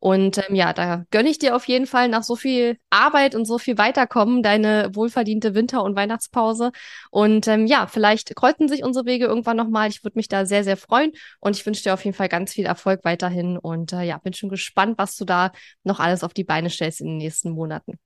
Und 0.00 0.38
ähm, 0.38 0.54
ja, 0.54 0.72
da 0.72 1.04
gönne 1.10 1.28
ich 1.28 1.38
dir 1.38 1.56
auf 1.56 1.66
jeden 1.66 1.86
Fall 1.86 2.08
nach 2.08 2.22
so 2.22 2.36
viel 2.36 2.78
Arbeit 2.90 3.34
und 3.34 3.44
so 3.44 3.58
viel 3.58 3.78
Weiterkommen 3.78 4.42
deine 4.42 4.90
wohlverdiente 4.94 5.54
Winter- 5.54 5.82
und 5.82 5.96
Weihnachtspause. 5.96 6.72
Und 7.10 7.48
ähm, 7.48 7.66
ja, 7.66 7.86
vielleicht 7.86 8.34
kreuzen 8.36 8.68
sich 8.68 8.84
unsere 8.84 9.06
Wege 9.06 9.26
irgendwann 9.26 9.56
nochmal. 9.56 9.88
Ich 9.88 10.04
würde 10.04 10.18
mich 10.18 10.28
da 10.28 10.46
sehr, 10.46 10.64
sehr 10.64 10.76
freuen. 10.76 11.12
Und 11.40 11.56
ich 11.56 11.64
wünsche 11.66 11.82
dir 11.82 11.94
auf 11.94 12.04
jeden 12.04 12.16
Fall 12.16 12.28
ganz 12.28 12.52
viel 12.52 12.66
Erfolg 12.66 13.04
weiterhin. 13.04 13.58
Und 13.58 13.92
äh, 13.92 14.02
ja, 14.02 14.18
bin 14.18 14.32
schon 14.32 14.50
gespannt, 14.50 14.98
was 14.98 15.16
du 15.16 15.24
da 15.24 15.52
noch 15.84 16.00
alles 16.00 16.24
auf 16.24 16.34
die 16.34 16.44
Beine 16.44 16.70
stellst 16.70 17.00
in 17.00 17.06
den 17.08 17.18
nächsten 17.18 17.50
Monaten. 17.50 17.98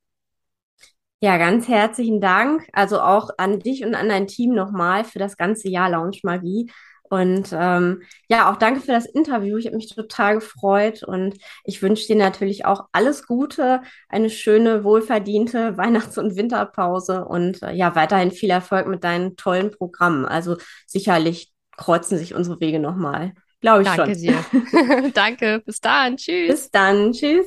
Ja, 1.22 1.36
ganz 1.36 1.68
herzlichen 1.68 2.20
Dank. 2.20 2.66
Also 2.72 3.00
auch 3.00 3.28
an 3.36 3.58
dich 3.60 3.84
und 3.84 3.94
an 3.94 4.08
dein 4.08 4.26
Team 4.26 4.54
nochmal 4.54 5.04
für 5.04 5.18
das 5.18 5.36
ganze 5.36 5.68
Jahr 5.68 5.90
Lounge 5.90 6.18
Magie. 6.22 6.70
Und 7.10 7.50
ähm, 7.52 8.02
ja, 8.28 8.50
auch 8.50 8.56
danke 8.56 8.80
für 8.80 8.92
das 8.92 9.04
Interview. 9.04 9.56
Ich 9.56 9.66
habe 9.66 9.76
mich 9.76 9.92
total 9.92 10.36
gefreut 10.36 11.02
und 11.02 11.36
ich 11.64 11.82
wünsche 11.82 12.06
dir 12.06 12.14
natürlich 12.14 12.64
auch 12.64 12.84
alles 12.92 13.26
Gute, 13.26 13.82
eine 14.08 14.30
schöne, 14.30 14.84
wohlverdiente 14.84 15.76
Weihnachts- 15.76 16.18
und 16.18 16.36
Winterpause 16.36 17.24
und 17.24 17.62
äh, 17.62 17.72
ja, 17.72 17.96
weiterhin 17.96 18.30
viel 18.30 18.50
Erfolg 18.50 18.86
mit 18.86 19.02
deinen 19.02 19.36
tollen 19.36 19.72
Programmen. 19.72 20.24
Also 20.24 20.56
sicherlich 20.86 21.52
kreuzen 21.76 22.16
sich 22.16 22.34
unsere 22.34 22.60
Wege 22.60 22.78
nochmal. 22.78 23.32
Glaube 23.60 23.82
ich 23.82 23.88
danke 23.88 24.14
schon. 24.14 24.32
Danke 24.32 25.00
dir. 25.00 25.10
danke. 25.14 25.62
Bis 25.66 25.80
dann. 25.80 26.16
Tschüss. 26.16 26.48
Bis 26.48 26.70
dann. 26.70 27.12
Tschüss. 27.12 27.46